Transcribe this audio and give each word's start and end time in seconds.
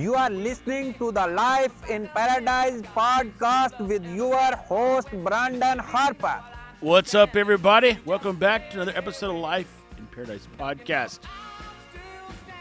You 0.00 0.14
are 0.14 0.30
listening 0.30 0.94
to 0.94 1.12
the 1.12 1.26
Life 1.26 1.90
in 1.90 2.08
Paradise 2.08 2.80
podcast 2.96 3.78
with 3.86 4.02
your 4.06 4.56
host, 4.56 5.08
Brandon 5.22 5.78
Harper. 5.78 6.42
What's 6.80 7.14
up, 7.14 7.36
everybody? 7.36 7.98
Welcome 8.06 8.36
back 8.36 8.70
to 8.70 8.76
another 8.76 8.96
episode 8.96 9.28
of 9.28 9.36
Life 9.36 9.70
in 9.98 10.06
Paradise 10.06 10.48
podcast. 10.58 11.18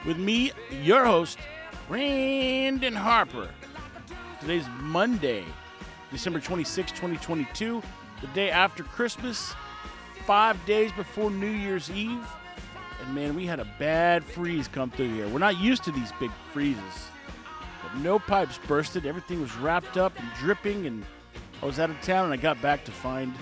With 0.06 0.18
me, 0.18 0.52
your 0.84 1.06
host, 1.06 1.40
Brandon 1.88 2.94
Harper. 2.94 3.50
Today's 4.42 4.66
Monday, 4.82 5.46
December 6.12 6.42
26, 6.42 6.92
2022, 6.92 7.82
the 8.20 8.28
day 8.28 8.52
after 8.52 8.84
Christmas, 8.84 9.54
five 10.26 10.58
days 10.66 10.92
before 10.92 11.32
New 11.32 11.48
Year's 11.48 11.90
Eve. 11.90 12.28
And 13.02 13.16
man, 13.16 13.34
we 13.34 13.46
had 13.46 13.62
a 13.62 13.68
bad 13.80 14.26
freeze 14.26 14.68
come 14.68 14.92
through 14.92 15.14
here. 15.14 15.30
We're 15.30 15.40
not 15.40 15.58
used 15.58 15.86
to 15.86 15.94
these 15.94 16.12
big 16.20 16.32
freezes. 16.52 17.10
But 17.94 18.02
no 18.02 18.20
pipes 18.20 18.60
bursted. 18.68 19.06
Everything 19.06 19.42
was 19.42 19.56
wrapped 19.58 19.98
up 19.98 20.18
and 20.20 20.28
dripping. 20.40 20.86
And 20.86 21.06
I 21.62 21.66
was 21.66 21.80
out 21.80 21.90
of 21.90 22.00
town 22.02 22.26
and 22.26 22.34
I 22.34 22.38
got 22.38 22.62
back 22.62 22.86
to 22.86 22.92
find 22.92 23.34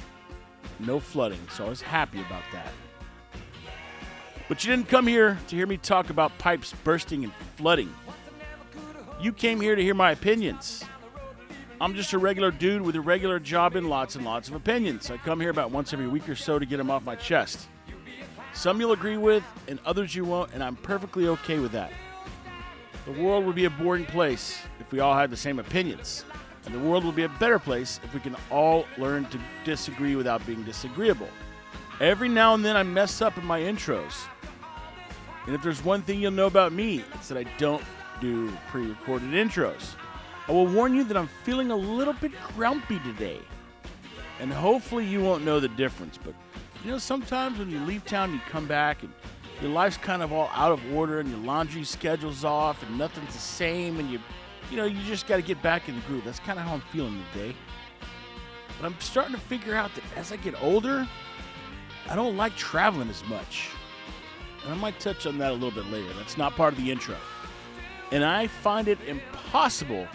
no 0.79 0.99
flooding. 0.99 1.39
So 1.51 1.65
I 1.65 1.69
was 1.69 1.81
happy 1.81 2.19
about 2.19 2.43
that. 2.53 2.71
But 4.47 4.63
you 4.63 4.71
didn't 4.73 4.87
come 4.87 5.07
here 5.07 5.37
to 5.47 5.55
hear 5.55 5.67
me 5.67 5.77
talk 5.77 6.09
about 6.09 6.37
pipes 6.37 6.73
bursting 6.83 7.23
and 7.23 7.33
flooding. 7.57 7.93
You 9.21 9.33
came 9.33 9.59
here 9.59 9.75
to 9.75 9.81
hear 9.81 9.93
my 9.93 10.11
opinions. 10.11 10.85
I'm 11.79 11.93
just 11.93 12.13
a 12.13 12.17
regular 12.17 12.49
dude 12.49 12.81
with 12.81 12.95
a 12.95 13.01
regular 13.01 13.39
job 13.39 13.75
and 13.75 13.89
lots 13.89 14.15
and 14.15 14.25
lots 14.25 14.47
of 14.47 14.55
opinions. 14.55 15.11
I 15.11 15.17
come 15.17 15.39
here 15.39 15.49
about 15.49 15.69
once 15.69 15.93
every 15.93 16.07
week 16.07 16.27
or 16.27 16.35
so 16.35 16.57
to 16.57 16.65
get 16.65 16.77
them 16.77 16.89
off 16.89 17.03
my 17.03 17.15
chest. 17.15 17.67
Some 18.53 18.79
you'll 18.79 18.93
agree 18.93 19.17
with, 19.17 19.43
and 19.67 19.79
others 19.85 20.15
you 20.15 20.25
won't, 20.25 20.51
and 20.53 20.63
I'm 20.63 20.75
perfectly 20.77 21.27
okay 21.27 21.59
with 21.59 21.71
that. 21.73 21.91
The 23.07 23.13
world 23.23 23.45
would 23.45 23.55
be 23.55 23.63
a 23.63 23.69
boring 23.69 24.05
place 24.05 24.59
if 24.81 24.91
we 24.91 24.99
all 24.99 25.15
had 25.15 25.31
the 25.31 25.37
same 25.37 25.59
opinions, 25.59 26.25
and 26.65 26.75
the 26.75 26.79
world 26.79 27.05
would 27.05 27.15
be 27.15 27.23
a 27.23 27.29
better 27.39 27.57
place 27.57 28.01
if 28.03 28.13
we 28.13 28.19
can 28.19 28.35
all 28.51 28.85
learn 28.97 29.23
to 29.27 29.39
disagree 29.63 30.17
without 30.17 30.45
being 30.45 30.61
disagreeable. 30.63 31.29
Every 32.01 32.27
now 32.27 32.53
and 32.53 32.65
then 32.65 32.75
I 32.75 32.83
mess 32.83 33.21
up 33.21 33.37
in 33.37 33.45
my 33.45 33.61
intros. 33.61 34.27
And 35.45 35.55
if 35.55 35.63
there's 35.63 35.81
one 35.85 36.01
thing 36.01 36.19
you'll 36.19 36.31
know 36.31 36.47
about 36.47 36.73
me, 36.73 37.01
it's 37.13 37.29
that 37.29 37.37
I 37.37 37.45
don't 37.57 37.81
do 38.19 38.51
pre 38.67 38.87
recorded 38.87 39.29
intros. 39.29 39.95
I 40.49 40.51
will 40.51 40.67
warn 40.67 40.93
you 40.93 41.05
that 41.05 41.15
I'm 41.15 41.29
feeling 41.45 41.71
a 41.71 41.77
little 41.77 42.13
bit 42.13 42.33
grumpy 42.55 42.99
today. 42.99 43.39
And 44.41 44.51
hopefully 44.51 45.05
you 45.05 45.21
won't 45.21 45.45
know 45.45 45.61
the 45.61 45.69
difference, 45.69 46.19
but 46.21 46.33
you 46.83 46.91
know, 46.91 46.97
sometimes 46.97 47.57
when 47.57 47.71
you 47.71 47.79
leave 47.85 48.03
town, 48.03 48.33
you 48.33 48.41
come 48.49 48.67
back 48.67 49.03
and 49.03 49.13
your 49.61 49.71
life's 49.71 49.97
kind 49.97 50.21
of 50.21 50.31
all 50.31 50.49
out 50.53 50.71
of 50.71 50.93
order 50.93 51.19
and 51.19 51.29
your 51.29 51.39
laundry 51.39 51.83
schedule's 51.83 52.43
off 52.43 52.83
and 52.83 52.97
nothing's 52.97 53.33
the 53.33 53.39
same 53.39 53.99
and 53.99 54.09
you 54.09 54.19
you 54.69 54.77
know, 54.77 54.85
you 54.85 55.01
just 55.03 55.27
got 55.27 55.37
to 55.37 55.41
get 55.41 55.61
back 55.61 55.87
in 55.87 55.95
the 55.95 56.01
groove. 56.01 56.23
That's 56.25 56.39
kind 56.39 56.59
of 56.59 56.65
how 56.65 56.73
I'm 56.73 56.81
feeling 56.91 57.23
today. 57.31 57.55
But 58.79 58.85
I'm 58.85 58.99
starting 58.99 59.33
to 59.33 59.39
figure 59.39 59.75
out 59.75 59.93
that 59.95 60.03
as 60.15 60.31
I 60.31 60.35
get 60.37 60.61
older, 60.61 61.07
I 62.09 62.15
don't 62.15 62.37
like 62.37 62.55
traveling 62.55 63.09
as 63.09 63.23
much. 63.25 63.69
And 64.63 64.73
I 64.73 64.77
might 64.77 64.99
touch 64.99 65.25
on 65.25 65.37
that 65.37 65.51
a 65.51 65.53
little 65.53 65.71
bit 65.71 65.89
later. 65.91 66.11
That's 66.17 66.37
not 66.37 66.55
part 66.55 66.73
of 66.73 66.83
the 66.83 66.91
intro. 66.91 67.15
And 68.11 68.23
I 68.23 68.47
find 68.47 68.87
it 68.87 68.99
impossible 69.07 70.07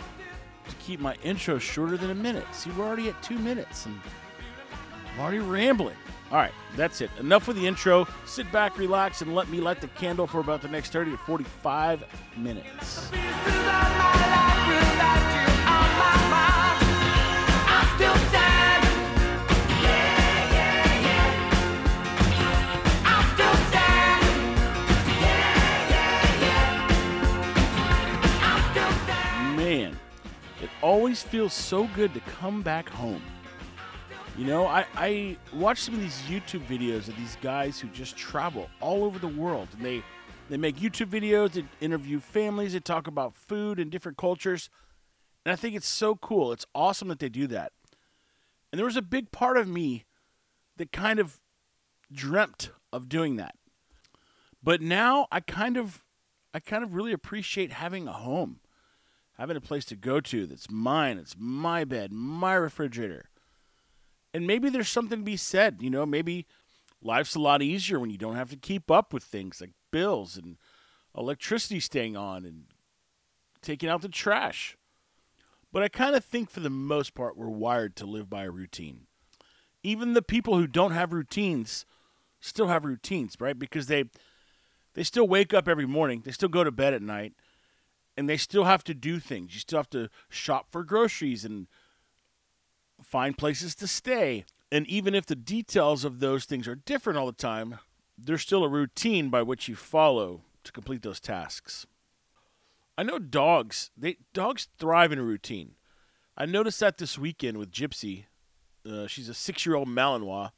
to 0.69 0.77
keep 0.77 1.01
my 1.01 1.15
intro 1.23 1.59
shorter 1.59 1.97
than 1.97 2.11
a 2.11 2.15
minute. 2.15 2.47
See, 2.53 2.71
we're 2.71 2.85
already 2.85 3.09
at 3.09 3.23
two 3.23 3.39
minutes 3.39 3.87
and 3.87 3.99
I'm 5.15 5.21
already 5.21 5.39
rambling. 5.39 5.97
All 6.33 6.39
right, 6.39 6.55
that's 6.77 7.03
it. 7.03 7.11
Enough 7.21 7.47
with 7.47 7.59
the 7.59 7.67
intro. 7.67 8.09
Sit 8.25 8.51
back, 8.51 8.79
relax, 8.79 9.21
and 9.21 9.35
let 9.35 9.51
me 9.51 9.61
light 9.61 9.83
the 9.83 9.89
candle 9.89 10.27
for 10.27 10.41
about 10.41 10.63
the 10.63 10.69
next 10.69 10.91
30 10.91 11.11
to 11.11 11.19
45 11.19 12.05
minutes. 12.39 13.11
Man, 29.55 29.99
it 30.63 30.71
always 30.81 31.23
feels 31.23 31.53
so 31.53 31.87
good 31.89 32.15
to 32.15 32.21
come 32.21 32.63
back 32.63 32.89
home. 32.89 33.23
You 34.39 34.47
know, 34.47 34.67
I, 34.67 34.87
I 34.97 35.37
watch 35.53 35.83
some 35.83 35.95
of 35.95 36.01
these 36.01 36.23
YouTube 36.23 36.65
videos 36.67 37.07
of 37.07 37.17
these 37.17 37.37
guys 37.43 37.79
who 37.79 37.89
just 37.89 38.17
travel 38.17 38.71
all 38.81 39.05
over 39.05 39.19
the 39.19 39.29
world 39.29 39.69
and 39.77 39.85
they 39.85 40.03
they 40.49 40.57
make 40.57 40.77
YouTube 40.77 41.07
videos, 41.07 41.53
they 41.53 41.65
interview 41.81 42.19
families, 42.19 42.73
they 42.73 42.81
talk 42.81 43.07
about 43.07 43.35
food 43.35 43.79
and 43.79 43.91
different 43.91 44.19
cultures. 44.19 44.71
And 45.45 45.53
I 45.53 45.57
think 45.57 45.75
it's 45.75 45.89
so 45.89 46.17
cool. 46.17 46.53
It's 46.53 46.67
awesome 46.75 47.09
that 47.09 47.19
they 47.19 47.29
do 47.29 47.47
that. 47.49 47.73
And 48.71 48.79
there 48.79 48.87
was 48.87 48.97
a 48.97 49.03
big 49.03 49.33
part 49.33 49.57
of 49.57 49.69
me 49.69 50.05
that 50.77 50.93
kind 50.93 51.19
of 51.19 51.41
dreamt 52.11 52.71
of 52.93 53.09
doing 53.09 53.37
that. 53.37 53.55
But 54.63 54.81
now 54.81 55.27
I 55.31 55.41
kind 55.41 55.77
of 55.77 56.05
I 56.55 56.61
kind 56.61 56.83
of 56.83 56.95
really 56.95 57.13
appreciate 57.13 57.73
having 57.73 58.09
a 58.09 58.13
home. 58.13 58.61
Having 59.39 59.57
a 59.57 59.63
place 59.63 59.85
to 59.87 59.97
go 59.97 60.21
to 60.21 60.47
that's 60.47 60.71
mine, 60.71 61.19
it's 61.19 61.35
my 61.39 61.85
bed, 61.85 62.13
my 62.13 62.55
refrigerator. 62.55 63.31
And 64.35 64.47
maybe 64.47 64.71
there's 64.71 64.89
something 64.89 65.19
to 65.19 65.25
be 65.25 65.37
said, 65.37 65.79
you 65.81 65.91
know, 65.91 66.07
maybe 66.07 66.47
life's 67.03 67.35
a 67.35 67.41
lot 67.41 67.63
easier 67.63 68.01
when 68.01 68.11
you 68.11 68.19
don't 68.19 68.37
have 68.37 68.51
to 68.51 68.57
keep 68.57 68.91
up 68.91 69.13
with 69.13 69.23
things 69.23 69.61
like 69.61 69.73
bills 69.91 70.37
and 70.37 70.57
electricity 71.17 71.81
staying 71.81 72.17
on 72.17 72.45
and 72.45 72.65
taking 73.61 73.89
out 73.89 74.03
the 74.03 74.09
trash. 74.09 74.77
But 75.73 75.83
I 75.83 75.89
kind 75.89 76.15
of 76.15 76.25
think 76.25 76.51
for 76.51 76.61
the 76.61 76.71
most 76.71 77.15
part, 77.15 77.37
we're 77.37 77.49
wired 77.49 77.97
to 77.97 78.07
live 78.07 78.29
by 78.29 78.45
a 78.45 78.51
routine. 78.51 79.07
Even 79.83 80.13
the 80.13 80.23
people 80.23 80.57
who 80.57 80.67
don't 80.67 80.93
have 80.93 81.13
routines 81.13 81.87
still 82.41 82.69
have 82.69 82.85
routines, 82.85 83.37
right? 83.41 83.59
Because 83.59 83.87
they 83.87 84.05
they 84.95 85.03
still 85.03 85.27
wake 85.27 85.55
up 85.55 85.69
every 85.69 85.87
morning, 85.87 86.23
they 86.25 86.33
still 86.33 86.51
go 86.51 86.65
to 86.65 86.71
bed 86.71 86.93
at 86.93 87.01
night, 87.01 87.33
and 88.17 88.29
they 88.29 88.37
still 88.37 88.65
have 88.65 88.85
to 88.85 88.95
do 88.95 89.19
things. 89.19 89.55
You 89.55 89.61
still 89.61 89.79
have 89.79 89.91
to 89.91 90.11
shop 90.29 90.67
for 90.71 90.85
groceries 90.85 91.45
and 91.45 91.67
find 93.13 93.37
places 93.37 93.75
to 93.75 93.87
stay. 93.87 94.47
And 94.73 94.87
even 94.87 95.15
if 95.15 95.27
the 95.27 95.37
details 95.37 96.03
of 96.03 96.19
those 96.19 96.47
things 96.47 96.67
are 96.67 96.75
different 96.75 97.19
all 97.19 97.27
the 97.27 97.33
time, 97.33 97.79
there's 98.17 98.41
still 98.41 98.65
a 98.65 98.69
routine 98.71 99.29
by 99.29 99.43
which 99.43 99.69
you 99.69 99.77
follow 99.77 100.41
to 100.65 100.73
complete 100.73 101.03
those 101.03 101.21
tasks. 101.21 101.87
I 102.97 103.03
know 103.03 103.19
dogs, 103.19 103.91
they 103.97 104.17
dogs 104.33 104.69
thrive 104.79 105.13
in 105.13 105.19
a 105.19 105.25
routine. 105.25 105.73
I 106.39 106.47
noticed 106.47 106.81
that 106.81 106.97
this 106.97 107.19
weekend 107.19 107.59
with 107.59 107.71
Gypsy. 107.71 108.25
Uh, 108.91 109.07
she's 109.07 109.29
a 109.29 109.35
six-year-old 109.35 109.89
Malinois, 109.89 110.51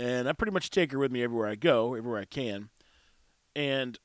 and 0.00 0.28
I 0.28 0.32
pretty 0.32 0.52
much 0.52 0.70
take 0.70 0.92
her 0.92 0.98
with 0.98 1.12
me 1.12 1.22
everywhere 1.22 1.46
I 1.46 1.56
go, 1.56 1.94
everywhere 1.94 2.20
I 2.20 2.24
can. 2.24 2.70
And 3.54 3.98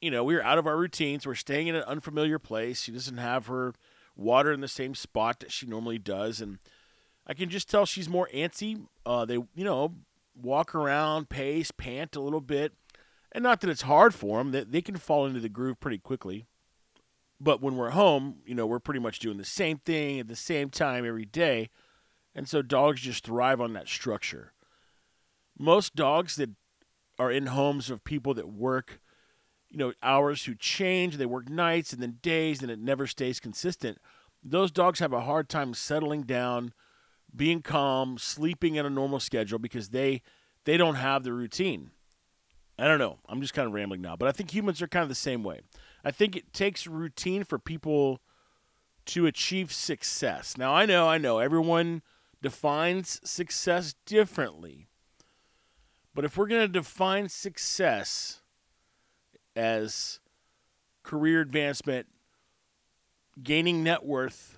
you 0.00 0.10
know, 0.10 0.24
we 0.24 0.34
are 0.34 0.42
out 0.42 0.58
of 0.58 0.66
our 0.66 0.76
routines. 0.76 1.24
We're 1.24 1.36
staying 1.36 1.68
in 1.68 1.76
an 1.76 1.84
unfamiliar 1.84 2.40
place. 2.40 2.82
She 2.82 2.90
doesn't 2.90 3.18
have 3.18 3.46
her 3.46 3.74
water 4.16 4.50
in 4.50 4.60
the 4.60 4.68
same 4.68 4.96
spot 4.96 5.38
that 5.40 5.52
she 5.52 5.66
normally 5.66 5.98
does, 5.98 6.40
and 6.40 6.58
I 7.26 7.34
can 7.34 7.48
just 7.48 7.70
tell 7.70 7.86
she's 7.86 8.08
more 8.08 8.28
antsy. 8.34 8.86
Uh, 9.06 9.24
they, 9.24 9.34
you 9.34 9.64
know, 9.64 9.94
walk 10.34 10.74
around, 10.74 11.28
pace, 11.28 11.70
pant 11.70 12.16
a 12.16 12.20
little 12.20 12.40
bit. 12.40 12.72
And 13.32 13.42
not 13.42 13.60
that 13.60 13.70
it's 13.70 13.82
hard 13.82 14.14
for 14.14 14.38
them, 14.38 14.50
they, 14.50 14.64
they 14.64 14.82
can 14.82 14.96
fall 14.96 15.26
into 15.26 15.40
the 15.40 15.48
groove 15.48 15.80
pretty 15.80 15.98
quickly. 15.98 16.46
But 17.40 17.60
when 17.60 17.76
we're 17.76 17.90
home, 17.90 18.36
you 18.46 18.54
know, 18.54 18.66
we're 18.66 18.78
pretty 18.78 19.00
much 19.00 19.18
doing 19.18 19.38
the 19.38 19.44
same 19.44 19.78
thing 19.78 20.20
at 20.20 20.28
the 20.28 20.36
same 20.36 20.70
time 20.70 21.06
every 21.06 21.24
day. 21.24 21.70
And 22.34 22.48
so 22.48 22.62
dogs 22.62 23.00
just 23.00 23.24
thrive 23.24 23.60
on 23.60 23.72
that 23.72 23.88
structure. 23.88 24.52
Most 25.58 25.94
dogs 25.94 26.36
that 26.36 26.50
are 27.18 27.30
in 27.30 27.46
homes 27.46 27.90
of 27.90 28.04
people 28.04 28.34
that 28.34 28.48
work, 28.48 29.00
you 29.68 29.78
know, 29.78 29.92
hours 30.02 30.44
who 30.44 30.54
change, 30.54 31.16
they 31.16 31.26
work 31.26 31.48
nights 31.48 31.92
and 31.92 32.02
then 32.02 32.18
days 32.22 32.62
and 32.62 32.70
it 32.70 32.78
never 32.78 33.06
stays 33.06 33.40
consistent. 33.40 33.98
Those 34.42 34.70
dogs 34.70 34.98
have 34.98 35.12
a 35.12 35.22
hard 35.22 35.48
time 35.48 35.74
settling 35.74 36.22
down, 36.22 36.72
being 37.34 37.62
calm, 37.62 38.18
sleeping 38.18 38.78
at 38.78 38.86
a 38.86 38.90
normal 38.90 39.20
schedule 39.20 39.58
because 39.58 39.90
they 39.90 40.22
they 40.64 40.76
don't 40.76 40.96
have 40.96 41.24
the 41.24 41.32
routine. 41.32 41.90
I 42.78 42.86
don't 42.86 42.98
know. 42.98 43.18
I'm 43.28 43.40
just 43.40 43.54
kind 43.54 43.66
of 43.66 43.74
rambling 43.74 44.00
now, 44.00 44.16
but 44.16 44.28
I 44.28 44.32
think 44.32 44.54
humans 44.54 44.80
are 44.80 44.88
kind 44.88 45.02
of 45.02 45.08
the 45.08 45.14
same 45.14 45.42
way. 45.42 45.60
I 46.04 46.10
think 46.10 46.36
it 46.36 46.52
takes 46.52 46.86
routine 46.86 47.44
for 47.44 47.58
people 47.58 48.20
to 49.06 49.26
achieve 49.26 49.72
success. 49.72 50.56
Now, 50.56 50.74
I 50.74 50.86
know, 50.86 51.08
I 51.08 51.18
know 51.18 51.38
everyone 51.38 52.02
defines 52.40 53.20
success 53.24 53.94
differently. 54.06 54.88
But 56.14 56.24
if 56.24 56.36
we're 56.36 56.46
going 56.46 56.66
to 56.66 56.68
define 56.68 57.28
success 57.28 58.42
as 59.56 60.20
career 61.02 61.40
advancement, 61.40 62.06
gaining 63.42 63.82
net 63.82 64.04
worth, 64.04 64.51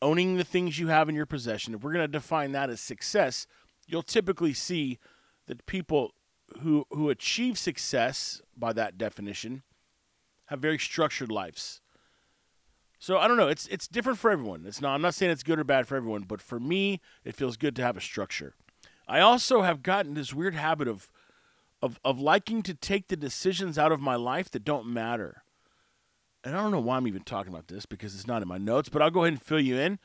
owning 0.00 0.36
the 0.36 0.44
things 0.44 0.78
you 0.78 0.88
have 0.88 1.08
in 1.08 1.14
your 1.14 1.26
possession, 1.26 1.74
if 1.74 1.82
we're 1.82 1.92
going 1.92 2.04
to 2.04 2.08
define 2.08 2.52
that 2.52 2.70
as 2.70 2.80
success, 2.80 3.46
you'll 3.86 4.02
typically 4.02 4.52
see 4.52 4.98
that 5.46 5.66
people 5.66 6.12
who 6.60 6.86
who 6.90 7.10
achieve 7.10 7.58
success 7.58 8.40
by 8.56 8.72
that 8.72 8.96
definition 8.96 9.62
have 10.46 10.60
very 10.60 10.78
structured 10.78 11.30
lives. 11.30 11.80
So 12.98 13.18
I 13.18 13.28
don't 13.28 13.36
know. 13.36 13.48
It's 13.48 13.66
it's 13.68 13.86
different 13.86 14.18
for 14.18 14.30
everyone. 14.30 14.64
It's 14.66 14.80
not. 14.80 14.94
I'm 14.94 15.02
not 15.02 15.14
saying 15.14 15.30
it's 15.30 15.42
good 15.42 15.58
or 15.58 15.64
bad 15.64 15.86
for 15.86 15.96
everyone, 15.96 16.22
but 16.22 16.40
for 16.40 16.58
me, 16.58 17.00
it 17.24 17.36
feels 17.36 17.56
good 17.56 17.76
to 17.76 17.82
have 17.82 17.96
a 17.96 18.00
structure. 18.00 18.54
I 19.06 19.20
also 19.20 19.62
have 19.62 19.82
gotten 19.82 20.14
this 20.14 20.34
weird 20.34 20.54
habit 20.54 20.88
of 20.88 21.10
of 21.80 22.00
of 22.04 22.20
liking 22.20 22.62
to 22.62 22.74
take 22.74 23.08
the 23.08 23.16
decisions 23.16 23.78
out 23.78 23.92
of 23.92 24.00
my 24.00 24.16
life 24.16 24.50
that 24.50 24.64
don't 24.64 24.86
matter. 24.86 25.42
And 26.48 26.56
I 26.56 26.62
don't 26.62 26.70
know 26.70 26.80
why 26.80 26.96
I'm 26.96 27.06
even 27.06 27.24
talking 27.24 27.52
about 27.52 27.68
this 27.68 27.84
because 27.84 28.14
it's 28.14 28.26
not 28.26 28.40
in 28.40 28.48
my 28.48 28.56
notes, 28.56 28.88
but 28.88 29.02
I'll 29.02 29.10
go 29.10 29.24
ahead 29.24 29.34
and 29.34 29.42
fill 29.42 29.60
you 29.60 29.76
in. 29.76 29.98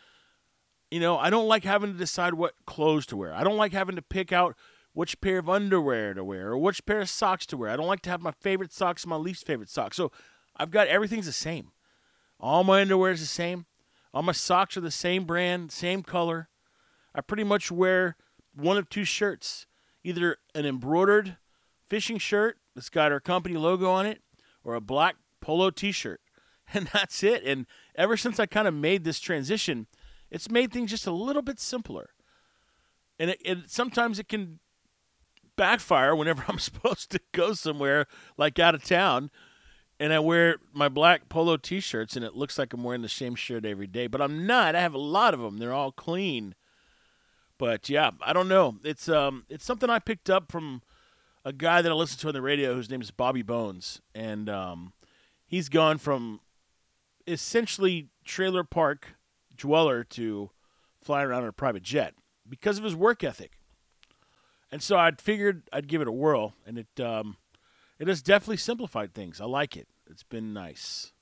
You 0.91 0.99
know, 0.99 1.17
I 1.17 1.29
don't 1.29 1.47
like 1.47 1.63
having 1.63 1.93
to 1.93 1.97
decide 1.97 2.33
what 2.33 2.53
clothes 2.65 3.05
to 3.07 3.17
wear. 3.17 3.33
I 3.33 3.45
don't 3.45 3.55
like 3.55 3.71
having 3.71 3.95
to 3.95 4.01
pick 4.01 4.33
out 4.33 4.57
which 4.91 5.21
pair 5.21 5.37
of 5.37 5.47
underwear 5.47 6.13
to 6.13 6.21
wear 6.21 6.49
or 6.49 6.57
which 6.57 6.85
pair 6.85 6.99
of 6.99 7.09
socks 7.09 7.45
to 7.45 7.55
wear. 7.55 7.69
I 7.69 7.77
don't 7.77 7.87
like 7.87 8.01
to 8.01 8.09
have 8.09 8.21
my 8.21 8.33
favorite 8.41 8.73
socks 8.73 9.07
my 9.07 9.15
least 9.15 9.47
favorite 9.47 9.69
socks. 9.69 9.95
So 9.95 10.11
I've 10.57 10.69
got 10.69 10.89
everything's 10.89 11.27
the 11.27 11.31
same. 11.31 11.71
All 12.41 12.65
my 12.65 12.81
underwear 12.81 13.11
is 13.11 13.21
the 13.21 13.25
same. 13.25 13.65
All 14.13 14.21
my 14.21 14.33
socks 14.33 14.75
are 14.75 14.81
the 14.81 14.91
same 14.91 15.23
brand, 15.23 15.71
same 15.71 16.03
color. 16.03 16.49
I 17.15 17.21
pretty 17.21 17.45
much 17.45 17.71
wear 17.71 18.17
one 18.53 18.75
of 18.75 18.89
two 18.89 19.05
shirts 19.05 19.65
either 20.03 20.35
an 20.53 20.65
embroidered 20.65 21.37
fishing 21.87 22.17
shirt 22.17 22.57
that's 22.75 22.89
got 22.89 23.13
our 23.13 23.21
company 23.21 23.55
logo 23.55 23.89
on 23.89 24.05
it 24.05 24.21
or 24.65 24.75
a 24.75 24.81
black 24.81 25.15
polo 25.39 25.69
t 25.69 25.93
shirt. 25.93 26.19
And 26.75 26.89
that's 26.93 27.23
it. 27.23 27.43
And 27.45 27.67
ever 27.95 28.17
since 28.17 28.39
I 28.39 28.45
kind 28.45 28.67
of 28.67 28.73
made 28.73 29.03
this 29.03 29.19
transition, 29.19 29.85
it's 30.31 30.49
made 30.49 30.73
things 30.73 30.89
just 30.89 31.05
a 31.05 31.11
little 31.11 31.43
bit 31.43 31.59
simpler. 31.59 32.09
And 33.19 33.29
it, 33.29 33.41
it, 33.45 33.57
sometimes 33.69 34.17
it 34.17 34.27
can 34.27 34.59
backfire 35.55 36.15
whenever 36.15 36.43
I'm 36.47 36.59
supposed 36.59 37.11
to 37.11 37.19
go 37.31 37.53
somewhere 37.53 38.07
like 38.37 38.57
out 38.59 38.75
of 38.75 38.83
town 38.83 39.29
and 39.99 40.11
I 40.11 40.19
wear 40.19 40.57
my 40.73 40.89
black 40.89 41.29
polo 41.29 41.57
t-shirts 41.57 42.15
and 42.15 42.25
it 42.25 42.35
looks 42.35 42.57
like 42.57 42.73
I'm 42.73 42.83
wearing 42.83 43.03
the 43.03 43.09
same 43.09 43.35
shirt 43.35 43.65
every 43.65 43.87
day, 43.87 44.07
but 44.07 44.21
I'm 44.21 44.45
not. 44.45 44.75
I 44.75 44.81
have 44.81 44.93
a 44.93 44.99
lot 44.99 45.33
of 45.33 45.39
them. 45.39 45.59
They're 45.59 45.73
all 45.73 45.91
clean. 45.91 46.55
But 47.57 47.89
yeah, 47.89 48.11
I 48.21 48.33
don't 48.33 48.49
know. 48.49 48.77
It's 48.83 49.07
um 49.07 49.45
it's 49.49 49.63
something 49.63 49.89
I 49.89 49.99
picked 49.99 50.29
up 50.29 50.51
from 50.51 50.81
a 51.45 51.53
guy 51.53 51.81
that 51.81 51.91
I 51.91 51.95
listen 51.95 52.19
to 52.19 52.27
on 52.29 52.33
the 52.33 52.41
radio 52.41 52.73
whose 52.73 52.89
name 52.89 53.01
is 53.01 53.11
Bobby 53.11 53.43
Bones 53.43 54.01
and 54.15 54.49
um 54.49 54.93
he's 55.45 55.69
gone 55.69 55.99
from 55.99 56.41
essentially 57.27 58.09
trailer 58.25 58.63
park 58.63 59.15
dweller 59.55 60.03
to 60.03 60.51
flying 61.01 61.27
around 61.27 61.43
in 61.43 61.49
a 61.49 61.53
private 61.53 61.83
jet 61.83 62.15
because 62.47 62.77
of 62.77 62.83
his 62.83 62.95
work 62.95 63.23
ethic. 63.23 63.59
And 64.71 64.81
so 64.81 64.97
I 64.97 65.11
figured 65.11 65.63
I'd 65.71 65.87
give 65.87 66.01
it 66.01 66.07
a 66.07 66.11
whirl 66.11 66.55
and 66.65 66.79
it 66.79 66.99
um 66.99 67.37
it 67.99 68.07
has 68.07 68.21
definitely 68.21 68.57
simplified 68.57 69.13
things. 69.13 69.39
I 69.39 69.45
like 69.45 69.77
it. 69.77 69.87
It's 70.09 70.23
been 70.23 70.53
nice. 70.53 71.13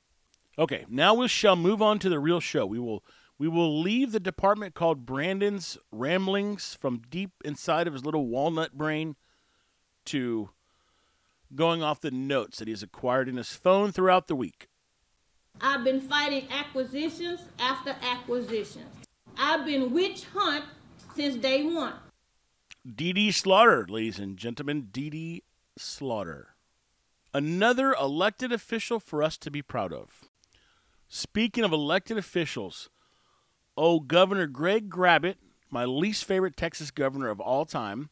Okay, 0.57 0.85
now 0.89 1.13
we 1.13 1.27
shall 1.27 1.55
move 1.55 1.81
on 1.81 1.99
to 1.99 2.09
the 2.09 2.19
real 2.19 2.39
show. 2.39 2.65
We 2.65 2.79
will 2.79 3.03
we 3.37 3.47
will 3.47 3.81
leave 3.81 4.11
the 4.11 4.19
department 4.19 4.75
called 4.75 5.05
Brandon's 5.05 5.77
ramblings 5.91 6.75
from 6.75 7.01
deep 7.09 7.31
inside 7.43 7.87
of 7.87 7.93
his 7.93 8.05
little 8.05 8.27
walnut 8.27 8.73
brain 8.77 9.15
to 10.05 10.49
going 11.55 11.81
off 11.81 11.99
the 12.01 12.11
notes 12.11 12.59
that 12.59 12.67
he's 12.67 12.83
acquired 12.83 13.27
in 13.27 13.37
his 13.37 13.53
phone 13.53 13.91
throughout 13.91 14.27
the 14.27 14.35
week. 14.35 14.67
I've 15.61 15.83
been 15.83 16.01
fighting 16.01 16.47
acquisitions 16.51 17.41
after 17.59 17.95
acquisitions. 18.01 18.95
I've 19.37 19.65
been 19.65 19.93
witch 19.93 20.25
hunt 20.33 20.65
since 21.15 21.35
day 21.35 21.63
one. 21.63 21.93
Dee 22.95 23.31
Slaughter, 23.31 23.85
ladies 23.87 24.17
and 24.17 24.37
gentlemen, 24.37 24.87
Dee 24.91 25.43
Slaughter. 25.77 26.55
Another 27.33 27.93
elected 27.93 28.51
official 28.51 28.99
for 28.99 29.21
us 29.21 29.37
to 29.37 29.51
be 29.51 29.61
proud 29.61 29.93
of. 29.93 30.25
Speaking 31.07 31.63
of 31.63 31.71
elected 31.71 32.17
officials, 32.17 32.89
oh, 33.77 33.99
Governor 33.99 34.47
Greg 34.47 34.91
Abbott, 34.97 35.37
my 35.69 35.85
least 35.85 36.25
favorite 36.25 36.57
Texas 36.57 36.89
governor 36.89 37.29
of 37.29 37.39
all 37.39 37.65
time, 37.65 38.09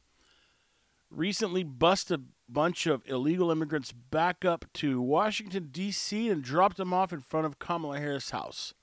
recently 1.09 1.63
busted 1.63 2.27
bunch 2.51 2.87
of 2.87 3.03
illegal 3.07 3.51
immigrants 3.51 3.91
back 3.91 4.43
up 4.43 4.65
to 4.73 5.01
Washington, 5.01 5.69
D.C., 5.71 6.29
and 6.29 6.43
dropped 6.43 6.77
them 6.77 6.93
off 6.93 7.13
in 7.13 7.21
front 7.21 7.45
of 7.45 7.59
Kamala 7.59 7.99
Harris' 7.99 8.31
house. 8.31 8.73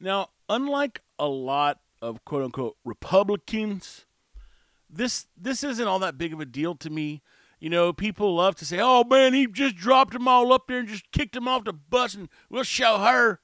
Now, 0.00 0.30
unlike 0.48 1.02
a 1.18 1.28
lot 1.28 1.80
of 2.00 2.24
quote 2.24 2.42
unquote 2.42 2.76
Republicans, 2.84 4.06
this 4.90 5.26
this 5.36 5.62
isn't 5.62 5.86
all 5.86 6.00
that 6.00 6.18
big 6.18 6.32
of 6.32 6.40
a 6.40 6.44
deal 6.44 6.74
to 6.76 6.90
me 6.90 7.22
you 7.62 7.70
know, 7.70 7.92
people 7.92 8.34
love 8.34 8.56
to 8.56 8.64
say, 8.64 8.80
oh 8.80 9.04
man, 9.04 9.34
he 9.34 9.46
just 9.46 9.76
dropped 9.76 10.14
them 10.14 10.26
all 10.26 10.52
up 10.52 10.66
there 10.66 10.80
and 10.80 10.88
just 10.88 11.12
kicked 11.12 11.34
them 11.34 11.46
off 11.46 11.62
the 11.62 11.72
bus 11.72 12.12
and 12.12 12.28
we'll 12.50 12.64
show 12.64 12.98
her. 12.98 13.38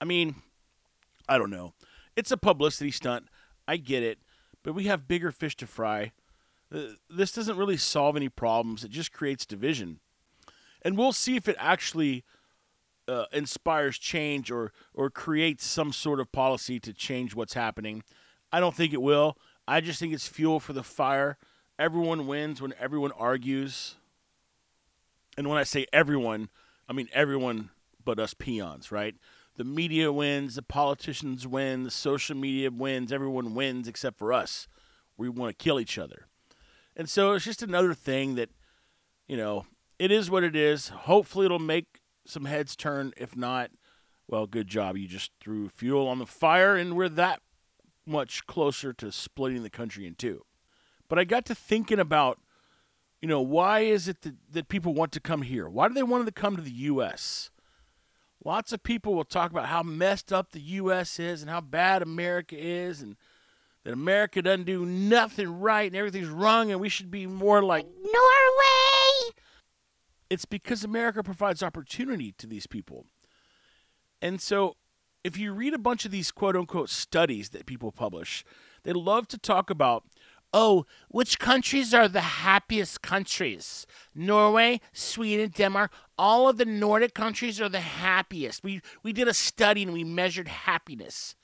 I 0.00 0.04
mean, 0.04 0.34
I 1.28 1.38
don't 1.38 1.50
know. 1.50 1.72
It's 2.16 2.32
a 2.32 2.36
publicity 2.36 2.90
stunt. 2.90 3.28
I 3.68 3.76
get 3.76 4.02
it. 4.02 4.18
But 4.64 4.72
we 4.72 4.86
have 4.86 5.06
bigger 5.06 5.30
fish 5.30 5.56
to 5.58 5.68
fry. 5.68 6.10
Uh, 6.72 6.94
this 7.10 7.32
doesn't 7.32 7.56
really 7.56 7.76
solve 7.76 8.16
any 8.16 8.28
problems, 8.28 8.84
it 8.84 8.90
just 8.90 9.12
creates 9.12 9.44
division. 9.44 10.00
And 10.82 10.96
we'll 10.96 11.12
see 11.12 11.36
if 11.36 11.48
it 11.48 11.56
actually 11.58 12.24
uh, 13.06 13.26
inspires 13.32 13.98
change 13.98 14.50
or, 14.50 14.72
or 14.94 15.10
creates 15.10 15.64
some 15.64 15.92
sort 15.92 16.18
of 16.18 16.32
policy 16.32 16.80
to 16.80 16.92
change 16.92 17.34
what's 17.34 17.54
happening. 17.54 18.02
I 18.52 18.58
don't 18.58 18.74
think 18.74 18.92
it 18.92 19.02
will. 19.02 19.36
I 19.68 19.80
just 19.80 20.00
think 20.00 20.12
it's 20.12 20.26
fuel 20.26 20.60
for 20.60 20.72
the 20.72 20.82
fire 20.82 21.38
everyone 21.78 22.26
wins 22.26 22.62
when 22.62 22.74
everyone 22.78 23.12
argues. 23.12 23.96
And 25.36 25.48
when 25.48 25.58
I 25.58 25.64
say 25.64 25.86
everyone, 25.92 26.48
I 26.88 26.92
mean 26.92 27.08
everyone 27.12 27.70
but 28.04 28.18
us 28.18 28.34
peons, 28.34 28.92
right? 28.92 29.14
The 29.56 29.64
media 29.64 30.12
wins, 30.12 30.54
the 30.54 30.62
politicians 30.62 31.46
win, 31.46 31.82
the 31.82 31.90
social 31.90 32.36
media 32.36 32.70
wins, 32.70 33.12
everyone 33.12 33.54
wins 33.54 33.88
except 33.88 34.18
for 34.18 34.32
us. 34.32 34.68
We 35.16 35.28
want 35.28 35.56
to 35.56 35.62
kill 35.62 35.78
each 35.78 35.98
other. 35.98 36.26
And 36.96 37.08
so 37.08 37.32
it's 37.32 37.44
just 37.44 37.62
another 37.62 37.94
thing 37.94 38.34
that, 38.34 38.50
you 39.26 39.36
know, 39.36 39.66
it 39.98 40.10
is 40.10 40.30
what 40.30 40.44
it 40.44 40.56
is. 40.56 40.88
Hopefully 40.88 41.46
it'll 41.46 41.58
make 41.58 42.00
some 42.26 42.44
heads 42.44 42.76
turn. 42.76 43.12
If 43.16 43.36
not, 43.36 43.70
well, 44.28 44.46
good 44.46 44.68
job. 44.68 44.96
You 44.96 45.08
just 45.08 45.32
threw 45.40 45.68
fuel 45.68 46.08
on 46.08 46.18
the 46.18 46.26
fire, 46.26 46.76
and 46.76 46.96
we're 46.96 47.08
that 47.08 47.40
much 48.06 48.46
closer 48.46 48.92
to 48.94 49.12
splitting 49.12 49.62
the 49.62 49.70
country 49.70 50.06
in 50.06 50.14
two. 50.14 50.42
But 51.08 51.18
I 51.18 51.24
got 51.24 51.44
to 51.46 51.54
thinking 51.54 52.00
about, 52.00 52.38
you 53.20 53.28
know, 53.28 53.40
why 53.40 53.80
is 53.80 54.08
it 54.08 54.22
that, 54.22 54.34
that 54.50 54.68
people 54.68 54.94
want 54.94 55.12
to 55.12 55.20
come 55.20 55.42
here? 55.42 55.68
Why 55.68 55.88
do 55.88 55.94
they 55.94 56.02
want 56.02 56.26
to 56.26 56.32
come 56.32 56.56
to 56.56 56.62
the 56.62 56.70
U.S.? 56.70 57.50
Lots 58.44 58.72
of 58.72 58.82
people 58.82 59.14
will 59.14 59.24
talk 59.24 59.50
about 59.50 59.66
how 59.66 59.82
messed 59.82 60.32
up 60.32 60.50
the 60.50 60.60
U.S. 60.60 61.20
is 61.20 61.42
and 61.42 61.50
how 61.50 61.60
bad 61.60 62.02
America 62.02 62.56
is 62.58 63.00
and 63.00 63.16
that 63.84 63.92
America 63.92 64.42
doesn't 64.42 64.64
do 64.64 64.86
nothing 64.86 65.60
right 65.60 65.86
and 65.86 65.96
everything's 65.96 66.28
wrong 66.28 66.70
and 66.70 66.80
we 66.80 66.88
should 66.88 67.10
be 67.10 67.26
more 67.26 67.62
like 67.62 67.86
Norway. 67.86 69.34
It's 70.30 70.44
because 70.44 70.84
America 70.84 71.22
provides 71.22 71.62
opportunity 71.62 72.32
to 72.38 72.46
these 72.46 72.66
people. 72.66 73.06
And 74.20 74.40
so 74.40 74.76
if 75.24 75.36
you 75.36 75.52
read 75.52 75.74
a 75.74 75.78
bunch 75.78 76.04
of 76.04 76.10
these 76.10 76.30
quote 76.30 76.56
unquote 76.56 76.90
studies 76.90 77.50
that 77.50 77.66
people 77.66 77.92
publish, 77.92 78.44
they 78.84 78.92
love 78.92 79.28
to 79.28 79.38
talk 79.38 79.70
about 79.70 80.04
Oh, 80.54 80.84
which 81.08 81.38
countries 81.38 81.94
are 81.94 82.08
the 82.08 82.20
happiest 82.20 83.00
countries? 83.00 83.86
Norway, 84.14 84.82
Sweden, 84.92 85.50
Denmark, 85.56 85.90
all 86.18 86.46
of 86.46 86.58
the 86.58 86.66
Nordic 86.66 87.14
countries 87.14 87.58
are 87.58 87.70
the 87.70 87.80
happiest. 87.80 88.62
We 88.62 88.82
we 89.02 89.14
did 89.14 89.28
a 89.28 89.34
study 89.34 89.82
and 89.82 89.92
we 89.94 90.04
measured 90.04 90.48
happiness. 90.48 91.34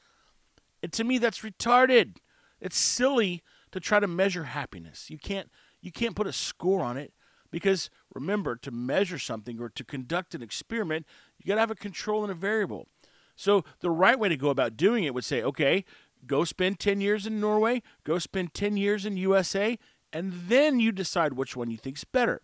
And 0.82 0.92
to 0.92 1.04
me 1.04 1.16
that's 1.18 1.40
retarded. 1.40 2.16
It's 2.60 2.76
silly 2.76 3.42
to 3.72 3.80
try 3.80 4.00
to 4.00 4.06
measure 4.06 4.44
happiness. 4.44 5.10
You 5.10 5.18
can't 5.18 5.50
you 5.80 5.92
can't 5.92 6.16
put 6.16 6.26
a 6.26 6.32
score 6.32 6.80
on 6.80 6.96
it 6.96 7.12
because 7.50 7.90
remember 8.14 8.56
to 8.56 8.70
measure 8.70 9.18
something 9.18 9.60
or 9.60 9.68
to 9.70 9.84
conduct 9.84 10.34
an 10.34 10.42
experiment, 10.42 11.06
you 11.38 11.46
got 11.46 11.54
to 11.54 11.60
have 11.60 11.70
a 11.70 11.76
control 11.76 12.22
and 12.22 12.32
a 12.32 12.34
variable. 12.34 12.88
So 13.36 13.64
the 13.80 13.90
right 13.90 14.18
way 14.18 14.28
to 14.28 14.36
go 14.36 14.50
about 14.50 14.76
doing 14.76 15.04
it 15.04 15.14
would 15.14 15.24
say, 15.24 15.42
okay, 15.42 15.84
Go 16.26 16.44
spend 16.44 16.78
10 16.78 17.00
years 17.00 17.26
in 17.26 17.40
Norway, 17.40 17.82
go 18.04 18.18
spend 18.18 18.54
10 18.54 18.76
years 18.76 19.06
in 19.06 19.16
USA, 19.16 19.78
and 20.12 20.32
then 20.48 20.80
you 20.80 20.92
decide 20.92 21.34
which 21.34 21.56
one 21.56 21.70
you 21.70 21.76
think's 21.76 22.04
better. 22.04 22.40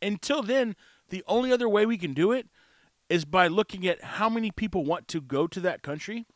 Until 0.00 0.42
then, 0.42 0.74
the 1.10 1.22
only 1.26 1.52
other 1.52 1.68
way 1.68 1.86
we 1.86 1.98
can 1.98 2.14
do 2.14 2.32
it 2.32 2.48
is 3.08 3.24
by 3.24 3.46
looking 3.46 3.86
at 3.86 4.02
how 4.02 4.28
many 4.28 4.50
people 4.50 4.84
want 4.84 5.06
to 5.08 5.20
go 5.20 5.46
to 5.46 5.60
that 5.60 5.82
country 5.82 6.26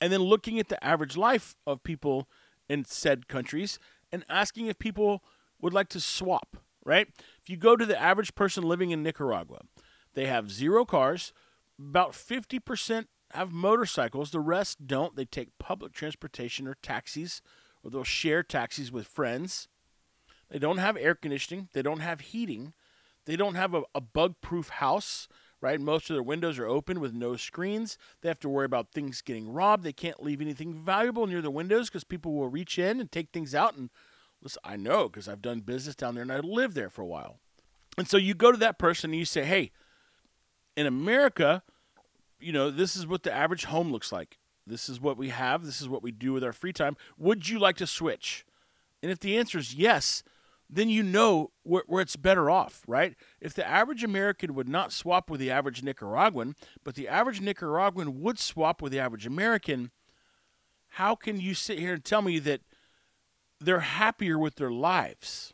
and 0.00 0.12
then 0.12 0.20
looking 0.20 0.58
at 0.58 0.68
the 0.68 0.82
average 0.82 1.16
life 1.16 1.56
of 1.66 1.82
people 1.82 2.28
in 2.68 2.84
said 2.84 3.28
countries 3.28 3.78
and 4.12 4.24
asking 4.28 4.66
if 4.66 4.78
people 4.78 5.22
would 5.60 5.72
like 5.72 5.88
to 5.90 6.00
swap, 6.00 6.56
right? 6.84 7.08
If 7.42 7.50
you 7.50 7.56
go 7.56 7.76
to 7.76 7.86
the 7.86 8.00
average 8.00 8.34
person 8.34 8.64
living 8.64 8.90
in 8.90 9.02
Nicaragua, 9.02 9.60
they 10.14 10.26
have 10.26 10.50
zero 10.50 10.84
cars, 10.84 11.32
about 11.78 12.12
50% 12.12 13.06
have 13.32 13.52
motorcycles. 13.52 14.30
The 14.30 14.40
rest 14.40 14.86
don't. 14.86 15.16
They 15.16 15.24
take 15.24 15.58
public 15.58 15.92
transportation 15.92 16.66
or 16.66 16.76
taxis, 16.82 17.42
or 17.82 17.90
they'll 17.90 18.04
share 18.04 18.42
taxis 18.42 18.90
with 18.90 19.06
friends. 19.06 19.68
They 20.50 20.58
don't 20.58 20.78
have 20.78 20.96
air 20.96 21.14
conditioning. 21.14 21.68
They 21.72 21.82
don't 21.82 22.00
have 22.00 22.20
heating. 22.20 22.72
They 23.26 23.36
don't 23.36 23.54
have 23.54 23.74
a, 23.74 23.82
a 23.94 24.00
bug 24.00 24.34
proof 24.40 24.68
house, 24.68 25.28
right? 25.60 25.80
Most 25.80 26.10
of 26.10 26.14
their 26.14 26.22
windows 26.22 26.58
are 26.58 26.66
open 26.66 27.00
with 27.00 27.12
no 27.12 27.36
screens. 27.36 27.98
They 28.20 28.28
have 28.28 28.40
to 28.40 28.48
worry 28.48 28.64
about 28.64 28.92
things 28.92 29.22
getting 29.22 29.52
robbed. 29.52 29.84
They 29.84 29.92
can't 29.92 30.22
leave 30.22 30.40
anything 30.40 30.74
valuable 30.74 31.26
near 31.26 31.42
the 31.42 31.50
windows 31.50 31.88
because 31.88 32.04
people 32.04 32.32
will 32.34 32.48
reach 32.48 32.78
in 32.78 33.00
and 33.00 33.10
take 33.10 33.30
things 33.30 33.54
out. 33.54 33.76
And 33.76 33.90
listen, 34.42 34.60
I 34.64 34.76
know 34.76 35.08
because 35.08 35.28
I've 35.28 35.42
done 35.42 35.60
business 35.60 35.94
down 35.96 36.14
there 36.14 36.22
and 36.22 36.32
I 36.32 36.38
lived 36.38 36.74
there 36.74 36.90
for 36.90 37.02
a 37.02 37.06
while. 37.06 37.38
And 37.98 38.08
so 38.08 38.16
you 38.16 38.34
go 38.34 38.52
to 38.52 38.58
that 38.58 38.78
person 38.78 39.10
and 39.10 39.18
you 39.18 39.24
say, 39.24 39.44
hey, 39.44 39.72
in 40.76 40.86
America, 40.86 41.62
you 42.38 42.52
know, 42.52 42.70
this 42.70 42.96
is 42.96 43.06
what 43.06 43.22
the 43.22 43.32
average 43.32 43.64
home 43.64 43.92
looks 43.92 44.12
like. 44.12 44.38
This 44.66 44.88
is 44.88 45.00
what 45.00 45.16
we 45.16 45.30
have. 45.30 45.66
This 45.66 45.80
is 45.80 45.88
what 45.88 46.02
we 46.02 46.12
do 46.12 46.32
with 46.32 46.44
our 46.44 46.52
free 46.52 46.72
time. 46.72 46.96
Would 47.18 47.48
you 47.48 47.58
like 47.58 47.76
to 47.78 47.86
switch? 47.86 48.46
And 49.02 49.10
if 49.10 49.18
the 49.18 49.36
answer 49.36 49.58
is 49.58 49.74
yes, 49.74 50.22
then 50.72 50.88
you 50.88 51.02
know 51.02 51.50
where, 51.64 51.82
where, 51.86 52.00
it's 52.00 52.16
better 52.16 52.48
off, 52.48 52.82
right? 52.86 53.14
If 53.40 53.54
the 53.54 53.66
average 53.66 54.04
American 54.04 54.54
would 54.54 54.68
not 54.68 54.92
swap 54.92 55.28
with 55.28 55.40
the 55.40 55.50
average 55.50 55.82
Nicaraguan, 55.82 56.54
but 56.84 56.94
the 56.94 57.08
average 57.08 57.40
Nicaraguan 57.40 58.20
would 58.20 58.38
swap 58.38 58.80
with 58.80 58.92
the 58.92 59.00
average 59.00 59.26
American, 59.26 59.90
how 60.90 61.14
can 61.14 61.40
you 61.40 61.54
sit 61.54 61.78
here 61.78 61.94
and 61.94 62.04
tell 62.04 62.22
me 62.22 62.38
that 62.38 62.60
they're 63.60 63.80
happier 63.80 64.38
with 64.38 64.56
their 64.56 64.70
lives? 64.70 65.52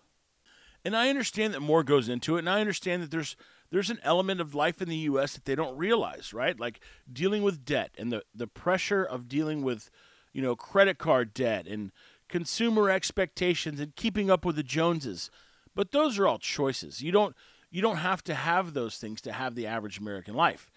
And 0.85 0.97
I 0.97 1.09
understand 1.09 1.55
that 1.55 1.61
more 1.61 1.83
goes 1.83 2.09
into 2.09 2.37
it, 2.37 2.41
and 2.41 2.51
I 2.51 2.61
understand 2.61 3.03
that 3.03 3.11
there's 3.11 3.37
there's 3.71 3.91
an 3.91 3.99
element 4.05 4.41
of 4.41 4.55
life 4.55 4.81
in 4.81 4.89
the 4.89 4.97
US 4.97 5.35
that 5.35 5.45
they 5.45 5.57
don't 5.57 5.77
realize, 5.77 6.33
right? 6.33 6.59
Like 6.59 6.79
dealing 7.13 7.43
with 7.43 7.65
debt 7.65 7.91
and 7.99 8.13
the, 8.13 8.23
the 8.33 8.47
pressure 8.47 9.03
of 9.03 9.29
dealing 9.29 9.63
with, 9.63 9.91
you 10.33 10.41
know, 10.41 10.55
credit 10.55 10.99
card 10.99 11.35
debt 11.35 11.67
and 11.67 11.91
consumer 12.29 12.91
expectations 12.91 13.81
and 13.81 13.95
keeping 13.97 14.31
up 14.31 14.45
with 14.45 14.57
the 14.57 14.63
Joneses. 14.63 15.31
But 15.75 15.93
those 15.93 16.19
are 16.19 16.27
all 16.27 16.39
choices. 16.39 17.03
You 17.03 17.13
don't 17.13 17.37
you 17.71 17.83
don't 17.83 17.99
have 17.99 18.23
to 18.25 18.35
have 18.35 18.73
those 18.73 18.97
things 18.97 19.21
to 19.23 19.33
have 19.33 19.55
the 19.55 19.67
average 19.67 19.99
American 19.99 20.35
life. 20.35 20.71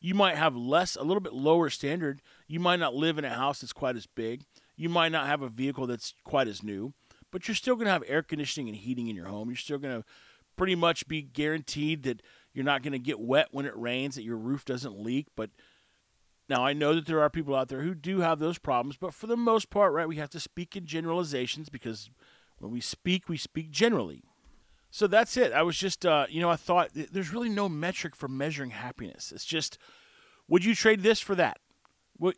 You 0.00 0.14
might 0.14 0.36
have 0.36 0.54
less, 0.54 0.96
a 0.96 1.02
little 1.02 1.22
bit 1.22 1.32
lower 1.32 1.70
standard. 1.70 2.20
You 2.46 2.60
might 2.60 2.78
not 2.78 2.94
live 2.94 3.16
in 3.16 3.24
a 3.24 3.30
house 3.30 3.60
that's 3.62 3.72
quite 3.72 3.96
as 3.96 4.06
big. 4.06 4.42
You 4.76 4.90
might 4.90 5.12
not 5.12 5.26
have 5.26 5.40
a 5.40 5.48
vehicle 5.48 5.86
that's 5.86 6.14
quite 6.24 6.46
as 6.46 6.62
new, 6.62 6.92
but 7.30 7.48
you're 7.48 7.54
still 7.54 7.74
going 7.74 7.86
to 7.86 7.92
have 7.92 8.04
air 8.06 8.22
conditioning 8.22 8.68
and 8.68 8.76
heating 8.76 9.08
in 9.08 9.16
your 9.16 9.28
home. 9.28 9.48
You're 9.48 9.56
still 9.56 9.78
going 9.78 10.02
to 10.02 10.06
pretty 10.56 10.74
much 10.74 11.08
be 11.08 11.22
guaranteed 11.22 12.02
that 12.02 12.22
you're 12.52 12.64
not 12.64 12.82
going 12.82 12.92
to 12.92 12.98
get 12.98 13.18
wet 13.18 13.48
when 13.50 13.66
it 13.66 13.76
rains, 13.76 14.16
that 14.16 14.24
your 14.24 14.36
roof 14.36 14.64
doesn't 14.64 15.00
leak. 15.00 15.28
But 15.34 15.50
now 16.48 16.64
I 16.64 16.72
know 16.72 16.94
that 16.94 17.06
there 17.06 17.22
are 17.22 17.30
people 17.30 17.54
out 17.54 17.68
there 17.68 17.82
who 17.82 17.94
do 17.94 18.20
have 18.20 18.38
those 18.38 18.58
problems, 18.58 18.96
but 18.96 19.14
for 19.14 19.26
the 19.26 19.36
most 19.36 19.70
part, 19.70 19.92
right, 19.92 20.08
we 20.08 20.16
have 20.16 20.30
to 20.30 20.40
speak 20.40 20.76
in 20.76 20.86
generalizations 20.86 21.68
because 21.68 22.10
when 22.58 22.70
we 22.70 22.80
speak, 22.80 23.28
we 23.28 23.36
speak 23.36 23.70
generally. 23.70 24.22
So 24.90 25.06
that's 25.06 25.36
it. 25.36 25.52
I 25.52 25.62
was 25.62 25.76
just, 25.76 26.06
uh, 26.06 26.26
you 26.28 26.40
know, 26.40 26.50
I 26.50 26.56
thought 26.56 26.90
there's 26.94 27.32
really 27.32 27.48
no 27.48 27.68
metric 27.68 28.14
for 28.14 28.28
measuring 28.28 28.70
happiness. 28.70 29.32
It's 29.32 29.44
just, 29.44 29.78
would 30.46 30.64
you 30.64 30.74
trade 30.74 31.02
this 31.02 31.18
for 31.18 31.34
that? 31.34 31.58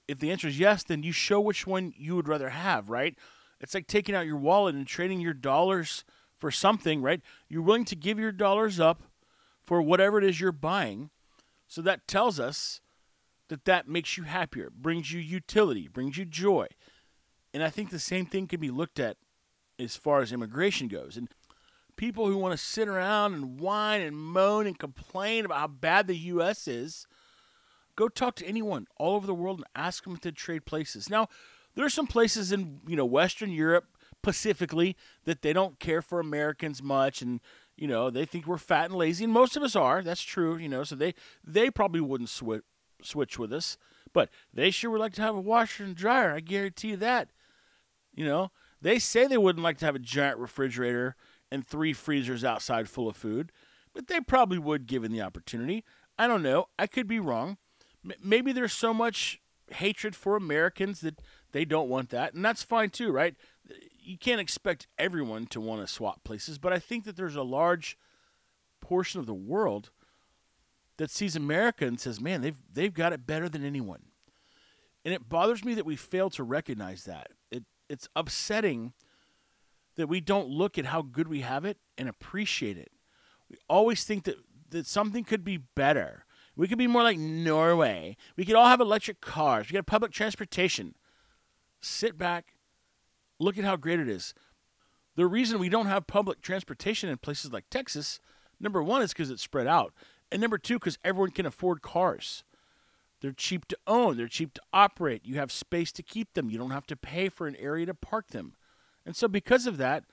If 0.09 0.21
the 0.21 0.31
answer 0.31 0.49
is 0.49 0.59
yes, 0.59 0.83
then 0.83 1.03
you 1.03 1.13
show 1.13 1.39
which 1.39 1.67
one 1.67 1.93
you 1.99 2.17
would 2.17 2.29
rather 2.29 2.49
have, 2.49 2.89
right? 2.89 3.15
It's 3.61 3.75
like 3.75 3.87
taking 3.87 4.15
out 4.15 4.27
your 4.27 4.39
wallet 4.39 4.75
and 4.75 4.87
trading 4.87 5.21
your 5.21 5.35
dollars 5.35 6.05
for 6.35 6.51
something, 6.51 7.03
right? 7.03 7.21
You're 7.49 7.63
willing 7.63 7.85
to 7.87 7.97
give 7.97 8.19
your 8.19 8.33
dollars 8.33 8.81
up 8.81 9.03
for 9.63 9.83
whatever 9.83 10.17
it 10.17 10.25
is 10.25 10.41
you're 10.41 10.53
buying. 10.53 11.11
So 11.67 11.83
that 11.83 12.07
tells 12.07 12.41
us 12.41 12.81
that 13.49 13.65
that 13.65 13.89
makes 13.89 14.17
you 14.17 14.25
happier, 14.25 14.71
brings 14.71 15.13
you 15.13 15.21
utility, 15.21 15.89
brings 15.89 16.17
you 16.17 16.25
joy. 16.25 16.67
And 17.55 17.63
I 17.63 17.71
think 17.71 17.91
the 17.91 17.99
same 17.99 18.27
thing 18.27 18.47
can 18.47 18.61
be 18.61 18.71
looked 18.71 18.99
at 18.99 19.17
as 19.79 19.97
far 19.97 20.21
as 20.21 20.33
immigration 20.33 20.89
goes. 20.89 21.17
And 21.17 21.29
people 21.97 22.27
who 22.27 22.37
want 22.37 22.53
to 22.53 22.65
sit 22.65 22.89
around 22.89 23.35
and 23.35 23.61
whine 23.61 24.01
and 24.03 24.17
moan 24.17 24.67
and 24.67 24.79
complain 24.79 25.45
about 25.45 25.59
how 25.59 25.69
bad 25.69 26.07
the 26.07 26.17
U.S. 26.17 26.69
is, 26.69 27.07
go 27.95 28.09
talk 28.09 28.37
to 28.37 28.47
anyone 28.47 28.87
all 28.99 29.17
over 29.17 29.27
the 29.27 29.35
world 29.35 29.59
and 29.59 29.67
ask 29.75 30.05
them 30.05 30.17
to 30.19 30.33
trade 30.33 30.67
places. 30.67 31.09
Now, 31.09 31.29
there 31.75 31.85
are 31.85 31.91
some 31.91 32.07
places 32.07 32.53
in 32.53 32.81
you 32.87 32.97
know 32.97 33.05
Western 33.05 33.51
Europe 33.51 33.87
specifically 34.23 34.97
that 35.25 35.43
they 35.43 35.53
don't 35.53 35.79
care 35.79 36.03
for 36.03 36.19
Americans 36.19 36.83
much 36.83 37.23
and 37.23 37.41
you 37.77 37.87
know 37.87 38.11
they 38.11 38.25
think 38.25 38.45
we're 38.45 38.59
fat 38.59 38.87
and 38.87 38.97
lazy 38.97 39.23
and 39.23 39.33
most 39.33 39.57
of 39.57 39.63
us 39.63 39.77
are 39.77 40.03
that's 40.03 40.23
true 40.23 40.57
you 40.57 40.69
know 40.69 40.83
so 40.83 40.97
they 40.97 41.15
they 41.45 41.71
probably 41.71 42.01
wouldn't 42.01 42.29
switch 42.29 42.65
switch 43.03 43.39
with 43.39 43.53
us 43.53 43.77
but 44.13 44.31
they 44.53 44.71
sure 44.71 44.91
would 44.91 45.01
like 45.01 45.15
to 45.15 45.23
have 45.23 45.35
a 45.35 45.41
washer 45.41 45.85
and 45.85 45.95
dryer 45.95 46.33
I 46.33 46.41
guarantee 46.41 46.89
you 46.89 46.97
that. 46.99 47.31
You 48.15 48.25
know 48.25 48.51
they 48.81 48.99
say 48.99 49.27
they 49.27 49.39
wouldn't 49.39 49.65
like 49.65 49.79
to 49.79 49.87
have 49.87 49.97
a 49.97 50.01
giant 50.01 50.39
refrigerator 50.39 51.17
and 51.51 51.67
three 51.67 51.93
freezers 51.93 52.45
outside 52.45 52.89
full 52.89 53.09
of 53.09 53.17
food 53.17 53.53
but 53.97 54.09
they 54.09 54.21
probably 54.21 54.59
would 54.59 54.87
given 54.87 55.11
the 55.11 55.23
opportunity. 55.23 55.83
I 56.19 56.29
don't 56.29 56.43
know. 56.43 56.67
I 56.79 56.87
could 56.87 57.09
be 57.09 57.19
wrong. 57.19 57.57
M- 58.05 58.13
maybe 58.23 58.53
there's 58.53 58.75
so 58.75 58.93
much 58.93 59.41
hatred 59.71 60.15
for 60.15 60.37
Americans 60.37 61.01
that 61.01 61.21
they 61.53 61.65
don't 61.65 61.89
want 61.89 62.11
that, 62.11 62.35
and 62.35 62.45
that's 62.45 62.63
fine 62.63 62.91
too, 62.91 63.11
right? 63.11 63.35
You 63.99 64.19
can't 64.19 64.41
expect 64.41 64.87
everyone 64.99 65.47
to 65.47 65.61
want 65.63 65.81
to 65.81 65.93
swap 65.93 66.23
places, 66.25 66.59
but 66.59 66.75
I 66.75 66.79
think 66.79 67.05
that 67.05 67.17
there's 67.17 67.37
a 67.37 67.43
large 67.43 67.97
portion 68.83 69.19
of 69.19 69.27
the 69.27 69.35
world 69.35 69.91
that 70.99 71.11
sees 71.11 71.37
America 71.37 71.87
and 71.87 72.01
says, 72.01 72.21
"Man, 72.21 72.41
they've 72.41 72.59
they've 72.73 72.95
got 72.95 73.13
it 73.13 73.27
better 73.27 73.49
than 73.49 73.65
anyone." 73.65 74.07
And 75.05 75.15
it 75.15 75.29
bothers 75.29 75.65
me 75.65 75.75
that 75.75 75.87
we 75.87 75.97
fail 75.97 76.31
to 76.31 76.43
recognize 76.43 77.05
that. 77.05 77.29
It 77.51 77.65
it's 77.89 78.09
upsetting 78.17 78.93
that 79.97 80.09
we 80.09 80.21
don't 80.21 80.49
look 80.49 80.79
at 80.79 80.87
how 80.87 81.03
good 81.03 81.29
we 81.29 81.41
have 81.41 81.65
it 81.65 81.79
and 81.97 82.09
appreciate 82.09 82.77
it. 82.77 82.93
We 83.49 83.57
always 83.69 84.05
think 84.05 84.25
that 84.25 84.37
that 84.71 84.87
something 84.87 85.25
could 85.25 85.45
be 85.45 85.59
better 85.59 86.27
we 86.57 86.69
could 86.69 86.79
be 86.79 86.87
more 86.87 87.03
like 87.03 87.19
Norway. 87.19 88.17
We 88.35 88.47
could 88.47 88.55
all 88.55 88.67
have 88.67 88.81
electric 88.81 89.21
cars. 89.21 89.69
We 89.69 89.75
got 89.75 89.87
public 89.87 90.11
transportation. 90.11 90.95
Sit 91.83 92.17
back, 92.17 92.55
look 93.39 93.59
at 93.59 93.65
how 93.65 93.77
great 93.77 94.01
it 94.01 94.09
is. 94.09 94.35
The 95.15 95.27
reason 95.27 95.59
we 95.59 95.69
don't 95.69 95.87
have 95.87 96.07
public 96.07 96.41
transportation 96.41 97.11
in 97.11 97.19
places 97.19 97.53
like 97.53 97.67
Texas, 97.71 98.21
number 98.59 98.83
one, 98.83 99.03
is 99.03 99.13
because 99.13 99.31
it's 99.31 99.43
spread 99.43 99.67
out. 99.67 99.93
And 100.37 100.43
number 100.43 100.59
two, 100.59 100.79
because 100.79 100.99
everyone 101.03 101.31
can 101.31 101.47
afford 101.47 101.81
cars. 101.81 102.45
They're 103.23 103.33
cheap 103.33 103.65
to 103.69 103.79
own, 103.87 104.19
they're 104.19 104.29
cheap 104.29 104.53
to 104.53 104.61
operate. 104.71 105.25
You 105.25 105.37
have 105.37 105.51
space 105.51 105.91
to 105.93 106.03
keep 106.03 106.35
them, 106.35 106.51
you 106.51 106.59
don't 106.59 106.73
have 106.73 106.85
to 106.89 106.95
pay 106.95 107.31
for 107.31 107.47
an 107.47 107.57
area 107.57 107.87
to 107.87 107.95
park 107.95 108.33
them. 108.33 108.53
And 109.07 109.17
so, 109.17 109.29
because 109.29 109.67
of 109.67 109.79
that, 109.79 110.05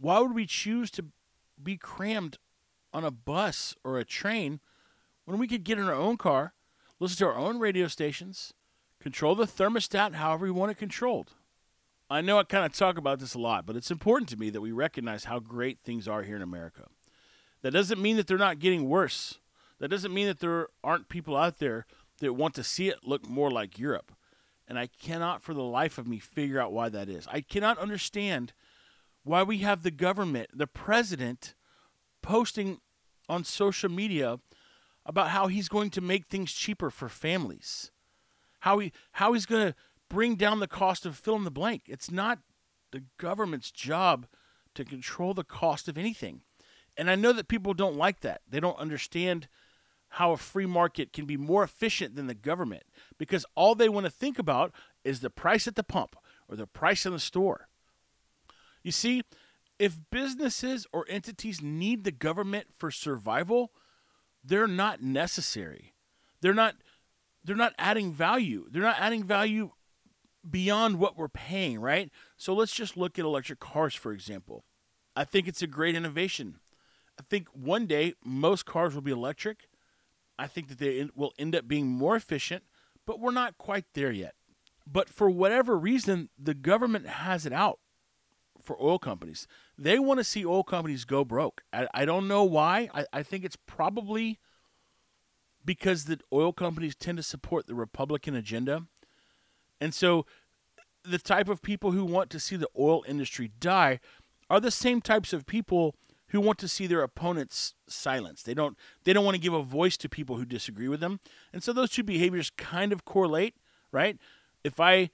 why 0.00 0.20
would 0.20 0.34
we 0.34 0.46
choose 0.46 0.90
to 0.92 1.04
be 1.62 1.76
crammed 1.76 2.38
on 2.94 3.04
a 3.04 3.10
bus 3.10 3.74
or 3.84 3.98
a 3.98 4.06
train 4.06 4.60
when 5.26 5.36
we 5.36 5.46
could 5.46 5.64
get 5.64 5.78
in 5.78 5.84
our 5.84 5.92
own 5.92 6.16
car, 6.16 6.54
listen 6.98 7.18
to 7.18 7.26
our 7.26 7.36
own 7.36 7.58
radio 7.58 7.88
stations, 7.88 8.54
control 9.02 9.34
the 9.34 9.44
thermostat 9.44 10.14
however 10.14 10.46
we 10.46 10.50
want 10.50 10.70
it 10.70 10.78
controlled. 10.78 11.34
I 12.08 12.22
know 12.22 12.38
I 12.38 12.44
kind 12.44 12.64
of 12.64 12.72
talk 12.72 12.96
about 12.96 13.18
this 13.18 13.34
a 13.34 13.38
lot, 13.38 13.66
but 13.66 13.76
it's 13.76 13.90
important 13.90 14.30
to 14.30 14.38
me 14.38 14.48
that 14.48 14.62
we 14.62 14.72
recognize 14.72 15.24
how 15.24 15.40
great 15.40 15.80
things 15.80 16.08
are 16.08 16.22
here 16.22 16.36
in 16.36 16.42
America. 16.42 16.86
That 17.60 17.72
doesn't 17.72 18.00
mean 18.00 18.16
that 18.16 18.26
they're 18.26 18.38
not 18.38 18.60
getting 18.60 18.88
worse. 18.88 19.40
That 19.80 19.88
doesn't 19.88 20.14
mean 20.14 20.26
that 20.26 20.40
there 20.40 20.68
aren't 20.82 21.08
people 21.08 21.36
out 21.36 21.58
there 21.58 21.86
that 22.20 22.32
want 22.32 22.54
to 22.54 22.64
see 22.64 22.88
it 22.88 23.04
look 23.04 23.28
more 23.28 23.50
like 23.50 23.78
Europe. 23.78 24.12
And 24.66 24.78
I 24.78 24.86
cannot 24.86 25.40
for 25.40 25.54
the 25.54 25.62
life 25.62 25.98
of 25.98 26.06
me 26.06 26.18
figure 26.18 26.60
out 26.60 26.72
why 26.72 26.88
that 26.88 27.08
is. 27.08 27.26
I 27.30 27.40
cannot 27.40 27.78
understand 27.78 28.52
why 29.24 29.42
we 29.42 29.58
have 29.58 29.82
the 29.82 29.90
government, 29.90 30.50
the 30.52 30.66
president, 30.66 31.54
posting 32.22 32.80
on 33.28 33.44
social 33.44 33.90
media 33.90 34.40
about 35.06 35.30
how 35.30 35.46
he's 35.46 35.68
going 35.68 35.90
to 35.90 36.00
make 36.00 36.26
things 36.26 36.52
cheaper 36.52 36.90
for 36.90 37.08
families. 37.08 37.90
How 38.60 38.78
he 38.78 38.92
how 39.12 39.32
he's 39.32 39.46
going 39.46 39.68
to 39.68 39.74
bring 40.10 40.34
down 40.34 40.60
the 40.60 40.66
cost 40.66 41.06
of 41.06 41.16
fill 41.16 41.36
in 41.36 41.44
the 41.44 41.50
blank. 41.50 41.82
It's 41.86 42.10
not 42.10 42.40
the 42.90 43.04
government's 43.18 43.70
job 43.70 44.26
to 44.74 44.84
control 44.84 45.34
the 45.34 45.44
cost 45.44 45.88
of 45.88 45.96
anything. 45.96 46.42
And 46.96 47.10
I 47.10 47.14
know 47.14 47.32
that 47.32 47.48
people 47.48 47.74
don't 47.74 47.96
like 47.96 48.20
that. 48.20 48.42
They 48.48 48.60
don't 48.60 48.78
understand 48.78 49.48
how 50.10 50.32
a 50.32 50.36
free 50.36 50.66
market 50.66 51.12
can 51.12 51.26
be 51.26 51.36
more 51.36 51.62
efficient 51.62 52.16
than 52.16 52.26
the 52.26 52.34
government 52.34 52.84
because 53.18 53.44
all 53.54 53.74
they 53.74 53.88
want 53.88 54.06
to 54.06 54.10
think 54.10 54.38
about 54.38 54.72
is 55.04 55.20
the 55.20 55.30
price 55.30 55.66
at 55.66 55.76
the 55.76 55.82
pump 55.82 56.16
or 56.48 56.56
the 56.56 56.66
price 56.66 57.04
in 57.04 57.12
the 57.12 57.18
store. 57.18 57.68
You 58.82 58.92
see, 58.92 59.22
if 59.78 59.98
businesses 60.10 60.86
or 60.92 61.06
entities 61.08 61.62
need 61.62 62.04
the 62.04 62.10
government 62.10 62.68
for 62.76 62.90
survival, 62.90 63.70
they're 64.42 64.66
not 64.66 65.02
necessary. 65.02 65.94
They're 66.40 66.54
not 66.54 66.76
they're 67.44 67.56
not 67.56 67.74
adding 67.78 68.12
value. 68.12 68.66
They're 68.70 68.82
not 68.82 68.98
adding 68.98 69.24
value 69.24 69.70
beyond 70.48 70.98
what 70.98 71.16
we're 71.16 71.28
paying, 71.28 71.80
right? 71.80 72.10
So 72.36 72.54
let's 72.54 72.74
just 72.74 72.96
look 72.96 73.18
at 73.18 73.24
electric 73.24 73.60
cars 73.60 73.94
for 73.94 74.12
example. 74.12 74.64
I 75.14 75.24
think 75.24 75.48
it's 75.48 75.62
a 75.62 75.66
great 75.66 75.94
innovation. 75.94 76.56
I 77.18 77.24
think 77.28 77.48
one 77.48 77.86
day 77.86 78.14
most 78.24 78.66
cars 78.66 78.94
will 78.94 79.02
be 79.02 79.10
electric. 79.10 79.68
I 80.38 80.46
think 80.46 80.68
that 80.68 80.78
they 80.78 81.08
will 81.14 81.32
end 81.38 81.56
up 81.56 81.66
being 81.66 81.86
more 81.86 82.16
efficient, 82.16 82.64
but 83.06 83.20
we're 83.20 83.32
not 83.32 83.58
quite 83.58 83.86
there 83.94 84.12
yet. 84.12 84.34
But 84.86 85.08
for 85.08 85.28
whatever 85.28 85.78
reason, 85.78 86.30
the 86.38 86.54
government 86.54 87.06
has 87.06 87.44
it 87.44 87.52
out 87.52 87.78
for 88.62 88.80
oil 88.82 88.98
companies. 88.98 89.46
They 89.76 89.98
want 89.98 90.18
to 90.18 90.24
see 90.24 90.44
oil 90.44 90.62
companies 90.62 91.04
go 91.04 91.24
broke. 91.24 91.62
I, 91.72 91.88
I 91.92 92.04
don't 92.04 92.28
know 92.28 92.44
why. 92.44 92.88
I, 92.94 93.06
I 93.12 93.22
think 93.22 93.44
it's 93.44 93.56
probably 93.66 94.38
because 95.64 96.04
the 96.04 96.20
oil 96.32 96.52
companies 96.52 96.96
tend 96.96 97.18
to 97.18 97.22
support 97.22 97.66
the 97.66 97.74
Republican 97.74 98.34
agenda. 98.34 98.84
And 99.80 99.94
so 99.94 100.24
the 101.04 101.18
type 101.18 101.48
of 101.48 101.62
people 101.62 101.92
who 101.92 102.04
want 102.04 102.30
to 102.30 102.40
see 102.40 102.56
the 102.56 102.68
oil 102.78 103.04
industry 103.06 103.50
die 103.60 104.00
are 104.50 104.60
the 104.60 104.70
same 104.70 105.00
types 105.00 105.32
of 105.32 105.46
people 105.46 105.94
who 106.28 106.40
want 106.40 106.58
to 106.58 106.68
see 106.68 106.86
their 106.86 107.02
opponents 107.02 107.74
silenced. 107.88 108.46
They 108.46 108.54
don't 108.54 108.76
they 109.04 109.12
don't 109.12 109.24
want 109.24 109.34
to 109.34 109.40
give 109.40 109.54
a 109.54 109.62
voice 109.62 109.96
to 109.98 110.08
people 110.08 110.36
who 110.36 110.44
disagree 110.44 110.88
with 110.88 111.00
them. 111.00 111.20
And 111.52 111.62
so 111.62 111.72
those 111.72 111.90
two 111.90 112.02
behaviors 112.02 112.50
kind 112.50 112.92
of 112.92 113.04
correlate, 113.04 113.56
right? 113.92 114.18
If 114.64 114.80
I 114.80 115.10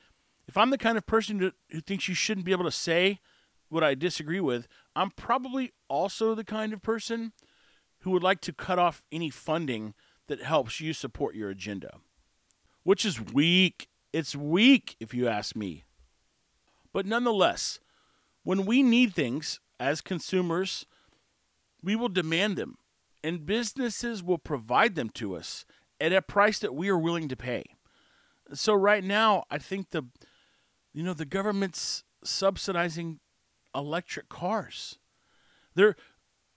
if 0.47 0.57
I'm 0.57 0.71
the 0.71 0.79
kind 0.79 0.99
of 0.99 1.07
person 1.07 1.39
who, 1.39 1.53
who 1.71 1.81
thinks 1.81 2.09
you 2.09 2.15
shouldn't 2.15 2.47
be 2.47 2.53
able 2.53 2.65
to 2.65 2.71
say 2.71 3.21
what 3.69 3.85
I 3.85 3.95
disagree 3.95 4.41
with, 4.41 4.69
I'm 4.95 5.11
probably 5.11 5.73
also 5.89 6.35
the 6.35 6.45
kind 6.45 6.73
of 6.73 6.83
person 6.83 7.33
who 8.01 8.11
would 8.11 8.23
like 8.23 8.41
to 8.43 8.53
cut 8.53 8.79
off 8.79 9.05
any 9.11 9.31
funding 9.31 9.95
that 10.27 10.43
helps 10.43 10.81
you 10.81 10.93
support 10.93 11.35
your 11.35 11.51
agenda. 11.51 11.99
Which 12.83 13.05
is 13.05 13.21
weak. 13.21 13.89
It's 14.13 14.37
weak 14.37 14.97
if 15.01 15.15
you 15.15 15.27
ask 15.27 15.57
me. 15.57 15.85
But 16.93 17.07
nonetheless, 17.07 17.81
when 18.43 18.67
we 18.67 18.83
need 18.83 19.15
things 19.15 19.59
as 19.81 20.01
consumers, 20.01 20.87
we 21.85 21.95
will 21.95 22.09
demand 22.09 22.57
them, 22.57 22.79
and 23.23 23.47
businesses 23.47 24.23
will 24.23 24.39
provide 24.39 24.95
them 24.95 25.11
to 25.11 25.37
us 25.37 25.65
at 26.01 26.13
a 26.13 26.23
price 26.23 26.59
that 26.59 26.75
we 26.75 26.89
are 26.89 26.99
willing 26.99 27.29
to 27.29 27.37
pay. 27.37 27.65
So 28.53 28.75
right 28.75 29.05
now, 29.05 29.45
I 29.51 29.59
think 29.59 29.91
the 29.91 30.05
you 30.93 31.03
know 31.03 31.15
the 31.15 31.25
government's 31.25 32.05
subsidizing 32.25 33.21
electric 33.75 34.29
cars. 34.29 34.99
They're 35.75 35.97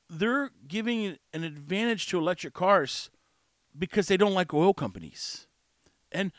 they're 0.09 0.51
giving 0.67 1.17
an 1.33 1.43
advantage 1.43 2.07
to 2.07 2.17
electric 2.17 2.53
cars 2.53 3.09
because 3.77 4.07
they 4.07 4.17
don't 4.17 4.33
like 4.33 4.53
oil 4.53 4.73
companies. 4.73 5.47
And 6.11 6.31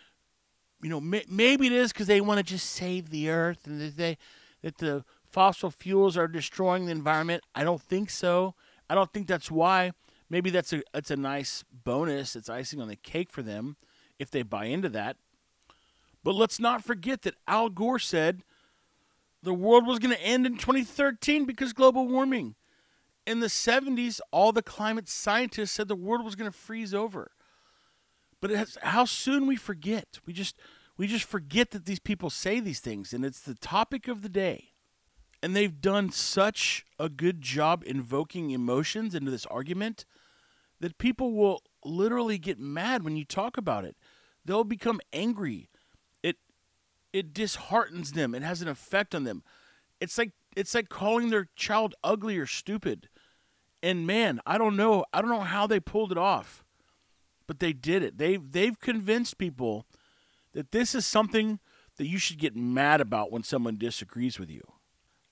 you 0.83 0.89
know, 0.89 1.01
may, 1.01 1.25
maybe 1.29 1.67
it 1.67 1.73
is 1.73 1.93
because 1.93 2.07
they 2.07 2.21
want 2.21 2.39
to 2.39 2.45
just 2.45 2.71
save 2.71 3.11
the 3.11 3.31
earth 3.31 3.67
and 3.67 3.81
that 3.81 3.97
they 3.97 4.19
that 4.63 4.79
the 4.79 5.05
fossil 5.31 5.71
fuels 5.71 6.17
are 6.17 6.29
destroying 6.29 6.87
the 6.87 6.93
environment. 6.93 7.43
I 7.55 7.65
don't 7.65 7.83
think 7.83 8.11
so. 8.11 8.55
I 8.89 8.95
don't 8.95 9.13
think 9.13 9.27
that's 9.27 9.51
why. 9.51 9.93
Maybe 10.31 10.51
that's 10.51 10.73
a 10.73 10.83
that's 10.93 11.11
a 11.11 11.17
nice 11.17 11.65
bonus. 11.85 12.37
It's 12.37 12.49
icing 12.49 12.81
on 12.81 12.89
the 12.89 12.97
cake 12.97 13.31
for 13.31 13.43
them 13.43 13.77
if 14.19 14.31
they 14.31 14.43
buy 14.43 14.67
into 14.67 14.89
that. 14.91 15.17
But 16.23 16.35
let's 16.35 16.61
not 16.61 16.85
forget 16.85 17.23
that 17.23 17.37
Al 17.47 17.71
Gore 17.71 17.99
said 17.99 18.43
the 19.43 19.55
world 19.55 19.87
was 19.87 19.99
going 19.99 20.15
to 20.15 20.23
end 20.23 20.47
in 20.47 20.59
2013 20.59 21.45
because 21.45 21.73
global 21.73 22.07
warming. 22.07 22.55
In 23.27 23.41
the 23.41 23.47
70s, 23.47 24.21
all 24.31 24.53
the 24.53 24.63
climate 24.63 25.09
scientists 25.09 25.73
said 25.73 25.89
the 25.89 25.95
world 25.95 26.25
was 26.25 26.35
going 26.35 26.51
to 26.51 26.57
freeze 26.57 26.95
over. 26.95 27.31
But 28.41 28.51
has, 28.51 28.79
how 28.83 29.05
soon 29.05 29.47
we 29.47 29.57
forget. 29.57 30.19
We 30.27 30.33
just 30.33 30.57
we 30.97 31.07
just 31.07 31.25
forget 31.25 31.71
that 31.71 31.87
these 31.87 32.01
people 32.01 32.31
say 32.31 32.61
these 32.61 32.81
things 32.81 33.13
and 33.13 33.25
it's 33.25 33.41
the 33.41 33.55
topic 33.55 34.09
of 34.09 34.23
the 34.23 34.29
day. 34.29 34.68
And 35.43 35.55
they've 35.55 35.81
done 35.81 36.11
such 36.11 36.85
a 36.99 37.09
good 37.09 37.41
job 37.41 37.85
invoking 37.87 38.51
emotions 38.51 39.15
into 39.15 39.31
this 39.31 39.47
argument 39.47 40.05
that 40.81 40.99
people 40.99 41.33
will 41.33 41.63
literally 41.85 42.39
get 42.39 42.59
mad 42.59 43.05
when 43.05 43.17
you 43.17 43.25
talk 43.25 43.57
about 43.57 43.85
it. 43.85 43.97
They'll 44.45 44.65
become 44.65 45.01
angry. 45.13 45.69
It 46.23 46.37
it 47.13 47.33
disheartens 47.33 48.13
them. 48.13 48.35
It 48.35 48.43
has 48.43 48.63
an 48.63 48.69
effect 48.69 49.15
on 49.15 49.25
them. 49.25 49.43
It's 50.01 50.19
like 50.19 50.33
it's 50.57 50.75
like 50.75 50.89
calling 50.89 51.31
their 51.31 51.49
child 51.55 51.95
ugly 52.03 52.39
or 52.39 52.47
stupid. 52.47 53.09
And 53.83 54.07
man, 54.07 54.41
I 54.47 54.59
don't 54.59 54.77
know. 54.77 55.05
I 55.13 55.21
don't 55.21 55.31
know 55.31 55.41
how 55.41 55.67
they 55.67 55.81
pulled 55.81 56.11
it 56.11 56.19
off. 56.19 56.65
But 57.47 57.61
they 57.61 57.73
did 57.73 58.03
it. 58.03 58.19
They've 58.19 58.43
they've 58.51 58.79
convinced 58.79 59.39
people 59.39 59.87
that 60.53 60.73
this 60.73 60.95
is 60.95 61.07
something 61.07 61.61
that 61.97 62.07
you 62.07 62.19
should 62.19 62.39
get 62.39 62.57
mad 62.57 63.01
about 63.01 63.31
when 63.31 63.43
someone 63.43 63.77
disagrees 63.77 64.39
with 64.39 64.51
you. 64.51 64.63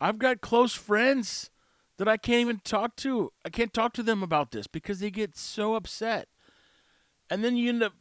I've 0.01 0.19
got 0.19 0.41
close 0.41 0.75
friends 0.75 1.51
that 1.99 2.09
I 2.09 2.17
can't 2.17 2.41
even 2.41 2.61
talk 2.65 2.97
to. 2.97 3.33
I 3.45 3.49
can't 3.49 3.73
talk 3.73 3.93
to 3.95 4.03
them 4.03 4.23
about 4.23 4.51
this 4.51 4.67
because 4.67 5.01
they 5.01 5.11
get 5.11 5.37
so 5.37 5.75
upset. 5.75 6.29
And 7.31 7.43
then 7.43 7.57
you 7.57 7.71
end 7.71 7.83
up 7.83 7.95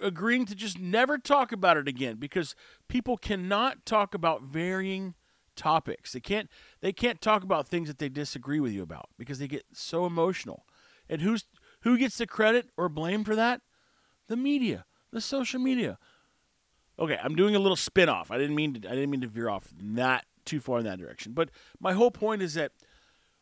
agreeing 0.00 0.46
to 0.46 0.54
just 0.54 0.78
never 0.78 1.18
talk 1.18 1.52
about 1.52 1.76
it 1.76 1.86
again 1.86 2.16
because 2.16 2.54
people 2.88 3.16
cannot 3.16 3.84
talk 3.84 4.14
about 4.14 4.42
varying 4.42 5.14
topics. 5.56 6.12
They 6.12 6.20
can't 6.20 6.48
they 6.80 6.92
can't 6.92 7.20
talk 7.20 7.42
about 7.42 7.68
things 7.68 7.88
that 7.88 7.98
they 7.98 8.08
disagree 8.08 8.60
with 8.60 8.72
you 8.72 8.82
about 8.82 9.10
because 9.18 9.38
they 9.38 9.48
get 9.48 9.64
so 9.72 10.06
emotional. 10.06 10.64
And 11.08 11.20
who's 11.20 11.44
who 11.82 11.98
gets 11.98 12.18
the 12.18 12.26
credit 12.26 12.70
or 12.76 12.88
blame 12.88 13.24
for 13.24 13.36
that? 13.36 13.60
The 14.28 14.36
media, 14.36 14.84
the 15.12 15.20
social 15.20 15.60
media. 15.60 15.98
Okay, 16.98 17.18
I'm 17.22 17.34
doing 17.34 17.56
a 17.56 17.58
little 17.58 17.76
spin 17.76 18.08
off. 18.08 18.30
I 18.30 18.38
didn't 18.38 18.56
mean 18.56 18.74
to 18.74 18.88
I 18.88 18.94
didn't 18.94 19.10
mean 19.10 19.22
to 19.22 19.26
veer 19.26 19.48
off 19.48 19.72
not 19.78 20.24
too 20.44 20.60
far 20.60 20.78
in 20.78 20.84
that 20.84 20.98
direction. 20.98 21.32
But 21.32 21.50
my 21.78 21.92
whole 21.92 22.10
point 22.10 22.42
is 22.42 22.54
that 22.54 22.72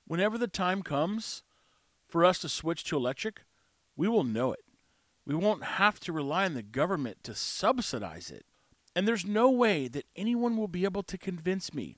whenever 0.06 0.38
the 0.38 0.48
time 0.48 0.82
comes 0.82 1.42
for 2.06 2.24
us 2.24 2.38
to 2.40 2.48
switch 2.48 2.84
to 2.84 2.96
electric, 2.96 3.42
we 3.96 4.08
will 4.08 4.24
know 4.24 4.52
it. 4.52 4.64
We 5.26 5.34
won't 5.34 5.64
have 5.64 6.00
to 6.00 6.12
rely 6.12 6.46
on 6.46 6.54
the 6.54 6.62
government 6.62 7.22
to 7.24 7.34
subsidize 7.34 8.30
it. 8.30 8.46
And 8.96 9.06
there's 9.06 9.26
no 9.26 9.50
way 9.50 9.86
that 9.88 10.06
anyone 10.16 10.56
will 10.56 10.68
be 10.68 10.84
able 10.84 11.02
to 11.04 11.18
convince 11.18 11.74
me 11.74 11.96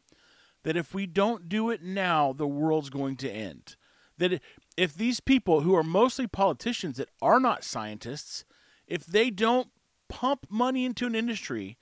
that 0.64 0.76
if 0.76 0.92
we 0.92 1.06
don't 1.06 1.48
do 1.48 1.70
it 1.70 1.82
now, 1.82 2.32
the 2.32 2.46
world's 2.46 2.90
going 2.90 3.16
to 3.16 3.30
end. 3.30 3.76
That 4.18 4.42
if 4.76 4.94
these 4.94 5.20
people 5.20 5.60
who 5.60 5.74
are 5.74 5.82
mostly 5.82 6.26
politicians 6.26 6.96
that 6.96 7.08
are 7.22 7.40
not 7.40 7.64
scientists, 7.64 8.44
if 8.86 9.06
they 9.06 9.30
don't 9.30 9.68
pump 10.08 10.46
money 10.50 10.84
into 10.84 11.06
an 11.06 11.14
industry 11.14 11.78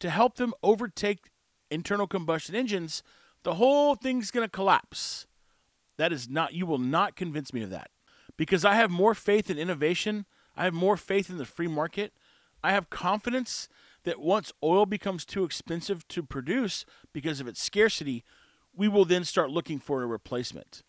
to 0.00 0.10
help 0.10 0.36
them 0.36 0.54
overtake 0.62 1.30
internal 1.70 2.06
combustion 2.06 2.54
engines, 2.54 3.02
the 3.42 3.54
whole 3.54 3.94
thing's 3.94 4.30
going 4.30 4.44
to 4.46 4.50
collapse. 4.50 5.26
That 5.96 6.12
is 6.12 6.28
not, 6.28 6.54
you 6.54 6.66
will 6.66 6.78
not 6.78 7.16
convince 7.16 7.52
me 7.52 7.62
of 7.62 7.70
that. 7.70 7.90
Because 8.36 8.64
I 8.64 8.74
have 8.74 8.90
more 8.90 9.14
faith 9.14 9.50
in 9.50 9.58
innovation, 9.58 10.26
I 10.56 10.64
have 10.64 10.74
more 10.74 10.96
faith 10.96 11.28
in 11.28 11.38
the 11.38 11.44
free 11.44 11.66
market, 11.66 12.12
I 12.62 12.72
have 12.72 12.90
confidence 12.90 13.68
that 14.04 14.20
once 14.20 14.52
oil 14.62 14.86
becomes 14.86 15.24
too 15.24 15.44
expensive 15.44 16.06
to 16.08 16.22
produce 16.22 16.84
because 17.12 17.40
of 17.40 17.48
its 17.48 17.62
scarcity, 17.62 18.24
we 18.74 18.88
will 18.88 19.04
then 19.04 19.24
start 19.24 19.50
looking 19.50 19.78
for 19.78 20.02
a 20.02 20.06
replacement. 20.06 20.82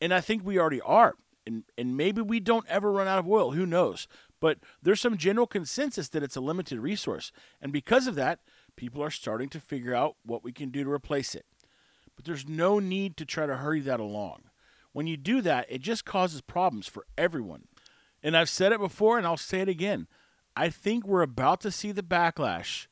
And 0.00 0.14
I 0.14 0.20
think 0.20 0.44
we 0.44 0.58
already 0.58 0.80
are. 0.80 1.14
And, 1.46 1.64
and 1.76 1.96
maybe 1.96 2.22
we 2.22 2.40
don't 2.40 2.66
ever 2.68 2.90
run 2.90 3.06
out 3.06 3.18
of 3.18 3.28
oil. 3.28 3.50
Who 3.50 3.66
knows? 3.66 4.08
But 4.40 4.58
there's 4.82 5.00
some 5.00 5.16
general 5.16 5.46
consensus 5.46 6.08
that 6.10 6.22
it's 6.22 6.36
a 6.36 6.40
limited 6.40 6.78
resource. 6.78 7.32
And 7.60 7.72
because 7.72 8.06
of 8.06 8.14
that, 8.14 8.40
people 8.76 9.02
are 9.02 9.10
starting 9.10 9.48
to 9.50 9.60
figure 9.60 9.94
out 9.94 10.16
what 10.24 10.44
we 10.44 10.52
can 10.52 10.70
do 10.70 10.84
to 10.84 10.90
replace 10.90 11.34
it. 11.34 11.46
But 12.16 12.24
there's 12.24 12.48
no 12.48 12.78
need 12.78 13.16
to 13.16 13.24
try 13.24 13.46
to 13.46 13.56
hurry 13.56 13.80
that 13.80 14.00
along. 14.00 14.44
When 14.92 15.06
you 15.06 15.16
do 15.16 15.40
that, 15.42 15.66
it 15.68 15.80
just 15.80 16.04
causes 16.04 16.40
problems 16.40 16.86
for 16.86 17.04
everyone. 17.18 17.64
And 18.22 18.36
I've 18.36 18.48
said 18.48 18.72
it 18.72 18.78
before 18.78 19.18
and 19.18 19.26
I'll 19.26 19.36
say 19.36 19.60
it 19.60 19.68
again. 19.68 20.06
I 20.56 20.68
think 20.68 21.06
we're 21.06 21.22
about 21.22 21.60
to 21.62 21.70
see 21.70 21.92
the 21.92 22.02
backlash 22.02 22.86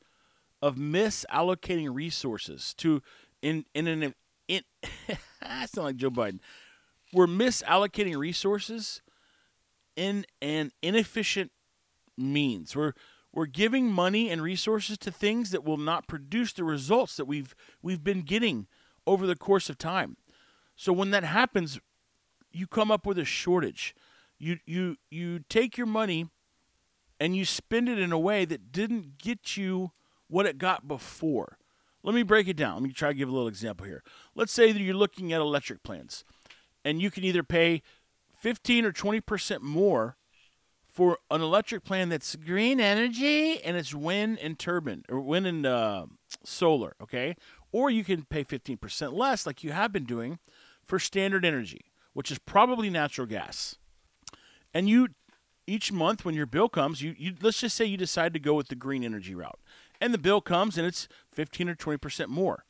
of 0.61 0.75
misallocating 0.75 1.93
resources 1.93 2.73
to 2.75 3.01
in 3.41 3.65
in 3.73 3.87
an 3.87 4.13
in 4.47 4.61
I 5.41 5.65
sound 5.65 5.85
like 5.85 5.95
Joe 5.95 6.09
Biden. 6.09 6.39
We're 7.13 7.27
misallocating 7.27 8.17
resources 8.17 9.01
in 9.95 10.25
an 10.41 10.71
inefficient 10.81 11.51
means. 12.17 12.75
We're 12.75 12.93
we're 13.33 13.47
giving 13.47 13.91
money 13.91 14.29
and 14.29 14.41
resources 14.41 14.97
to 14.99 15.11
things 15.11 15.49
that 15.51 15.63
will 15.63 15.77
not 15.77 16.07
produce 16.07 16.53
the 16.53 16.63
results 16.63 17.17
that 17.17 17.25
we've 17.25 17.55
we've 17.81 18.03
been 18.03 18.21
getting 18.21 18.67
over 19.07 19.25
the 19.25 19.35
course 19.35 19.69
of 19.69 19.77
time. 19.77 20.17
So 20.75 20.93
when 20.93 21.11
that 21.11 21.23
happens, 21.23 21.79
you 22.51 22.67
come 22.67 22.91
up 22.91 23.05
with 23.05 23.17
a 23.17 23.25
shortage. 23.25 23.95
You 24.37 24.59
you 24.65 24.97
you 25.09 25.39
take 25.49 25.77
your 25.77 25.87
money 25.87 26.27
and 27.19 27.35
you 27.35 27.45
spend 27.45 27.89
it 27.89 27.97
in 27.97 28.11
a 28.11 28.19
way 28.19 28.45
that 28.45 28.71
didn't 28.71 29.17
get 29.17 29.57
you 29.57 29.91
what 30.27 30.45
it 30.45 30.57
got 30.57 30.87
before. 30.87 31.57
Let 32.03 32.13
me 32.13 32.23
break 32.23 32.47
it 32.47 32.57
down. 32.57 32.75
Let 32.75 32.83
me 32.83 32.91
try 32.91 33.09
to 33.09 33.13
give 33.15 33.29
a 33.29 33.31
little 33.31 33.47
example 33.47 33.85
here. 33.85 34.03
Let's 34.35 34.51
say 34.51 34.71
that 34.71 34.81
you're 34.81 34.93
looking 34.93 35.31
at 35.31 35.39
electric 35.39 35.83
plants 35.83 36.23
and 36.83 37.01
you 37.01 37.09
can 37.09 37.23
either 37.23 37.43
pay 37.43 37.81
15 38.39 38.85
or 38.85 38.91
20% 38.91 39.61
more 39.61 40.17
for 40.93 41.17
an 41.31 41.41
electric 41.41 41.83
plan 41.83 42.09
that's 42.09 42.35
green 42.35 42.79
energy 42.79 43.61
and 43.63 43.75
it's 43.75 43.95
wind 43.95 44.37
and 44.39 44.59
turbine 44.59 45.03
or 45.09 45.19
wind 45.19 45.47
and 45.47 45.65
uh, 45.65 46.05
solar, 46.43 46.95
okay? 47.01 47.35
Or 47.71 47.89
you 47.89 48.03
can 48.03 48.25
pay 48.25 48.43
15% 48.43 49.13
less, 49.13 49.47
like 49.47 49.63
you 49.63 49.71
have 49.71 49.91
been 49.91 50.03
doing, 50.03 50.37
for 50.83 50.99
standard 50.99 51.43
energy, 51.43 51.81
which 52.13 52.29
is 52.29 52.37
probably 52.37 52.91
natural 52.91 53.25
gas. 53.25 53.75
And 54.71 54.87
you, 54.87 55.09
each 55.65 55.91
month 55.91 56.25
when 56.25 56.35
your 56.35 56.45
bill 56.45 56.69
comes, 56.69 57.01
you, 57.01 57.15
you 57.17 57.33
let's 57.41 57.59
just 57.59 57.75
say 57.75 57.85
you 57.85 57.97
decide 57.97 58.33
to 58.33 58.39
go 58.39 58.53
with 58.53 58.67
the 58.67 58.75
green 58.75 59.03
energy 59.03 59.33
route, 59.33 59.59
and 59.99 60.13
the 60.13 60.19
bill 60.19 60.41
comes 60.41 60.77
and 60.77 60.85
it's 60.85 61.07
15 61.31 61.69
or 61.69 61.75
20% 61.75 62.27
more, 62.27 62.65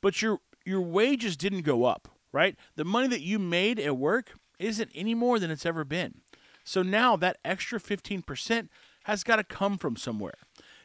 but 0.00 0.20
your 0.20 0.40
your 0.64 0.80
wages 0.80 1.36
didn't 1.36 1.62
go 1.62 1.84
up, 1.84 2.08
right? 2.32 2.56
The 2.76 2.84
money 2.84 3.08
that 3.08 3.22
you 3.22 3.38
made 3.38 3.78
at 3.78 3.96
work 3.96 4.32
isn't 4.58 4.90
any 4.94 5.14
more 5.14 5.38
than 5.38 5.50
it's 5.50 5.64
ever 5.64 5.84
been. 5.84 6.20
So 6.64 6.82
now 6.82 7.16
that 7.16 7.38
extra 7.44 7.80
15% 7.80 8.68
has 9.04 9.24
got 9.24 9.36
to 9.36 9.44
come 9.44 9.78
from 9.78 9.96
somewhere. 9.96 10.34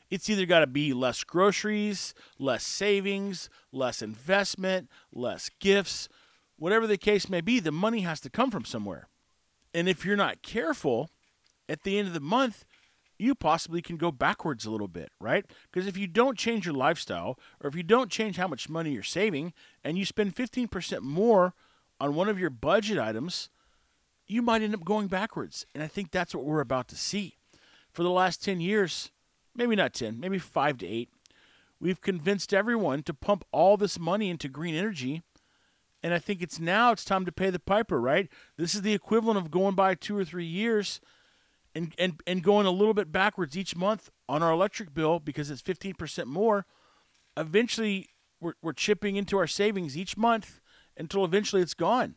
It's 0.10 0.30
either 0.30 0.46
got 0.46 0.60
to 0.60 0.68
be 0.68 0.94
less 0.94 1.24
groceries, 1.24 2.14
less 2.38 2.66
savings, 2.66 3.50
less 3.72 4.02
investment, 4.02 4.90
less 5.12 5.50
gifts, 5.60 6.08
whatever 6.58 6.88
the 6.88 6.98
case 6.98 7.30
may 7.30 7.42
be, 7.42 7.60
the 7.60 7.72
money 7.72 8.02
has 8.02 8.20
to 8.22 8.30
come 8.30 8.52
from 8.52 8.66
somewhere. 8.66 9.08
And 9.74 9.90
if 9.90 10.06
you're 10.06 10.16
not 10.16 10.42
careful, 10.42 11.10
at 11.68 11.84
the 11.84 11.98
end 11.98 12.08
of 12.08 12.14
the 12.14 12.20
month, 12.20 12.66
you 13.18 13.34
possibly 13.34 13.82
can 13.82 13.98
go 13.98 14.12
backwards 14.12 14.66
a 14.66 14.72
little 14.72 14.88
bit, 14.88 15.10
right? 15.20 15.46
Because 15.72 15.88
if 15.88 15.98
you 15.98 16.08
don't 16.08 16.38
change 16.38 16.66
your 16.66 16.76
lifestyle 16.76 17.40
or 17.62 17.68
if 17.68 17.76
you 17.76 17.84
don't 17.84 18.12
change 18.12 18.38
how 18.38 18.48
much 18.48 18.70
money 18.70 18.92
you're 18.92 19.04
saving 19.04 19.54
and 19.84 19.98
you 19.98 20.06
spend 20.06 20.36
15% 20.36 21.02
more 21.02 21.54
on 22.00 22.14
one 22.14 22.30
of 22.30 22.40
your 22.40 22.50
budget 22.50 23.00
items, 23.00 23.50
you 24.28 24.42
might 24.42 24.62
end 24.62 24.74
up 24.74 24.84
going 24.84 25.08
backwards. 25.08 25.66
And 25.74 25.84
I 25.84 25.88
think 25.88 26.12
that's 26.12 26.34
what 26.34 26.46
we're 26.46 26.62
about 26.62 26.88
to 26.90 26.96
see. 26.96 27.38
For 27.92 28.04
the 28.04 28.10
last 28.10 28.44
10 28.44 28.60
years, 28.60 29.12
maybe 29.56 29.76
not 29.76 29.94
10, 29.94 30.20
maybe 30.20 30.38
5 30.40 30.78
to 30.80 30.88
8, 30.88 31.10
we've 31.80 32.02
convinced 32.02 32.54
everyone 32.54 33.04
to 33.04 33.14
pump 33.14 33.46
all 33.52 33.78
this 33.78 34.00
money 34.00 34.30
into 34.30 34.50
green 34.50 34.76
energy. 34.76 35.24
And 36.04 36.14
I 36.14 36.20
think 36.20 36.42
it's 36.42 36.60
now 36.60 36.92
it's 36.92 37.06
time 37.06 37.26
to 37.26 37.32
pay 37.32 37.50
the 37.50 37.60
piper, 37.60 38.00
right? 38.00 38.30
This 38.58 38.76
is 38.76 38.82
the 38.82 38.94
equivalent 38.94 39.38
of 39.38 39.52
going 39.52 39.76
by 39.76 39.96
2 39.96 40.18
or 40.18 40.26
3 40.26 40.46
years 40.46 41.00
and, 41.74 41.94
and, 41.98 42.22
and 42.26 42.44
going 42.44 42.66
a 42.66 42.72
little 42.72 42.94
bit 42.94 43.12
backwards 43.12 43.58
each 43.58 43.76
month 43.76 44.10
on 44.30 44.42
our 44.42 44.52
electric 44.52 44.94
bill 44.94 45.20
because 45.20 45.50
it's 45.52 45.62
15% 45.62 46.26
more, 46.26 46.66
eventually 47.38 48.10
we're, 48.40 48.54
we're 48.62 48.74
chipping 48.74 49.16
into 49.18 49.38
our 49.38 49.48
savings 49.48 49.98
each 49.98 50.16
month 50.16 50.62
until 50.98 51.26
eventually 51.26 51.62
it's 51.62 51.74
gone. 51.74 52.16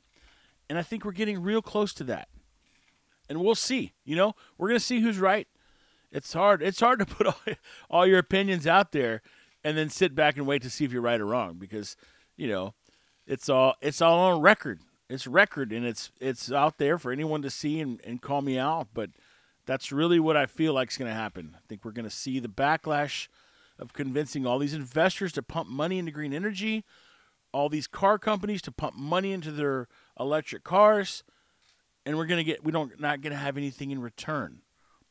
And 0.69 0.79
I 0.79 0.83
think 0.83 1.05
we're 1.05 1.13
getting 1.13 1.43
real 1.43 1.63
close 1.63 1.93
to 1.95 2.05
that. 2.05 2.29
And 3.29 3.41
we'll 3.41 3.55
see. 3.55 3.95
You 4.05 4.17
know, 4.17 4.35
we're 4.57 4.69
going 4.69 4.81
to 4.81 4.85
see 4.85 5.01
who's 5.01 5.19
right. 5.19 5.49
It's 6.11 6.33
hard. 6.33 6.63
It's 6.63 6.81
hard 6.81 6.99
to 7.01 7.07
put 7.07 7.27
all, 7.27 7.37
all 7.91 8.07
your 8.07 8.19
opinions 8.19 8.67
out 8.67 8.93
there 8.93 9.23
and 9.65 9.77
then 9.77 9.91
sit 9.91 10.15
back 10.15 10.37
and 10.37 10.47
wait 10.47 10.63
to 10.63 10.71
see 10.71 10.85
if 10.85 10.93
you're 10.93 11.03
right 11.03 11.21
or 11.21 11.27
wrong 11.27 11.57
because, 11.59 11.97
you 12.37 12.49
know, 12.49 12.75
it's 13.27 13.49
all 13.49 13.75
it's 13.83 14.01
all 14.01 14.19
on 14.19 14.41
record. 14.41 14.81
It's 15.11 15.27
record 15.27 15.73
and 15.73 15.85
it's 15.85 16.11
it's 16.21 16.51
out 16.51 16.79
there 16.79 16.99
for 16.99 17.13
anyone 17.13 17.43
to 17.43 17.51
see 17.51 17.81
and, 17.81 18.01
and 18.05 18.23
call 18.23 18.41
me 18.41 18.59
out. 18.59 18.89
But 18.95 19.11
that's 19.67 19.93
really 19.93 20.19
what 20.19 20.37
I 20.37 20.47
feel 20.47 20.73
like 20.73 20.91
is 20.91 20.97
going 20.97 21.11
to 21.11 21.15
happen. 21.15 21.55
I 21.55 21.61
think 21.69 21.85
we're 21.85 21.93
going 21.93 22.09
to 22.09 22.11
see 22.11 22.39
the 22.39 22.49
backlash 22.49 23.29
of 23.79 23.93
convincing 23.93 24.47
all 24.47 24.59
these 24.59 24.75
investors 24.75 25.33
to 25.33 25.43
pump 25.43 25.69
money 25.69 25.99
into 25.99 26.11
green 26.11 26.33
energy, 26.33 26.85
all 27.53 27.69
these 27.69 27.87
car 27.87 28.19
companies 28.19 28.63
to 28.63 28.73
pump 28.73 28.97
money 28.97 29.33
into 29.33 29.51
their 29.51 29.89
electric 30.19 30.65
cars, 30.65 31.25
and 32.05 32.17
we're 32.17 32.27
going 32.27 32.39
to 32.39 32.45
get 32.45 32.65
we 32.65 32.73
don't 32.73 33.01
not 33.01 33.21
going 33.21 33.33
to 33.33 33.39
have 33.39 33.57
anything 33.57 33.91
in 33.91 34.01
return. 34.01 34.61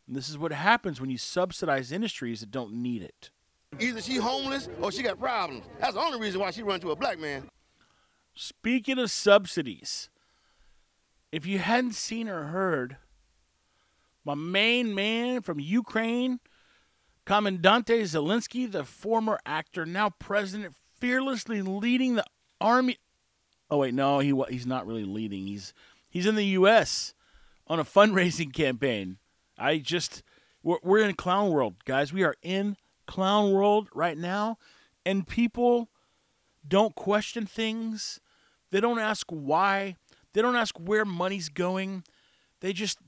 And 0.07 0.15
this 0.15 0.29
is 0.29 0.37
what 0.37 0.51
happens 0.51 1.01
when 1.01 1.09
you 1.09 1.17
subsidize 1.17 1.91
industries 1.91 2.39
that 2.39 2.51
don't 2.51 2.73
need 2.73 3.01
it. 3.01 3.29
Either 3.79 4.01
she 4.01 4.15
homeless 4.15 4.69
or 4.81 4.91
she 4.91 5.03
got 5.03 5.19
problems. 5.19 5.65
That's 5.79 5.93
the 5.93 5.99
only 5.99 6.19
reason 6.19 6.39
why 6.39 6.51
she 6.51 6.63
run 6.63 6.79
to 6.81 6.91
a 6.91 6.95
black 6.95 7.19
man. 7.19 7.49
Speaking 8.33 8.97
of 8.99 9.11
subsidies, 9.11 10.09
if 11.31 11.45
you 11.45 11.59
hadn't 11.59 11.95
seen 11.95 12.29
or 12.29 12.45
heard, 12.45 12.97
my 14.23 14.35
main 14.35 14.95
man 14.95 15.41
from 15.41 15.59
Ukraine, 15.59 16.39
Commandante 17.25 18.03
Zelensky, 18.03 18.71
the 18.71 18.83
former 18.83 19.39
actor, 19.45 19.85
now 19.85 20.11
president, 20.11 20.75
fearlessly 20.99 21.61
leading 21.61 22.15
the 22.15 22.25
army. 22.59 22.97
Oh 23.69 23.77
wait, 23.77 23.93
no, 23.93 24.19
he 24.19 24.33
he's 24.49 24.65
not 24.65 24.87
really 24.87 25.05
leading. 25.05 25.47
He's 25.47 25.73
he's 26.09 26.25
in 26.25 26.35
the 26.35 26.45
U.S. 26.45 27.13
on 27.67 27.79
a 27.79 27.83
fundraising 27.83 28.53
campaign. 28.53 29.17
I 29.57 29.79
just 29.79 30.23
we're, 30.63 30.77
we're 30.83 30.99
in 30.99 31.15
clown 31.15 31.49
world, 31.49 31.75
guys. 31.85 32.13
We 32.13 32.23
are 32.23 32.35
in 32.41 32.77
clown 33.05 33.51
world 33.51 33.89
right 33.93 34.17
now, 34.17 34.57
and 35.05 35.27
people 35.27 35.89
don't 36.67 36.95
question 36.95 37.45
things. 37.45 38.19
They 38.71 38.81
don't 38.81 38.99
ask 38.99 39.27
why. 39.29 39.95
They 40.33 40.41
don't 40.41 40.55
ask 40.55 40.77
where 40.77 41.05
money's 41.05 41.49
going. 41.49 42.03
They 42.59 42.73
just 42.73 42.99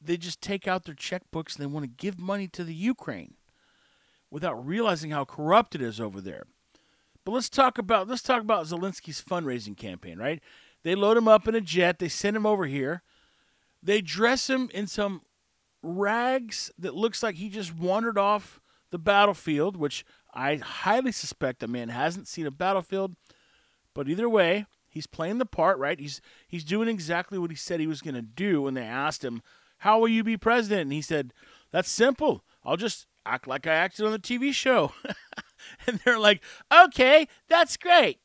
they 0.00 0.16
just 0.16 0.40
take 0.40 0.68
out 0.68 0.84
their 0.84 0.94
checkbooks 0.94 1.56
and 1.56 1.62
they 1.62 1.66
want 1.66 1.84
to 1.84 2.04
give 2.04 2.18
money 2.18 2.48
to 2.48 2.64
the 2.64 2.74
Ukraine 2.74 3.34
without 4.30 4.64
realizing 4.66 5.10
how 5.10 5.24
corrupt 5.24 5.74
it 5.74 5.82
is 5.82 6.00
over 6.00 6.20
there. 6.20 6.44
But 7.26 7.32
let's 7.32 7.50
talk 7.50 7.76
about 7.76 8.06
let's 8.06 8.22
talk 8.22 8.40
about 8.40 8.66
Zelensky's 8.66 9.20
fundraising 9.20 9.76
campaign, 9.76 10.16
right? 10.16 10.40
They 10.84 10.94
load 10.94 11.16
him 11.16 11.26
up 11.26 11.48
in 11.48 11.56
a 11.56 11.60
jet, 11.60 11.98
they 11.98 12.08
send 12.08 12.36
him 12.36 12.46
over 12.46 12.66
here. 12.66 13.02
They 13.82 14.00
dress 14.00 14.48
him 14.48 14.70
in 14.72 14.86
some 14.86 15.22
rags 15.82 16.70
that 16.78 16.94
looks 16.94 17.24
like 17.24 17.34
he 17.34 17.48
just 17.48 17.76
wandered 17.76 18.16
off 18.16 18.60
the 18.90 18.98
battlefield, 18.98 19.76
which 19.76 20.04
I 20.32 20.56
highly 20.56 21.10
suspect 21.10 21.58
the 21.58 21.66
man 21.66 21.88
hasn't 21.88 22.28
seen 22.28 22.46
a 22.46 22.52
battlefield. 22.52 23.16
But 23.92 24.08
either 24.08 24.28
way, 24.28 24.66
he's 24.88 25.08
playing 25.08 25.38
the 25.38 25.46
part, 25.46 25.78
right? 25.78 25.98
He's 25.98 26.20
he's 26.46 26.62
doing 26.62 26.88
exactly 26.88 27.38
what 27.38 27.50
he 27.50 27.56
said 27.56 27.80
he 27.80 27.88
was 27.88 28.02
going 28.02 28.14
to 28.14 28.22
do 28.22 28.62
when 28.62 28.74
they 28.74 28.82
asked 28.82 29.24
him 29.24 29.42
how 29.78 29.98
will 29.98 30.08
you 30.08 30.22
be 30.22 30.36
president? 30.36 30.82
And 30.82 30.92
he 30.92 31.02
said, 31.02 31.32
That's 31.72 31.90
simple. 31.90 32.44
I'll 32.64 32.76
just 32.76 33.06
act 33.24 33.48
like 33.48 33.66
I 33.66 33.74
acted 33.74 34.06
on 34.06 34.12
the 34.12 34.18
TV 34.20 34.52
show. 34.52 34.92
and 35.86 36.00
they're 36.04 36.18
like, 36.18 36.42
Okay, 36.72 37.28
that's 37.48 37.76
great. 37.76 38.18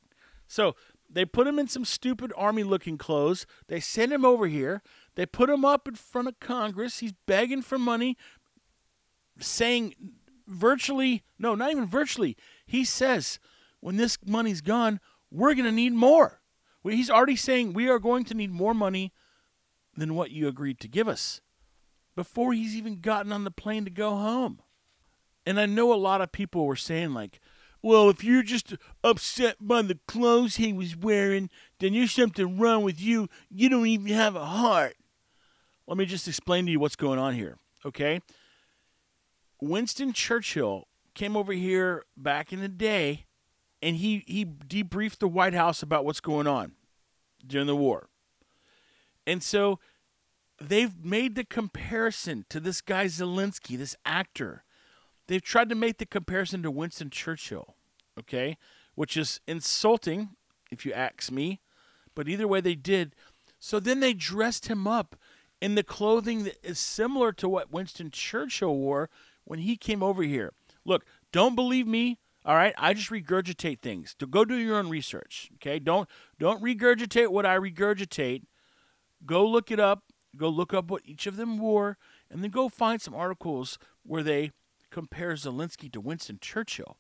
So 0.47 0.75
they 1.09 1.25
put 1.25 1.47
him 1.47 1.59
in 1.59 1.67
some 1.67 1.85
stupid 1.85 2.31
army 2.35 2.63
looking 2.63 2.97
clothes. 2.97 3.45
They 3.67 3.79
send 3.79 4.13
him 4.13 4.25
over 4.25 4.47
here. 4.47 4.81
They 5.15 5.25
put 5.25 5.49
him 5.49 5.65
up 5.65 5.87
in 5.87 5.95
front 5.95 6.27
of 6.27 6.39
Congress. 6.39 6.99
He's 6.99 7.13
begging 7.25 7.61
for 7.61 7.77
money, 7.77 8.17
saying 9.39 9.95
virtually, 10.47 11.23
no, 11.37 11.55
not 11.55 11.71
even 11.71 11.85
virtually. 11.85 12.37
He 12.65 12.85
says, 12.85 13.39
when 13.81 13.97
this 13.97 14.17
money's 14.25 14.61
gone, 14.61 14.99
we're 15.31 15.53
going 15.53 15.65
to 15.65 15.71
need 15.71 15.93
more. 15.93 16.41
He's 16.83 17.09
already 17.09 17.35
saying 17.35 17.73
we 17.73 17.89
are 17.89 17.99
going 17.99 18.23
to 18.25 18.33
need 18.33 18.51
more 18.51 18.73
money 18.73 19.13
than 19.95 20.15
what 20.15 20.31
you 20.31 20.47
agreed 20.47 20.79
to 20.79 20.87
give 20.87 21.07
us 21.07 21.41
before 22.15 22.53
he's 22.53 22.75
even 22.75 23.01
gotten 23.01 23.31
on 23.31 23.43
the 23.43 23.51
plane 23.51 23.85
to 23.85 23.91
go 23.91 24.11
home. 24.11 24.61
And 25.45 25.59
I 25.59 25.65
know 25.65 25.93
a 25.93 25.95
lot 25.95 26.21
of 26.21 26.31
people 26.31 26.65
were 26.65 26.75
saying, 26.75 27.13
like, 27.13 27.39
well, 27.81 28.09
if 28.09 28.23
you're 28.23 28.43
just 28.43 28.75
upset 29.03 29.55
by 29.59 29.81
the 29.81 29.97
clothes 30.07 30.57
he 30.57 30.71
was 30.71 30.95
wearing, 30.95 31.49
then 31.79 31.93
there's 31.93 32.11
something 32.11 32.59
wrong 32.59 32.83
with 32.83 33.01
you. 33.01 33.27
You 33.49 33.69
don't 33.69 33.87
even 33.87 34.13
have 34.13 34.35
a 34.35 34.45
heart. 34.45 34.95
Let 35.87 35.97
me 35.97 36.05
just 36.05 36.27
explain 36.27 36.65
to 36.67 36.71
you 36.71 36.79
what's 36.79 36.95
going 36.95 37.17
on 37.19 37.33
here, 37.33 37.57
okay? 37.85 38.21
Winston 39.59 40.13
Churchill 40.13 40.87
came 41.15 41.35
over 41.35 41.53
here 41.53 42.05
back 42.15 42.53
in 42.53 42.61
the 42.61 42.67
day 42.67 43.25
and 43.81 43.95
he, 43.95 44.23
he 44.27 44.45
debriefed 44.45 45.17
the 45.17 45.27
White 45.27 45.53
House 45.53 45.81
about 45.81 46.05
what's 46.05 46.21
going 46.21 46.47
on 46.47 46.73
during 47.45 47.67
the 47.67 47.75
war. 47.75 48.09
And 49.25 49.41
so 49.41 49.79
they've 50.59 51.03
made 51.03 51.35
the 51.35 51.43
comparison 51.43 52.45
to 52.49 52.59
this 52.59 52.81
guy 52.81 53.05
Zelensky, 53.05 53.77
this 53.77 53.95
actor. 54.05 54.63
They've 55.31 55.41
tried 55.41 55.69
to 55.69 55.75
make 55.75 55.97
the 55.97 56.05
comparison 56.05 56.61
to 56.63 56.69
Winston 56.69 57.09
Churchill, 57.09 57.75
okay? 58.19 58.57
Which 58.95 59.15
is 59.15 59.39
insulting 59.47 60.31
if 60.69 60.85
you 60.85 60.91
ask 60.91 61.31
me. 61.31 61.61
But 62.13 62.27
either 62.27 62.49
way, 62.49 62.59
they 62.59 62.75
did. 62.75 63.15
So 63.57 63.79
then 63.79 64.01
they 64.01 64.13
dressed 64.13 64.65
him 64.65 64.85
up 64.85 65.15
in 65.61 65.75
the 65.75 65.83
clothing 65.83 66.43
that 66.43 66.57
is 66.61 66.79
similar 66.79 67.31
to 67.31 67.47
what 67.47 67.71
Winston 67.71 68.11
Churchill 68.11 68.75
wore 68.75 69.09
when 69.45 69.59
he 69.59 69.77
came 69.77 70.03
over 70.03 70.21
here. 70.21 70.51
Look, 70.83 71.05
don't 71.31 71.55
believe 71.55 71.87
me. 71.87 72.19
All 72.43 72.55
right, 72.55 72.75
I 72.77 72.93
just 72.93 73.09
regurgitate 73.09 73.79
things. 73.79 74.13
To 74.15 74.27
go 74.27 74.43
do 74.43 74.55
your 74.55 74.75
own 74.75 74.89
research. 74.89 75.49
Okay, 75.55 75.79
don't 75.79 76.09
don't 76.39 76.61
regurgitate 76.61 77.29
what 77.29 77.45
I 77.45 77.57
regurgitate. 77.57 78.43
Go 79.25 79.47
look 79.47 79.71
it 79.71 79.79
up. 79.79 80.03
Go 80.35 80.49
look 80.49 80.73
up 80.73 80.91
what 80.91 81.03
each 81.05 81.25
of 81.25 81.37
them 81.37 81.57
wore, 81.57 81.97
and 82.29 82.43
then 82.43 82.51
go 82.51 82.67
find 82.67 83.01
some 83.01 83.15
articles 83.15 83.79
where 84.03 84.23
they 84.23 84.51
compare 84.91 85.33
Zelensky 85.33 85.91
to 85.91 86.01
Winston 86.01 86.39
Churchill. 86.41 86.97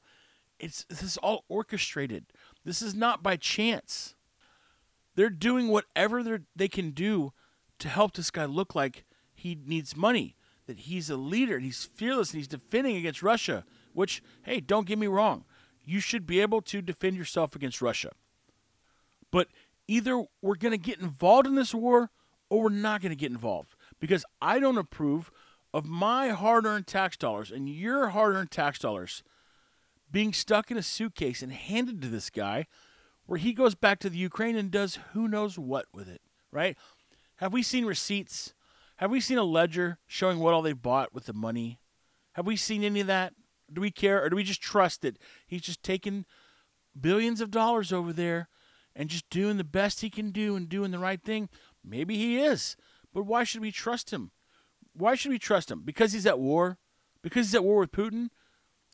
It's 0.59 0.83
this 0.85 1.01
is 1.03 1.17
all 1.17 1.45
orchestrated. 1.49 2.25
This 2.63 2.81
is 2.81 2.95
not 2.95 3.23
by 3.23 3.35
chance. 3.35 4.15
They're 5.15 5.29
doing 5.29 5.67
whatever 5.67 6.23
they 6.23 6.39
they 6.55 6.67
can 6.67 6.91
do 6.91 7.33
to 7.79 7.89
help 7.89 8.13
this 8.13 8.31
guy 8.31 8.45
look 8.45 8.75
like 8.75 9.05
he 9.33 9.57
needs 9.65 9.97
money, 9.97 10.35
that 10.67 10.79
he's 10.81 11.09
a 11.09 11.17
leader, 11.17 11.55
and 11.55 11.65
he's 11.65 11.83
fearless, 11.83 12.31
and 12.31 12.37
he's 12.37 12.47
defending 12.47 12.95
against 12.95 13.23
Russia. 13.23 13.65
Which, 13.93 14.23
hey, 14.43 14.61
don't 14.61 14.87
get 14.87 14.99
me 14.99 15.07
wrong, 15.07 15.45
you 15.83 15.99
should 15.99 16.25
be 16.25 16.39
able 16.39 16.61
to 16.61 16.81
defend 16.81 17.17
yourself 17.17 17.55
against 17.55 17.81
Russia. 17.81 18.11
But 19.31 19.47
either 19.87 20.23
we're 20.41 20.55
going 20.55 20.71
to 20.71 20.77
get 20.77 20.99
involved 20.99 21.47
in 21.47 21.55
this 21.55 21.73
war 21.73 22.11
or 22.49 22.63
we're 22.63 22.69
not 22.69 23.01
going 23.01 23.11
to 23.11 23.15
get 23.15 23.31
involved 23.31 23.75
because 23.99 24.25
I 24.41 24.59
don't 24.59 24.77
approve 24.77 25.31
of 25.73 25.85
my 25.85 26.29
hard 26.29 26.65
earned 26.65 26.87
tax 26.87 27.17
dollars 27.17 27.51
and 27.51 27.69
your 27.69 28.09
hard 28.09 28.35
earned 28.35 28.51
tax 28.51 28.79
dollars 28.79 29.23
being 30.11 30.33
stuck 30.33 30.69
in 30.69 30.77
a 30.77 30.83
suitcase 30.83 31.41
and 31.41 31.51
handed 31.53 32.01
to 32.01 32.09
this 32.09 32.29
guy 32.29 32.67
where 33.25 33.39
he 33.39 33.53
goes 33.53 33.75
back 33.75 33.99
to 33.99 34.09
the 34.09 34.17
Ukraine 34.17 34.57
and 34.57 34.71
does 34.71 34.99
who 35.13 35.27
knows 35.27 35.57
what 35.57 35.85
with 35.93 36.09
it, 36.09 36.21
right? 36.51 36.77
Have 37.37 37.53
we 37.53 37.63
seen 37.63 37.85
receipts? 37.85 38.53
Have 38.97 39.09
we 39.09 39.21
seen 39.21 39.37
a 39.37 39.43
ledger 39.43 39.99
showing 40.05 40.39
what 40.39 40.53
all 40.53 40.61
they 40.61 40.73
bought 40.73 41.13
with 41.13 41.25
the 41.25 41.33
money? 41.33 41.79
Have 42.33 42.45
we 42.45 42.55
seen 42.55 42.83
any 42.83 42.99
of 42.99 43.07
that? 43.07 43.33
Do 43.71 43.79
we 43.79 43.89
care, 43.89 44.21
or 44.21 44.29
do 44.29 44.35
we 44.35 44.43
just 44.43 44.61
trust 44.61 45.01
that 45.01 45.17
he's 45.47 45.61
just 45.61 45.81
taking 45.81 46.25
billions 46.99 47.39
of 47.39 47.51
dollars 47.51 47.93
over 47.93 48.11
there 48.11 48.49
and 48.93 49.09
just 49.09 49.29
doing 49.29 49.55
the 49.55 49.63
best 49.63 50.01
he 50.01 50.09
can 50.09 50.31
do 50.31 50.57
and 50.57 50.67
doing 50.67 50.91
the 50.91 50.99
right 50.99 51.23
thing? 51.23 51.47
Maybe 51.83 52.17
he 52.17 52.37
is, 52.37 52.75
but 53.13 53.23
why 53.23 53.45
should 53.45 53.61
we 53.61 53.71
trust 53.71 54.11
him? 54.11 54.31
Why 54.93 55.15
should 55.15 55.31
we 55.31 55.39
trust 55.39 55.71
him? 55.71 55.81
Because 55.83 56.13
he's 56.13 56.25
at 56.25 56.39
war? 56.39 56.77
Because 57.21 57.47
he's 57.47 57.55
at 57.55 57.63
war 57.63 57.79
with 57.79 57.91
Putin? 57.91 58.29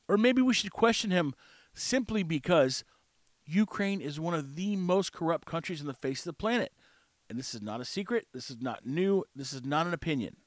Or 0.07 0.17
maybe 0.17 0.41
we 0.41 0.53
should 0.53 0.71
question 0.71 1.11
him 1.11 1.33
simply 1.73 2.23
because 2.23 2.83
Ukraine 3.45 4.01
is 4.01 4.19
one 4.19 4.33
of 4.33 4.55
the 4.55 4.75
most 4.75 5.13
corrupt 5.13 5.45
countries 5.45 5.81
on 5.81 5.87
the 5.87 5.93
face 5.93 6.19
of 6.19 6.25
the 6.25 6.33
planet. 6.33 6.71
And 7.29 7.37
this 7.37 7.53
is 7.53 7.61
not 7.61 7.81
a 7.81 7.85
secret. 7.85 8.27
This 8.33 8.49
is 8.49 8.57
not 8.61 8.85
new. 8.85 9.25
This 9.35 9.53
is 9.53 9.65
not 9.65 9.87
an 9.87 9.93
opinion. 9.93 10.37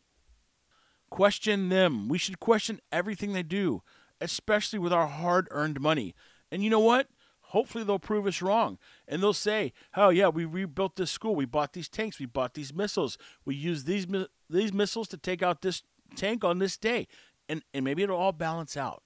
Question 1.10 1.68
them. 1.68 2.08
We 2.08 2.18
should 2.18 2.40
question 2.40 2.80
everything 2.92 3.32
they 3.32 3.42
do, 3.42 3.82
especially 4.20 4.78
with 4.78 4.92
our 4.92 5.06
hard 5.06 5.48
earned 5.50 5.80
money. 5.80 6.14
And 6.50 6.62
you 6.62 6.70
know 6.70 6.80
what? 6.80 7.08
Hopefully 7.50 7.82
they'll 7.82 7.98
prove 7.98 8.26
us 8.26 8.40
wrong. 8.40 8.78
And 9.08 9.22
they'll 9.22 9.32
say, 9.32 9.72
oh, 9.96 10.10
yeah, 10.10 10.28
we 10.28 10.44
rebuilt 10.44 10.94
this 10.96 11.10
school. 11.10 11.34
We 11.34 11.46
bought 11.46 11.72
these 11.72 11.88
tanks. 11.88 12.20
We 12.20 12.26
bought 12.26 12.54
these 12.54 12.72
missiles. 12.72 13.18
We 13.44 13.56
used 13.56 13.86
these, 13.86 14.06
these 14.48 14.72
missiles 14.72 15.08
to 15.08 15.16
take 15.16 15.42
out 15.42 15.62
this 15.62 15.82
tank 16.14 16.44
on 16.44 16.58
this 16.58 16.76
day. 16.76 17.08
And, 17.48 17.62
and 17.74 17.84
maybe 17.84 18.04
it'll 18.04 18.16
all 18.16 18.32
balance 18.32 18.76
out. 18.76 19.02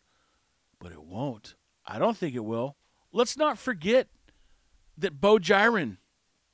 But 0.78 0.92
it 0.92 1.02
won't. 1.02 1.54
I 1.87 1.98
don't 1.98 2.16
think 2.16 2.35
it 2.35 2.44
will. 2.44 2.76
Let's 3.12 3.38
not 3.38 3.59
forget 3.59 4.09
that 4.98 5.20
Bo 5.20 5.38
Gyron, 5.38 5.96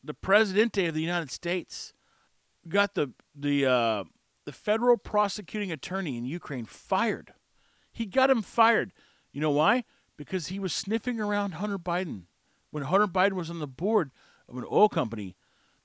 the 0.05 0.15
Presidente 0.15 0.87
of 0.87 0.95
the 0.95 1.03
United 1.03 1.31
States, 1.31 1.93
got 2.69 2.95
the 2.95 3.13
the 3.35 3.67
uh, 3.67 4.05
the 4.45 4.53
federal 4.53 4.97
prosecuting 4.97 5.73
attorney 5.73 6.17
in 6.17 6.25
Ukraine 6.25 6.67
fired. 6.67 7.33
He 7.91 8.07
got 8.07 8.31
him 8.31 8.43
fired. 8.43 8.93
You 9.33 9.41
know 9.41 9.51
why? 9.51 9.85
Because 10.21 10.49
he 10.49 10.59
was 10.59 10.75
sniffing 10.75 11.19
around 11.19 11.53
Hunter 11.53 11.79
Biden 11.79 12.25
when 12.71 12.83
Hunter 12.83 13.07
Biden 13.07 13.33
was 13.33 13.49
on 13.49 13.59
the 13.59 13.67
board 13.67 14.11
of 14.51 14.59
an 14.59 14.67
oil 14.71 14.91
company 14.91 15.35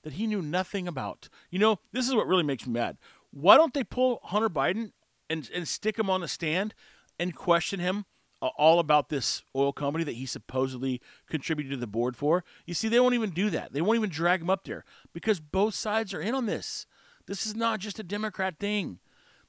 that 0.02 0.12
he 0.12 0.26
knew 0.26 0.42
nothing 0.42 0.86
about. 0.86 1.30
You 1.50 1.58
know, 1.58 1.78
this 1.90 2.06
is 2.06 2.14
what 2.14 2.26
really 2.26 2.42
makes 2.42 2.66
me 2.66 2.74
mad. 2.74 2.98
Why 3.30 3.56
don't 3.56 3.72
they 3.72 3.82
pull 3.82 4.20
Hunter 4.24 4.50
Biden 4.50 4.92
and, 5.30 5.48
and 5.54 5.66
stick 5.66 5.98
him 5.98 6.10
on 6.10 6.20
the 6.20 6.28
stand 6.28 6.74
and 7.18 7.34
question 7.34 7.80
him 7.80 8.04
uh, 8.42 8.48
all 8.58 8.78
about 8.78 9.08
this 9.08 9.42
oil 9.56 9.72
company 9.72 10.04
that 10.04 10.16
he 10.16 10.26
supposedly 10.26 11.00
contributed 11.30 11.72
to 11.72 11.78
the 11.78 11.86
board 11.86 12.14
for. 12.14 12.44
You 12.66 12.74
see, 12.74 12.88
they 12.88 13.00
won't 13.00 13.14
even 13.14 13.30
do 13.30 13.48
that. 13.48 13.72
They 13.72 13.80
won't 13.80 13.96
even 13.96 14.10
drag 14.10 14.42
him 14.42 14.50
up 14.50 14.64
there 14.64 14.84
because 15.14 15.40
both 15.40 15.72
sides 15.74 16.12
are 16.12 16.20
in 16.20 16.34
on 16.34 16.44
this. 16.44 16.84
This 17.24 17.46
is 17.46 17.56
not 17.56 17.80
just 17.80 17.98
a 17.98 18.02
Democrat 18.02 18.58
thing, 18.58 18.98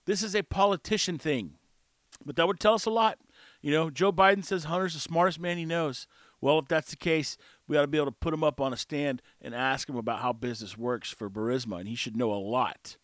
this 0.06 0.23
is 0.23 0.34
a 0.34 0.43
politician 0.43 1.17
thing. 1.17 1.56
But 2.26 2.38
that 2.38 2.47
would 2.47 2.62
tell 2.62 2.73
us 2.73 2.86
a 2.86 2.89
lot. 2.89 3.19
You 3.62 3.72
know, 3.72 3.89
Joe 3.89 4.12
Biden 4.12 4.43
says 4.43 4.65
Hunter's 4.65 4.93
the 4.93 5.00
smartest 5.00 5.39
man 5.39 5.58
he 5.58 5.65
knows. 5.65 6.08
Well, 6.39 6.60
if 6.60 6.67
that's 6.67 6.91
the 6.91 6.98
case, 6.98 7.38
we 7.67 7.78
ought 7.78 7.82
to 7.82 7.88
be 7.88 7.98
able 7.98 8.08
to 8.08 8.12
put 8.12 8.34
him 8.34 8.43
up 8.43 8.62
on 8.62 8.74
a 8.74 8.78
stand 8.78 9.22
and 9.41 9.56
ask 9.56 9.89
him 9.89 9.96
about 9.96 10.22
how 10.22 10.34
business 10.34 10.78
works 10.78 11.10
for 11.10 11.30
Burisma, 11.30 11.80
and 11.80 11.88
he 11.88 11.96
should 11.96 12.15
know 12.15 12.32
a 12.32 12.36
lot. 12.36 12.98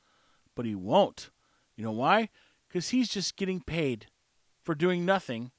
But 0.56 0.66
he 0.66 0.76
won't. 0.76 1.32
You 1.76 1.84
know 1.84 1.92
why? 1.92 2.30
Because 2.68 2.90
he's 2.90 3.10
just 3.10 3.36
getting 3.36 3.62
paid 3.62 4.08
for 4.62 4.76
doing 4.76 5.06
nothing 5.06 5.52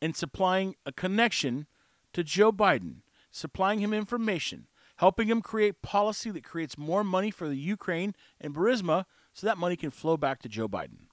and 0.00 0.14
supplying 0.14 0.76
a 0.84 0.92
connection 0.92 1.66
to 2.12 2.22
Joe 2.22 2.52
Biden, 2.52 2.96
supplying 3.30 3.80
him 3.80 3.94
information, 3.94 4.68
helping 4.96 5.28
him 5.28 5.40
create 5.40 5.82
policy 5.82 6.30
that 6.30 6.44
creates 6.44 6.76
more 6.76 7.02
money 7.02 7.30
for 7.30 7.48
the 7.48 7.56
Ukraine 7.56 8.14
and 8.40 8.54
Burisma 8.54 9.04
so 9.32 9.46
that 9.46 9.58
money 9.58 9.76
can 9.76 9.90
flow 9.90 10.16
back 10.16 10.40
to 10.42 10.48
Joe 10.48 10.68
Biden. 10.68 11.06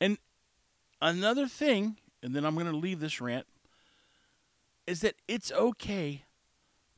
And 0.00 0.18
another 1.00 1.46
thing, 1.46 1.98
and 2.22 2.34
then 2.34 2.44
I'm 2.44 2.54
going 2.54 2.66
to 2.66 2.76
leave 2.76 3.00
this 3.00 3.20
rant, 3.20 3.46
is 4.86 5.00
that 5.00 5.16
it's 5.28 5.52
okay 5.52 6.24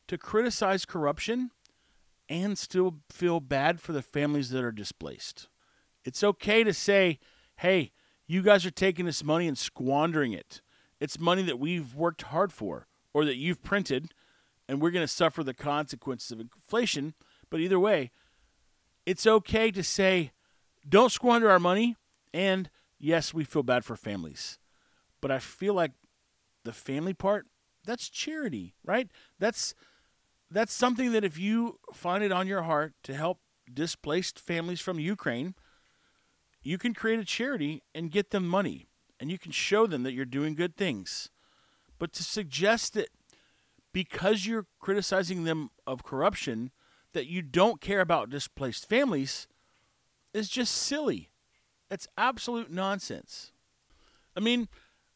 to 0.08 0.18
criticize 0.18 0.84
corruption 0.84 1.50
and 2.28 2.56
still 2.56 2.96
feel 3.10 3.40
bad 3.40 3.80
for 3.80 3.92
the 3.92 4.02
families 4.02 4.50
that 4.50 4.64
are 4.64 4.72
displaced. 4.72 5.48
It's 6.04 6.24
okay 6.24 6.64
to 6.64 6.72
say, 6.72 7.18
hey, 7.56 7.92
you 8.26 8.42
guys 8.42 8.64
are 8.64 8.70
taking 8.70 9.06
this 9.06 9.22
money 9.22 9.46
and 9.46 9.58
squandering 9.58 10.32
it. 10.32 10.60
It's 11.00 11.18
money 11.20 11.42
that 11.42 11.58
we've 11.58 11.94
worked 11.94 12.22
hard 12.22 12.52
for 12.52 12.86
or 13.12 13.24
that 13.24 13.36
you've 13.36 13.62
printed, 13.62 14.12
and 14.68 14.80
we're 14.80 14.90
going 14.90 15.06
to 15.06 15.12
suffer 15.12 15.44
the 15.44 15.54
consequences 15.54 16.30
of 16.30 16.40
inflation. 16.40 17.14
But 17.50 17.60
either 17.60 17.78
way, 17.78 18.10
it's 19.04 19.26
okay 19.26 19.70
to 19.70 19.82
say, 19.82 20.32
don't 20.88 21.12
squander 21.12 21.50
our 21.50 21.58
money. 21.58 21.96
And 22.32 22.70
yes, 22.98 23.34
we 23.34 23.44
feel 23.44 23.62
bad 23.62 23.84
for 23.84 23.96
families. 23.96 24.58
But 25.24 25.30
I 25.30 25.38
feel 25.38 25.72
like 25.72 25.92
the 26.64 26.72
family 26.74 27.14
part, 27.14 27.46
that's 27.82 28.10
charity, 28.10 28.74
right? 28.84 29.08
That's 29.38 29.74
that's 30.50 30.74
something 30.74 31.12
that 31.12 31.24
if 31.24 31.38
you 31.38 31.78
find 31.94 32.22
it 32.22 32.30
on 32.30 32.46
your 32.46 32.64
heart 32.64 32.92
to 33.04 33.14
help 33.14 33.38
displaced 33.72 34.38
families 34.38 34.82
from 34.82 35.00
Ukraine, 35.00 35.54
you 36.62 36.76
can 36.76 36.92
create 36.92 37.20
a 37.20 37.24
charity 37.24 37.82
and 37.94 38.10
get 38.10 38.32
them 38.32 38.46
money 38.46 38.86
and 39.18 39.30
you 39.30 39.38
can 39.38 39.50
show 39.50 39.86
them 39.86 40.02
that 40.02 40.12
you're 40.12 40.26
doing 40.26 40.54
good 40.54 40.76
things. 40.76 41.30
But 41.98 42.12
to 42.12 42.22
suggest 42.22 42.92
that 42.92 43.08
because 43.94 44.44
you're 44.44 44.66
criticizing 44.78 45.44
them 45.44 45.70
of 45.86 46.04
corruption, 46.04 46.70
that 47.14 47.28
you 47.28 47.40
don't 47.40 47.80
care 47.80 48.02
about 48.02 48.28
displaced 48.28 48.86
families 48.86 49.48
is 50.34 50.50
just 50.50 50.74
silly. 50.74 51.30
It's 51.90 52.08
absolute 52.18 52.70
nonsense. 52.70 53.52
I 54.36 54.40
mean, 54.40 54.68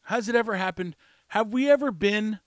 has 0.09 0.27
it 0.27 0.33
ever 0.33 0.55
happened? 0.55 0.95
Have 1.29 1.53
we 1.53 1.69
ever 1.69 1.91
been 1.91 2.39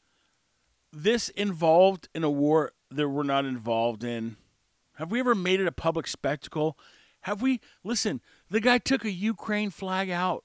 this 0.92 1.28
involved 1.28 2.08
in 2.12 2.24
a 2.24 2.30
war 2.30 2.72
that 2.90 3.08
we're 3.08 3.22
not 3.22 3.44
involved 3.44 4.02
in? 4.02 4.34
Have 4.96 5.12
we 5.12 5.20
ever 5.20 5.36
made 5.36 5.60
it 5.60 5.68
a 5.68 5.72
public 5.72 6.08
spectacle? 6.08 6.76
Have 7.20 7.40
we, 7.40 7.60
listen, 7.84 8.20
the 8.50 8.58
guy 8.58 8.78
took 8.78 9.04
a 9.04 9.12
Ukraine 9.12 9.70
flag 9.70 10.10
out 10.10 10.42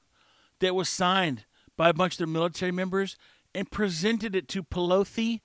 that 0.59 0.75
was 0.75 0.89
signed 0.89 1.45
by 1.75 1.89
a 1.89 1.93
bunch 1.93 2.13
of 2.13 2.17
their 2.19 2.27
military 2.27 2.71
members 2.71 3.17
and 3.51 3.71
presented 3.71 4.35
it 4.35 4.47
to 4.49 4.61
Pelosi 4.61 5.41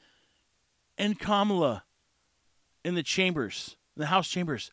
and 0.99 1.19
Kamala 1.19 1.85
in 2.85 2.97
the 2.97 3.03
chambers, 3.03 3.79
the 3.97 4.07
House 4.07 4.29
chambers. 4.29 4.71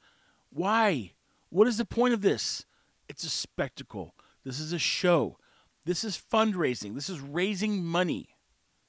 Why? 0.50 1.14
What 1.48 1.66
is 1.66 1.78
the 1.78 1.86
point 1.86 2.14
of 2.14 2.20
this? 2.20 2.66
It's 3.08 3.24
a 3.24 3.30
spectacle. 3.30 4.16
This 4.44 4.60
is 4.60 4.74
a 4.74 4.80
show. 4.80 5.38
This 5.86 6.04
is 6.04 6.22
fundraising. 6.32 6.96
This 6.96 7.10
is 7.10 7.20
raising 7.20 7.84
money. 7.84 8.30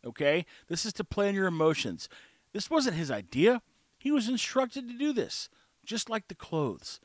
Okay? 0.05 0.45
This 0.69 0.85
is 0.85 0.93
to 0.95 1.05
play 1.05 1.29
on 1.29 1.35
your 1.35 1.47
emotions. 1.47 2.09
This 2.53 2.71
wasn't 2.71 2.97
his 2.97 3.11
idea. 3.11 3.63
He 3.99 4.11
was 4.11 4.29
instructed 4.29 4.89
to 4.89 4.99
do 4.99 5.13
this, 5.13 5.49
just 5.85 6.11
like 6.11 6.29
the 6.29 6.35
clothes. 6.35 7.01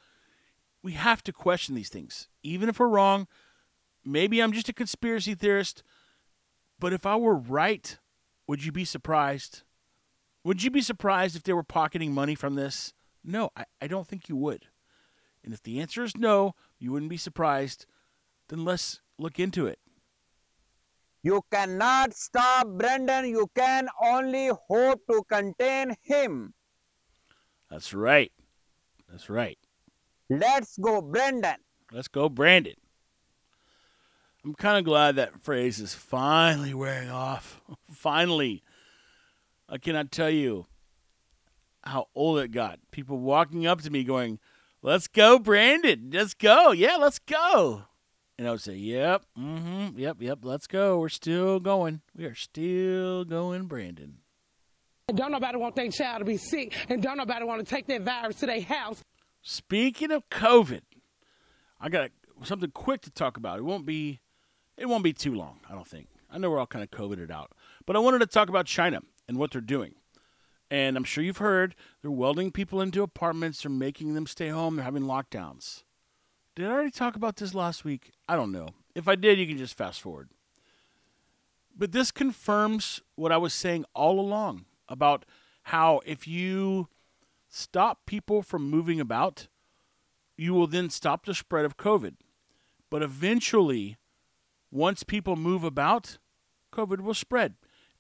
We 0.82 0.94
have 0.94 1.24
to 1.24 1.34
question 1.34 1.76
these 1.76 1.90
things. 1.90 2.30
Even 2.42 2.70
if 2.70 2.80
we're 2.80 2.88
wrong, 2.88 3.28
maybe 4.04 4.42
I'm 4.42 4.54
just 4.54 4.70
a 4.70 4.74
conspiracy 4.74 5.36
theorist, 5.36 5.84
but 6.80 6.94
if 6.94 7.06
I 7.06 7.16
were 7.16 7.36
right, 7.36 7.98
would 8.48 8.64
you 8.64 8.72
be 8.72 8.86
surprised? 8.86 9.64
Would 10.44 10.64
you 10.64 10.70
be 10.70 10.82
surprised 10.82 11.36
if 11.36 11.44
they 11.44 11.54
were 11.54 11.64
pocketing 11.64 12.14
money 12.14 12.36
from 12.36 12.56
this? 12.56 12.94
No, 13.24 13.50
I, 13.56 13.66
I 13.82 13.88
don't 13.88 14.08
think 14.08 14.30
you 14.30 14.36
would. 14.36 14.68
And 15.44 15.54
if 15.54 15.64
the 15.64 15.80
answer 15.80 16.04
is 16.04 16.16
no, 16.16 16.54
you 16.80 16.92
wouldn't 16.92 17.10
be 17.10 17.18
surprised, 17.18 17.86
then 18.50 18.64
let's 18.64 19.02
look 19.18 19.40
into 19.40 19.68
it. 19.68 19.80
You 21.24 21.42
cannot 21.52 22.14
stop 22.14 22.68
Brendan. 22.68 23.26
You 23.26 23.50
can 23.56 23.88
only 24.04 24.52
hope 24.68 25.02
to 25.10 25.24
contain 25.28 25.96
him. 26.04 26.54
That's 27.70 27.94
right. 27.94 28.32
That's 29.10 29.30
right. 29.30 29.58
Let's 30.30 30.78
go, 30.78 31.02
Brendan. 31.02 31.58
Let's 31.92 32.08
go, 32.08 32.30
Brandon. 32.30 32.76
I'm 34.44 34.54
kind 34.54 34.78
of 34.78 34.86
glad 34.86 35.16
that 35.16 35.42
phrase 35.42 35.80
is 35.80 35.96
finally 35.96 36.74
wearing 36.74 37.10
off. 37.10 37.62
finally. 37.90 38.64
I 39.68 39.80
cannot 39.80 40.12
tell 40.12 40.30
you 40.30 40.68
how 41.84 42.08
old 42.14 42.40
it 42.40 42.52
got. 42.52 42.80
People 42.92 43.18
walking 43.18 43.66
up 43.66 43.82
to 43.82 43.90
me 43.90 44.04
going, 44.04 44.40
Let's 44.84 45.08
go, 45.08 45.40
Brandon. 45.40 46.12
Let's 46.14 46.36
go. 46.36 46.72
Yeah, 46.72 46.98
let's 46.98 47.18
go. 47.18 47.86
And 48.38 48.48
I 48.48 48.52
would 48.52 48.62
say, 48.62 48.76
Yep, 48.76 49.26
mm-hmm, 49.38 49.98
yep, 49.98 50.18
yep, 50.20 50.40
let's 50.44 50.68
go. 50.68 51.00
We're 51.00 51.10
still 51.10 51.60
going. 51.60 52.02
We 52.16 52.26
are 52.26 52.36
still 52.36 53.24
going, 53.24 53.66
Brandon. 53.66 54.18
Don't 55.14 55.32
nobody 55.32 55.58
want 55.58 55.76
their 55.76 55.90
child 55.90 56.20
to 56.20 56.26
be 56.26 56.38
sick, 56.38 56.76
and 56.90 57.02
don't 57.02 57.18
nobody 57.18 57.46
want 57.46 57.66
to 57.66 57.76
take 57.76 57.86
that 57.88 58.02
virus 58.02 58.38
to 58.38 58.48
their 58.48 58.62
house. 58.62 59.04
Speaking 59.42 60.12
of 60.12 60.28
COVID, 60.30 60.82
I 61.80 61.90
got 61.90 62.10
something 62.44 62.72
quick 62.72 63.02
to 63.02 63.12
talk 63.12 63.38
about. 63.38 63.60
It 63.60 63.64
won't 63.64 63.86
be 63.86 64.20
it 64.78 64.88
won't 64.88 65.04
be 65.04 65.14
too 65.14 65.34
long, 65.34 65.60
I 65.70 65.74
don't 65.74 65.88
think. 65.88 66.08
I 66.32 66.38
know 66.38 66.50
we're 66.50 66.60
all 66.60 66.68
kind 66.68 66.84
of 66.84 66.92
COVIDed 66.92 67.32
out. 67.32 67.52
But 67.86 67.96
I 67.96 68.00
wanted 68.00 68.20
to 68.20 68.26
talk 68.26 68.50
about 68.50 68.66
China 68.66 69.02
and 69.28 69.38
what 69.38 69.52
they're 69.52 69.62
doing. 69.62 69.96
And 70.70 70.98
I'm 70.98 71.04
sure 71.04 71.24
you've 71.24 71.38
heard 71.38 71.76
they're 72.02 72.12
welding 72.12 72.52
people 72.52 72.82
into 72.82 73.04
apartments, 73.04 73.62
they're 73.62 73.72
making 73.72 74.16
them 74.16 74.26
stay 74.26 74.50
home, 74.50 74.76
they're 74.76 74.86
having 74.86 75.04
lockdowns. 75.04 75.84
Did 76.56 76.68
I 76.68 76.72
already 76.72 76.92
talk 76.92 77.18
about 77.18 77.36
this 77.36 77.54
last 77.54 77.84
week? 77.84 78.12
I 78.30 78.38
don't 78.38 78.54
know. 78.54 78.70
If 78.96 79.10
I 79.10 79.16
did, 79.16 79.38
you 79.38 79.46
can 79.46 79.58
just 79.58 79.78
fast 79.78 80.00
forward. 80.00 80.30
But 81.78 81.92
this 81.92 82.12
confirms 82.12 83.02
what 83.16 83.34
I 83.34 83.38
was 83.38 83.54
saying 83.54 83.84
all 83.94 84.22
along 84.22 84.64
about 84.88 85.26
how 85.64 86.00
if 86.06 86.28
you 86.30 86.88
stop 87.50 88.06
people 88.06 88.42
from 88.42 88.70
moving 88.70 89.02
about, 89.02 89.50
you 90.38 90.54
will 90.54 90.68
then 90.68 90.90
stop 90.90 91.26
the 91.26 91.34
spread 91.34 91.66
of 91.66 91.76
COVID. 91.76 92.16
But 92.90 93.04
eventually, 93.04 93.98
once 94.72 95.04
people 95.04 95.36
move 95.36 95.66
about, 95.66 96.20
COVID 96.72 97.02
will 97.02 97.14
spread. 97.14 97.56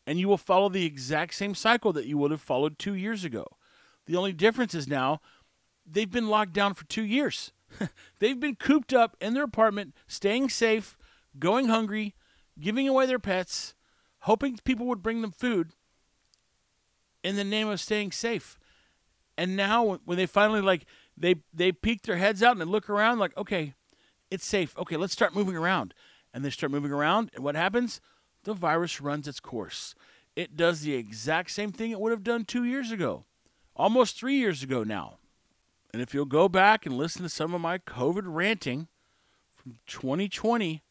And 0.08 0.18
you 0.18 0.30
will 0.30 0.38
follow 0.38 0.70
the 0.70 0.86
exact 0.86 1.34
same 1.34 1.56
cycle 1.56 1.91
that 1.91 2.06
you 2.06 2.18
would 2.20 2.32
have 2.32 2.41
followed 2.41 2.80
two 2.80 2.94
years 2.94 3.26
ago. 3.26 3.46
The 4.06 4.15
only 4.15 4.32
difference 4.32 4.74
is 4.74 4.88
now 4.88 5.20
they've 5.86 6.10
been 6.10 6.30
locked 6.30 6.54
down 6.54 6.74
for 6.74 6.86
two 6.86 7.04
years. 7.04 7.52
they've 8.20 8.40
been 8.40 8.56
cooped 8.56 8.94
up 8.94 9.16
in 9.20 9.34
their 9.34 9.44
apartment, 9.44 9.94
staying 10.08 10.50
safe, 10.50 10.98
going 11.40 11.68
hungry, 11.68 12.16
giving 12.60 12.88
away 12.88 13.06
their 13.06 13.20
pets, 13.20 13.74
hoping 14.20 14.58
people 14.64 14.86
would 14.88 15.04
bring 15.04 15.22
them 15.22 15.32
food 15.32 15.72
in 17.24 17.36
the 17.36 17.44
name 17.44 17.68
of 17.68 17.80
staying 17.80 18.12
safe. 18.12 18.60
And 19.38 19.56
now 19.56 20.00
when 20.06 20.18
they 20.18 20.26
finally 20.26 20.62
like 20.62 20.86
they 21.18 21.36
they 21.54 21.72
peek 21.72 22.04
their 22.04 22.18
heads 22.18 22.42
out 22.42 22.54
and 22.54 22.62
they 22.62 22.66
look 22.66 22.90
around 22.90 23.20
like, 23.20 23.36
okay, 23.38 23.74
it's 24.32 24.46
safe. 24.46 24.78
Okay, 24.78 24.98
let's 24.98 25.14
start 25.14 25.36
moving 25.36 25.56
around. 25.56 25.94
And 26.34 26.44
they 26.44 26.50
start 26.50 26.72
moving 26.72 26.92
around, 26.92 27.32
and 27.34 27.46
what 27.46 27.56
happens? 27.56 28.02
The 28.44 28.54
virus 28.54 29.00
runs 29.00 29.26
its 29.26 29.40
course. 29.40 29.96
It 30.36 30.58
does 30.58 30.82
the 30.82 30.94
exact 30.94 31.52
same 31.52 31.72
thing 31.72 31.92
it 31.92 32.00
would 32.00 32.12
have 32.12 32.24
done 32.24 32.44
two 32.44 32.66
years 32.66 32.92
ago, 32.92 33.24
almost 33.74 34.20
three 34.20 34.36
years 34.36 34.62
ago 34.62 34.84
now. 34.84 35.20
And 35.96 36.02
if 36.02 36.14
you'll 36.14 36.26
go 36.26 36.50
back 36.50 36.86
and 36.86 36.98
listen 36.98 37.24
to 37.24 37.30
some 37.30 37.54
of 37.54 37.62
my 37.62 37.78
COVID 37.78 38.24
ranting 38.26 38.90
from 39.56 39.78
2020, 39.88 40.84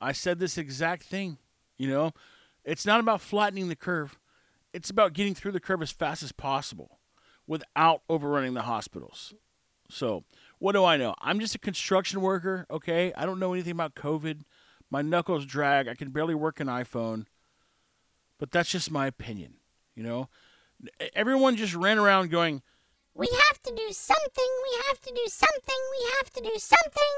I 0.00 0.12
said 0.12 0.38
this 0.38 0.56
exact 0.56 1.02
thing. 1.02 1.38
You 1.78 1.90
know, 1.90 2.12
it's 2.64 2.86
not 2.86 3.00
about 3.00 3.20
flattening 3.20 3.68
the 3.68 3.74
curve, 3.74 4.20
it's 4.72 4.88
about 4.88 5.14
getting 5.14 5.34
through 5.34 5.50
the 5.50 5.58
curve 5.58 5.82
as 5.82 5.90
fast 5.90 6.22
as 6.22 6.30
possible 6.30 7.00
without 7.48 8.02
overrunning 8.08 8.54
the 8.54 8.62
hospitals. 8.62 9.34
So, 9.90 10.22
what 10.60 10.74
do 10.74 10.84
I 10.84 10.96
know? 10.96 11.16
I'm 11.20 11.40
just 11.40 11.56
a 11.56 11.58
construction 11.58 12.20
worker, 12.20 12.66
okay? 12.70 13.12
I 13.16 13.26
don't 13.26 13.40
know 13.40 13.52
anything 13.52 13.72
about 13.72 13.96
COVID. 13.96 14.42
My 14.92 15.02
knuckles 15.02 15.44
drag. 15.44 15.88
I 15.88 15.96
can 15.96 16.10
barely 16.10 16.36
work 16.36 16.60
an 16.60 16.68
iPhone. 16.68 17.26
But 18.38 18.52
that's 18.52 18.70
just 18.70 18.92
my 18.92 19.08
opinion, 19.08 19.54
you 19.96 20.04
know? 20.04 20.28
Everyone 21.16 21.56
just 21.56 21.74
ran 21.74 21.98
around 21.98 22.30
going, 22.30 22.62
We 23.16 23.28
have 23.48 23.62
to 23.62 23.72
do 23.74 23.92
something. 23.92 24.50
We 24.64 24.78
have 24.88 25.00
to 25.00 25.10
do 25.14 25.26
something. 25.28 25.80
We 25.98 26.06
have 26.18 26.30
to 26.34 26.40
do 26.42 26.58
something. 26.58 27.14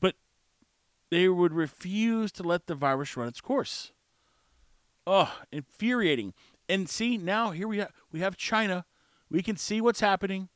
but 0.00 0.16
they 1.10 1.28
would 1.28 1.52
refuse 1.52 2.32
to 2.32 2.42
let 2.42 2.66
the 2.66 2.74
virus 2.74 3.16
run 3.16 3.28
its 3.28 3.40
course. 3.40 3.92
Oh, 5.06 5.32
infuriating. 5.52 6.34
And 6.68 6.88
see, 6.88 7.18
now 7.18 7.50
here 7.50 7.68
we 7.68 7.78
have 7.78 7.92
we 8.12 8.20
have 8.20 8.36
China. 8.36 8.84
We 9.30 9.42
can 9.42 9.56
see 9.56 9.80
what's 9.80 10.00
happening. 10.00 10.48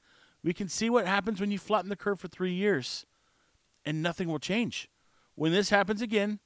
We 0.42 0.55
can 0.55 0.68
see 0.68 0.90
what 0.90 1.07
happens 1.07 1.40
when 1.40 1.50
you 1.50 1.59
flatten 1.59 1.90
the 1.90 1.96
curve 1.96 2.20
for 2.20 2.29
3 2.29 2.52
years 2.52 3.07
and 3.85 4.02
nothing 4.02 4.29
will 4.29 4.38
change. 4.38 4.88
When 5.35 5.52
this 5.52 5.70
happens 5.70 6.02
again, 6.02 6.40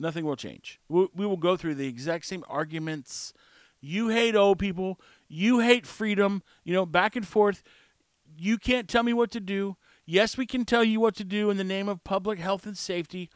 nothing 0.00 0.24
will 0.24 0.36
change. 0.36 0.80
We, 0.88 1.08
we 1.14 1.26
will 1.26 1.36
go 1.36 1.56
through 1.56 1.76
the 1.76 1.88
exact 1.88 2.26
same 2.26 2.44
arguments. 2.48 3.34
You 3.80 4.08
hate 4.08 4.34
old 4.34 4.58
people. 4.58 5.00
You 5.28 5.60
hate 5.60 5.86
freedom. 5.86 6.42
You 6.64 6.74
know, 6.74 6.86
back 6.86 7.16
and 7.16 7.26
forth. 7.26 7.62
You 8.36 8.58
can't 8.58 8.88
tell 8.88 9.02
me 9.02 9.12
what 9.12 9.30
to 9.32 9.40
do. 9.40 9.76
Yes, 10.06 10.36
we 10.36 10.46
can 10.46 10.64
tell 10.64 10.84
you 10.84 11.00
what 11.00 11.16
to 11.16 11.24
do 11.24 11.50
in 11.50 11.56
the 11.56 11.64
name 11.64 11.88
of 11.88 12.04
public 12.04 12.38
health 12.38 12.66
and 12.66 12.76
safety. 12.76 13.30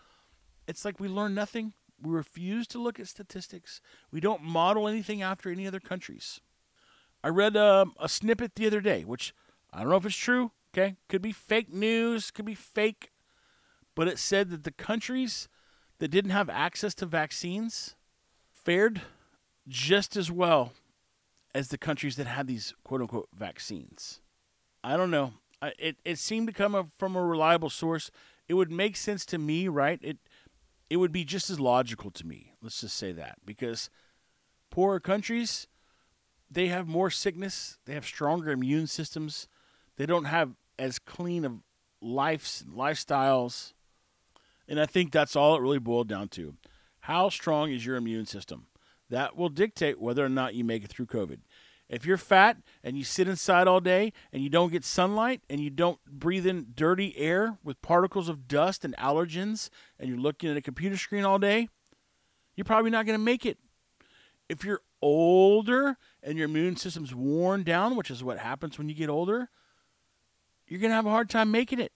It's 0.66 0.85
like 0.85 1.01
we 1.01 1.09
learn 1.09 1.35
nothing. 1.35 1.72
We 2.01 2.12
refuse 2.12 2.66
to 2.68 2.79
look 2.79 3.01
at 3.01 3.09
statistics. 3.09 3.81
We 4.12 4.20
don't 4.20 4.42
model 4.42 4.87
anything 4.87 5.22
after 5.22 5.51
any 5.51 5.66
other 5.66 5.81
countries. 5.81 6.40
I 7.24 7.29
read 7.29 7.57
um, 7.57 7.94
a 7.98 8.09
snippet 8.09 8.55
the 8.55 8.66
other 8.66 8.81
day, 8.81 9.03
which 9.05 9.35
I 9.72 9.81
don't 9.81 9.90
know 9.90 9.96
if 9.96 10.07
it's 10.07 10.16
true. 10.16 10.53
Okay, 10.74 10.96
could 11.09 11.22
be 11.22 11.33
fake 11.33 11.72
news, 11.72 12.31
could 12.31 12.44
be 12.44 12.55
fake, 12.55 13.11
but 13.94 14.07
it 14.07 14.18
said 14.18 14.51
that 14.51 14.64
the 14.64 14.70
countries 14.70 15.48
that 15.98 16.09
didn't 16.09 16.31
have 16.31 16.51
access 16.51 16.94
to 16.96 17.07
vaccines 17.07 17.96
fared 18.53 19.01
just 19.66 20.16
as 20.16 20.31
well 20.31 20.72
as 21.54 21.68
the 21.68 21.78
countries 21.78 22.16
that 22.16 22.26
had 22.26 22.46
these 22.46 22.74
quote 22.84 23.00
unquote 23.00 23.28
vaccines. 23.34 24.20
I 24.84 24.96
don't 24.96 25.11
know. 25.11 25.34
I, 25.61 25.72
it 25.78 25.96
it 26.04 26.18
seemed 26.18 26.46
to 26.48 26.52
come 26.52 26.90
from 26.96 27.16
a 27.16 27.24
reliable 27.24 27.70
source. 27.70 28.11
It 28.48 28.54
would 28.54 28.70
make 28.70 28.96
sense 28.96 29.26
to 29.26 29.38
me, 29.38 29.68
right? 29.68 29.98
It 30.02 30.18
it 30.88 30.96
would 30.96 31.12
be 31.12 31.24
just 31.24 31.50
as 31.50 31.61
logical 31.61 32.11
to 32.12 32.26
me. 32.26 32.52
Let's 32.62 32.80
just 32.80 32.96
say 32.96 33.12
that 33.12 33.38
because 33.44 33.90
poorer 34.70 35.00
countries 35.00 35.66
they 36.50 36.68
have 36.68 36.88
more 36.88 37.11
sickness, 37.11 37.78
they 37.84 37.94
have 37.94 38.06
stronger 38.06 38.50
immune 38.50 38.87
systems, 38.87 39.48
they 39.96 40.06
don't 40.06 40.24
have 40.24 40.52
as 40.78 40.98
clean 40.98 41.44
of 41.44 41.61
lives 42.00 42.64
lifestyles. 42.72 43.72
And 44.66 44.80
I 44.80 44.87
think 44.87 45.12
that's 45.12 45.37
all 45.37 45.56
it 45.56 45.62
really 45.62 45.78
boiled 45.78 46.08
down 46.08 46.28
to. 46.28 46.54
How 47.00 47.28
strong 47.28 47.70
is 47.70 47.84
your 47.84 47.96
immune 47.96 48.26
system? 48.26 48.66
That 49.11 49.37
will 49.37 49.49
dictate 49.49 50.01
whether 50.01 50.25
or 50.25 50.29
not 50.29 50.55
you 50.55 50.64
make 50.64 50.85
it 50.85 50.90
through 50.90 51.07
COVID. 51.07 51.38
If 51.88 52.05
you're 52.05 52.18
fat 52.18 52.59
and 52.85 52.99
you 52.99 53.05
sit 53.05 53.29
inside 53.29 53.66
all 53.66 53.81
day 53.81 54.12
and 54.33 54.42
you 54.42 54.51
don't 54.51 54.71
get 54.71 54.85
sunlight 54.85 55.40
and 55.49 55.61
you 55.61 55.71
don't 55.71 55.99
breathe 56.05 56.47
in 56.47 56.66
dirty 56.75 57.16
air 57.16 57.57
with 57.64 57.81
particles 57.81 58.29
of 58.29 58.47
dust 58.47 58.85
and 58.85 58.94
allergens 58.97 59.71
and 59.99 60.09
you're 60.09 60.18
looking 60.18 60.51
at 60.51 60.57
a 60.57 60.62
computer 60.62 60.99
screen 60.99 61.25
all 61.25 61.38
day, 61.38 61.68
you're 62.55 62.66
probably 62.66 62.90
not 62.90 63.07
going 63.07 63.18
to 63.18 63.25
make 63.25 63.47
it. 63.47 63.57
If 64.51 64.64
you're 64.64 64.83
older 65.01 65.97
and 66.23 66.37
your 66.37 66.47
immune 66.47 66.77
system's 66.77 67.14
worn 67.14 67.62
down, 67.62 67.97
which 67.97 68.11
is 68.11 68.23
what 68.23 68.38
happens 68.38 68.77
when 68.77 68.88
you 68.90 68.94
get 68.94 69.09
older, 69.09 69.49
you're 70.66 70.81
going 70.81 70.90
to 70.90 70.97
have 70.97 71.07
a 71.07 71.11
hard 71.11 71.31
time 71.31 71.51
making 71.51 71.81
it. 71.81 71.92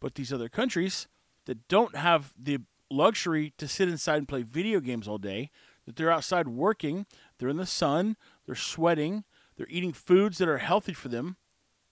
But 0.00 0.14
these 0.14 0.32
other 0.32 0.48
countries 0.48 1.06
that 1.44 1.68
don't 1.68 1.96
have 1.96 2.32
the 2.40 2.60
luxury 2.90 3.52
to 3.58 3.68
sit 3.68 3.88
inside 3.88 4.16
and 4.16 4.28
play 4.28 4.42
video 4.42 4.80
games 4.80 5.06
all 5.06 5.18
day, 5.18 5.50
that 5.86 5.96
they're 5.96 6.10
outside 6.10 6.48
working, 6.48 7.06
they're 7.38 7.48
in 7.48 7.56
the 7.56 7.66
sun, 7.66 8.16
they're 8.46 8.54
sweating, 8.54 9.24
they're 9.56 9.66
eating 9.68 9.92
foods 9.92 10.38
that 10.38 10.48
are 10.48 10.58
healthy 10.58 10.92
for 10.92 11.08
them, 11.08 11.36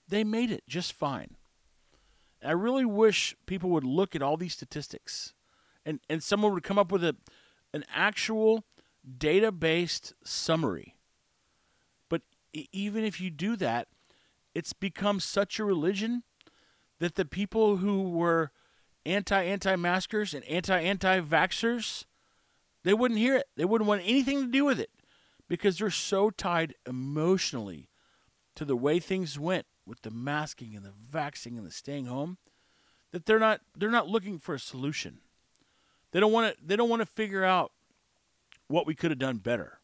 they 0.09 0.25
made 0.25 0.51
it 0.51 0.65
just 0.69 0.93
fine. 0.93 1.37
I 2.43 2.53
really 2.53 2.87
wish 2.87 3.37
people 3.47 3.71
would 3.71 3.85
look 3.85 4.17
at 4.17 4.23
all 4.23 4.37
these 4.37 4.55
statistics 4.55 5.35
and, 5.85 6.01
and 6.09 6.23
someone 6.23 6.53
would 6.55 6.63
come 6.63 6.79
up 6.79 6.93
with 6.93 7.05
a 7.05 7.17
an 7.73 7.85
actual 7.95 8.65
data 9.19 9.53
based 9.53 10.15
summary. 10.25 10.97
But 12.09 12.23
even 12.73 13.05
if 13.05 13.21
you 13.21 13.31
do 13.31 13.57
that, 13.57 13.89
it's 14.55 14.73
become 14.73 15.21
such 15.21 15.59
a 15.59 15.65
religion 15.65 16.25
that 16.99 17.15
the 17.15 17.25
people 17.25 17.79
who 17.79 18.03
were 18.03 18.51
anti 19.07 19.43
anti 19.43 19.77
maskers 19.77 20.35
and 20.35 20.45
anti 20.45 20.79
anti 20.81 21.21
vaxxers, 21.21 22.05
they 22.85 22.95
wouldn't 22.95 23.19
hear 23.21 23.37
it. 23.37 23.47
They 23.57 23.65
wouldn't 23.65 23.89
want 23.89 24.03
anything 24.05 24.41
to 24.41 24.51
do 24.51 24.65
with 24.65 24.81
it 24.81 24.91
because 25.49 25.79
they're 25.79 25.91
so 25.91 26.31
tied 26.31 26.75
emotionally 26.87 27.89
to 28.57 28.65
the 28.65 28.77
way 28.77 28.99
things 28.99 29.39
went 29.39 29.67
with 29.87 30.03
the 30.03 30.11
masking 30.11 30.77
and 30.77 30.85
the 30.85 30.93
vaxing 30.93 31.59
and 31.59 31.67
the 31.67 31.71
staying 31.71 32.07
home 32.07 32.39
that 33.13 33.27
they're 33.27 33.39
not 33.39 33.61
they're 33.77 33.91
not 33.91 34.09
looking 34.09 34.39
for 34.39 34.55
a 34.55 34.59
solution. 34.59 35.19
They 36.13 36.21
don't 36.21 36.33
want 36.33 36.57
to 36.57 36.65
they 36.65 36.77
don't 36.77 36.89
want 36.89 37.01
to 37.01 37.07
figure 37.07 37.45
out 37.45 37.73
what 38.69 38.87
we 38.87 38.95
could 38.95 39.11
have 39.11 39.19
done 39.19 39.39
better. 39.39 39.81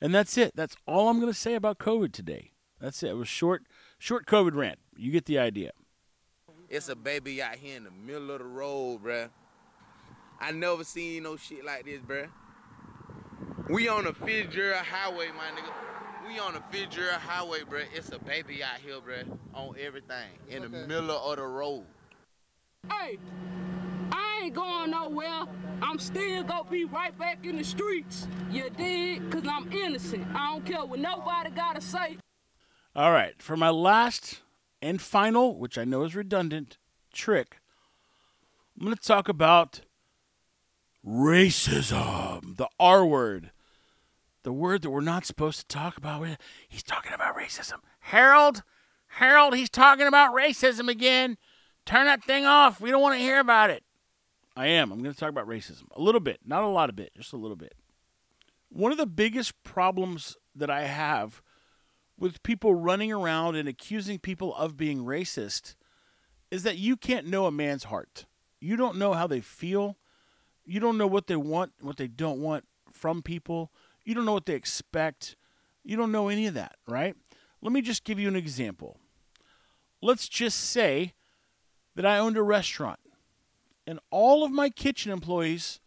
And 0.00 0.14
that's 0.14 0.36
it. 0.36 0.52
That's 0.54 0.76
all 0.86 1.08
I'm 1.08 1.20
going 1.20 1.32
to 1.32 1.38
say 1.38 1.54
about 1.54 1.78
COVID 1.78 2.12
today. 2.12 2.52
That's 2.80 3.02
it. 3.02 3.10
It 3.10 3.16
was 3.16 3.28
short 3.28 3.62
short 3.98 4.26
COVID 4.26 4.54
rant. 4.54 4.78
You 4.96 5.12
get 5.12 5.26
the 5.26 5.38
idea. 5.38 5.70
It's 6.68 6.88
a 6.88 6.96
baby 6.96 7.40
out 7.40 7.54
here 7.56 7.76
in 7.76 7.84
the 7.84 7.90
middle 7.90 8.32
of 8.32 8.40
the 8.40 8.44
road, 8.44 9.04
bruh. 9.04 9.30
I 10.40 10.52
never 10.52 10.84
seen 10.84 11.22
no 11.22 11.36
shit 11.36 11.64
like 11.64 11.84
this, 11.84 12.00
bruh. 12.00 12.28
We 13.68 13.88
on 13.88 14.04
the 14.04 14.12
Fitzgerald 14.12 14.84
Highway, 14.84 15.28
my 15.28 15.58
nigga. 15.58 15.72
We 16.28 16.38
on 16.38 16.54
the 16.54 16.62
Fitzgerald 16.70 17.20
Highway, 17.20 17.60
bruh. 17.60 17.84
It's 17.94 18.10
a 18.10 18.18
baby 18.18 18.62
out 18.62 18.78
here, 18.84 19.00
bruh, 19.00 19.26
on 19.54 19.74
everything 19.80 20.30
in 20.48 20.62
the 20.62 20.68
middle 20.68 21.10
of 21.10 21.36
the 21.36 21.46
road. 21.46 21.84
Hey, 22.90 23.18
I 24.12 24.40
ain't 24.44 24.54
going 24.54 24.90
nowhere. 24.90 25.44
I'm 25.82 25.98
still 25.98 26.42
gonna 26.44 26.70
be 26.70 26.84
right 26.84 27.16
back 27.18 27.44
in 27.44 27.56
the 27.56 27.64
streets. 27.64 28.28
You 28.50 28.70
dig? 28.70 29.30
Cause 29.30 29.46
I'm 29.48 29.72
innocent. 29.72 30.26
I 30.34 30.52
don't 30.52 30.64
care 30.64 30.84
what 30.84 31.00
nobody 31.00 31.50
gotta 31.50 31.80
say. 31.80 32.18
All 32.94 33.12
right, 33.12 33.34
for 33.42 33.56
my 33.56 33.68
last 33.68 34.40
and 34.80 35.02
final, 35.02 35.58
which 35.58 35.76
I 35.76 35.84
know 35.84 36.04
is 36.04 36.14
redundant, 36.14 36.78
trick, 37.12 37.58
I'm 38.78 38.86
going 38.86 38.96
to 38.96 39.02
talk 39.02 39.28
about 39.28 39.80
racism, 41.06 42.56
the 42.56 42.68
R 42.80 43.06
word, 43.06 43.52
the 44.42 44.52
word 44.52 44.82
that 44.82 44.90
we're 44.90 45.00
not 45.00 45.24
supposed 45.24 45.60
to 45.60 45.66
talk 45.66 45.96
about. 45.96 46.26
He's 46.68 46.82
talking 46.82 47.12
about 47.12 47.36
racism. 47.36 47.78
Harold, 48.00 48.62
Harold, 49.08 49.54
he's 49.54 49.70
talking 49.70 50.06
about 50.06 50.34
racism 50.34 50.88
again. 50.88 51.38
turn 51.84 52.06
that 52.06 52.24
thing 52.24 52.44
off. 52.44 52.80
We 52.80 52.90
don't 52.90 53.02
want 53.02 53.14
to 53.14 53.20
hear 53.20 53.38
about 53.38 53.70
it. 53.70 53.84
I 54.56 54.68
am. 54.68 54.90
I'm 54.90 55.02
going 55.02 55.12
to 55.12 55.18
talk 55.18 55.28
about 55.28 55.46
racism 55.46 55.84
a 55.92 56.00
little 56.00 56.20
bit, 56.20 56.40
not 56.44 56.64
a 56.64 56.68
lot 56.68 56.88
of 56.88 56.96
bit, 56.96 57.12
just 57.14 57.32
a 57.32 57.36
little 57.36 57.56
bit. 57.56 57.74
One 58.70 58.90
of 58.90 58.98
the 58.98 59.06
biggest 59.06 59.62
problems 59.62 60.36
that 60.54 60.70
I 60.70 60.84
have 60.84 61.42
with 62.18 62.42
people 62.42 62.74
running 62.74 63.12
around 63.12 63.56
and 63.56 63.68
accusing 63.68 64.18
people 64.18 64.54
of 64.56 64.76
being 64.76 65.04
racist 65.04 65.74
is 66.50 66.62
that 66.62 66.78
you 66.78 66.96
can't 66.96 67.26
know 67.26 67.46
a 67.46 67.50
man's 67.50 67.84
heart. 67.84 68.24
You 68.60 68.76
don't 68.76 68.96
know 68.96 69.12
how 69.12 69.26
they 69.26 69.40
feel. 69.40 69.98
You 70.66 70.80
don't 70.80 70.98
know 70.98 71.06
what 71.06 71.28
they 71.28 71.36
want, 71.36 71.72
what 71.80 71.96
they 71.96 72.08
don't 72.08 72.40
want 72.40 72.64
from 72.90 73.22
people. 73.22 73.72
You 74.04 74.14
don't 74.14 74.24
know 74.24 74.32
what 74.32 74.46
they 74.46 74.54
expect. 74.54 75.36
You 75.84 75.96
don't 75.96 76.12
know 76.12 76.28
any 76.28 76.46
of 76.46 76.54
that, 76.54 76.76
right? 76.86 77.14
Let 77.62 77.72
me 77.72 77.80
just 77.80 78.04
give 78.04 78.18
you 78.18 78.28
an 78.28 78.36
example. 78.36 78.98
Let's 80.02 80.28
just 80.28 80.58
say 80.58 81.14
that 81.94 82.04
I 82.04 82.18
owned 82.18 82.36
a 82.36 82.42
restaurant 82.42 82.98
and 83.86 84.00
all 84.10 84.44
of 84.44 84.50
my 84.50 84.68
kitchen 84.68 85.12
employees 85.12 85.80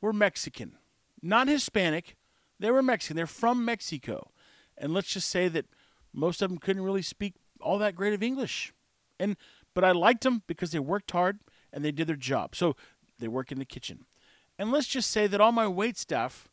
were 0.00 0.12
Mexican, 0.12 0.78
not 1.20 1.48
Hispanic. 1.48 2.16
They 2.58 2.70
were 2.70 2.82
Mexican. 2.82 3.16
They're 3.16 3.26
from 3.26 3.64
Mexico. 3.64 4.30
And 4.78 4.94
let's 4.94 5.08
just 5.08 5.28
say 5.28 5.48
that 5.48 5.66
most 6.12 6.40
of 6.42 6.50
them 6.50 6.58
couldn't 6.58 6.82
really 6.82 7.02
speak 7.02 7.34
all 7.60 7.78
that 7.78 7.96
great 7.96 8.14
of 8.14 8.22
English. 8.22 8.72
And 9.18 9.36
but 9.74 9.84
I 9.84 9.92
liked 9.92 10.22
them 10.22 10.42
because 10.46 10.70
they 10.70 10.78
worked 10.78 11.10
hard 11.10 11.40
and 11.72 11.84
they 11.84 11.92
did 11.92 12.06
their 12.06 12.16
job. 12.16 12.54
So 12.54 12.76
they 13.18 13.28
work 13.28 13.50
in 13.50 13.58
the 13.58 13.64
kitchen. 13.64 14.04
And 14.58 14.70
let's 14.70 14.86
just 14.86 15.10
say 15.10 15.26
that 15.26 15.40
all 15.40 15.52
my 15.52 15.66
wait 15.66 15.96
staff 15.96 16.48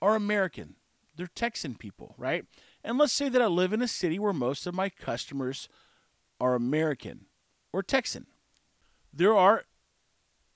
are 0.00 0.14
American. 0.14 0.76
They're 1.16 1.26
Texan 1.26 1.74
people, 1.74 2.14
right? 2.18 2.44
And 2.82 2.98
let's 2.98 3.12
say 3.12 3.28
that 3.28 3.42
I 3.42 3.46
live 3.46 3.72
in 3.72 3.82
a 3.82 3.88
city 3.88 4.18
where 4.18 4.32
most 4.32 4.66
of 4.66 4.74
my 4.74 4.88
customers 4.88 5.68
are 6.40 6.54
American 6.54 7.26
or 7.72 7.82
Texan. 7.82 8.26
There 9.12 9.34
are 9.34 9.64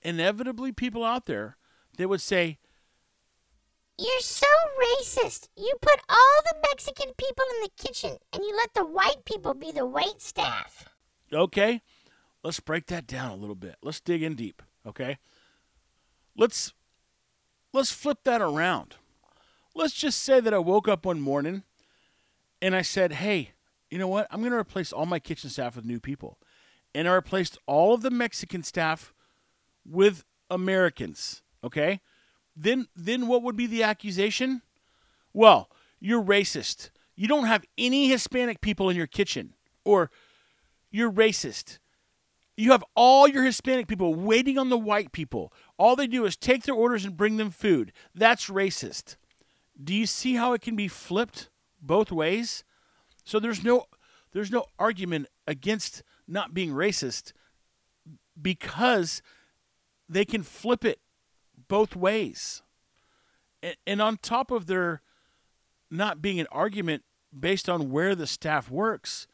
inevitably 0.01 0.71
people 0.71 1.03
out 1.03 1.25
there 1.25 1.57
that 1.97 2.09
would 2.09 2.21
say, 2.21 2.59
You're 3.97 4.19
so 4.19 4.47
racist. 4.81 5.49
You 5.55 5.73
put 5.81 5.99
all 6.09 6.41
the 6.45 6.67
Mexican 6.69 7.13
people 7.17 7.45
in 7.55 7.63
the 7.63 7.83
kitchen 7.83 8.17
and 8.33 8.43
you 8.43 8.55
let 8.55 8.73
the 8.73 8.85
white 8.85 9.25
people 9.25 9.53
be 9.53 9.71
the 9.71 9.85
wait 9.85 10.21
staff. 10.21 10.89
Okay, 11.31 11.81
let's 12.43 12.59
break 12.59 12.87
that 12.87 13.07
down 13.07 13.31
a 13.31 13.35
little 13.35 13.55
bit. 13.55 13.75
Let's 13.81 14.01
dig 14.01 14.23
in 14.23 14.35
deep, 14.35 14.61
okay? 14.85 15.17
Let's 16.35 16.73
let's 17.73 17.91
flip 17.91 18.19
that 18.23 18.41
around. 18.41 18.95
Let's 19.75 19.93
just 19.93 20.21
say 20.21 20.39
that 20.39 20.53
I 20.53 20.59
woke 20.59 20.87
up 20.87 21.05
one 21.05 21.21
morning 21.21 21.63
and 22.61 22.75
I 22.75 22.81
said, 22.81 23.13
"Hey, 23.13 23.51
you 23.89 23.97
know 23.97 24.07
what? 24.07 24.27
I'm 24.31 24.39
going 24.39 24.51
to 24.51 24.57
replace 24.57 24.91
all 24.91 25.05
my 25.05 25.19
kitchen 25.19 25.49
staff 25.49 25.75
with 25.75 25.85
new 25.85 25.99
people." 25.99 26.37
And 26.95 27.07
I 27.07 27.13
replaced 27.13 27.57
all 27.67 27.93
of 27.93 28.01
the 28.01 28.09
Mexican 28.09 28.63
staff 28.63 29.13
with 29.85 30.25
Americans, 30.49 31.43
okay? 31.63 32.01
Then 32.55 32.87
then 32.95 33.27
what 33.27 33.43
would 33.43 33.55
be 33.55 33.67
the 33.67 33.83
accusation? 33.83 34.61
Well, 35.33 35.69
you're 35.99 36.23
racist. 36.23 36.89
You 37.15 37.27
don't 37.27 37.45
have 37.45 37.65
any 37.77 38.09
Hispanic 38.09 38.61
people 38.61 38.89
in 38.89 38.97
your 38.97 39.07
kitchen 39.07 39.53
or 39.83 40.09
you're 40.91 41.11
racist. 41.11 41.79
You 42.59 42.71
have 42.73 42.83
all 42.93 43.25
your 43.25 43.45
Hispanic 43.45 43.87
people 43.87 44.13
waiting 44.13 44.57
on 44.57 44.67
the 44.67 44.77
white 44.77 45.13
people. 45.13 45.53
All 45.77 45.95
they 45.95 46.07
do 46.07 46.25
is 46.25 46.35
take 46.35 46.63
their 46.63 46.75
orders 46.75 47.05
and 47.05 47.15
bring 47.15 47.37
them 47.37 47.51
food. 47.51 47.93
That's 48.13 48.49
racist. 48.49 49.15
Do 49.81 49.95
you 49.95 50.05
see 50.05 50.35
how 50.35 50.51
it 50.51 50.61
can 50.61 50.75
be 50.75 50.89
flipped 50.89 51.49
both 51.81 52.11
ways? 52.11 52.65
So 53.23 53.39
there's 53.39 53.63
no 53.63 53.85
there's 54.33 54.51
no 54.51 54.65
argument 54.77 55.27
against 55.47 56.03
not 56.27 56.53
being 56.53 56.71
racist 56.71 57.31
because 58.39 59.21
they 60.09 60.25
can 60.25 60.43
flip 60.43 60.83
it 60.83 60.99
both 61.69 61.95
ways. 61.95 62.61
And, 63.63 63.77
and 63.87 64.01
on 64.01 64.17
top 64.17 64.51
of 64.51 64.65
there 64.65 65.01
not 65.89 66.21
being 66.21 66.41
an 66.41 66.47
argument 66.51 67.03
based 67.37 67.69
on 67.69 67.89
where 67.89 68.15
the 68.15 68.27
staff 68.27 68.69
works, 68.69 69.27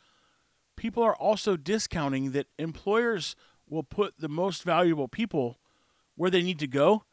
people 0.75 1.03
are 1.03 1.15
also 1.15 1.57
discounting 1.57 2.31
that 2.31 2.47
employers 2.59 3.35
will 3.67 3.83
put 3.83 4.15
the 4.19 4.29
most 4.29 4.63
valuable 4.63 5.07
people 5.07 5.59
where 6.15 6.29
they 6.29 6.41
need 6.41 6.59
to 6.59 6.67
go 6.67 7.03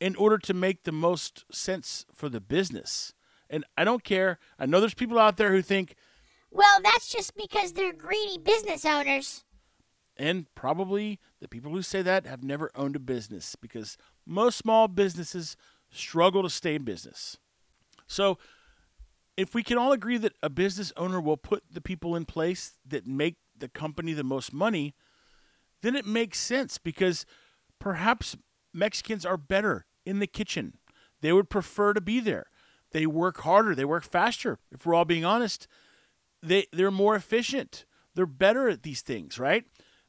in 0.00 0.14
order 0.16 0.38
to 0.38 0.52
make 0.54 0.84
the 0.84 0.92
most 0.92 1.44
sense 1.50 2.04
for 2.12 2.28
the 2.28 2.40
business. 2.40 3.14
And 3.48 3.64
I 3.76 3.84
don't 3.84 4.04
care. 4.04 4.38
I 4.58 4.66
know 4.66 4.80
there's 4.80 4.94
people 4.94 5.18
out 5.18 5.36
there 5.36 5.52
who 5.52 5.62
think, 5.62 5.94
Well, 6.50 6.80
that's 6.82 7.08
just 7.08 7.34
because 7.36 7.72
they're 7.72 7.92
greedy 7.92 8.38
business 8.38 8.84
owners. 8.84 9.44
and 10.16 10.46
probably 10.54 11.18
the 11.40 11.48
people 11.48 11.72
who 11.72 11.82
say 11.82 12.02
that 12.02 12.26
have 12.26 12.42
never 12.44 12.70
owned 12.74 12.96
a 12.96 13.00
business 13.00 13.56
because 13.56 13.96
most 14.26 14.56
small 14.58 14.88
businesses 14.88 15.56
struggle 15.90 16.42
to 16.42 16.50
stay 16.50 16.74
in 16.76 16.84
business. 16.84 17.36
So, 18.06 18.38
if 19.36 19.54
we 19.54 19.62
can 19.62 19.78
all 19.78 19.92
agree 19.92 20.18
that 20.18 20.34
a 20.42 20.50
business 20.50 20.92
owner 20.96 21.20
will 21.20 21.36
put 21.36 21.64
the 21.70 21.80
people 21.80 22.14
in 22.14 22.24
place 22.24 22.74
that 22.86 23.06
make 23.06 23.36
the 23.56 23.68
company 23.68 24.12
the 24.12 24.24
most 24.24 24.52
money, 24.52 24.94
then 25.82 25.96
it 25.96 26.06
makes 26.06 26.38
sense 26.38 26.78
because 26.78 27.26
perhaps 27.78 28.36
Mexicans 28.72 29.26
are 29.26 29.36
better 29.36 29.86
in 30.06 30.18
the 30.18 30.26
kitchen. 30.26 30.78
They 31.20 31.32
would 31.32 31.50
prefer 31.50 31.92
to 31.92 32.00
be 32.00 32.20
there. 32.20 32.46
They 32.92 33.06
work 33.06 33.40
harder, 33.40 33.74
they 33.74 33.84
work 33.84 34.04
faster. 34.04 34.58
If 34.70 34.86
we're 34.86 34.94
all 34.94 35.04
being 35.04 35.24
honest, 35.24 35.66
they 36.42 36.66
they're 36.72 36.90
more 36.90 37.16
efficient. 37.16 37.86
They're 38.14 38.26
better 38.26 38.68
at 38.68 38.84
these 38.84 39.00
things, 39.00 39.38
right? 39.38 39.64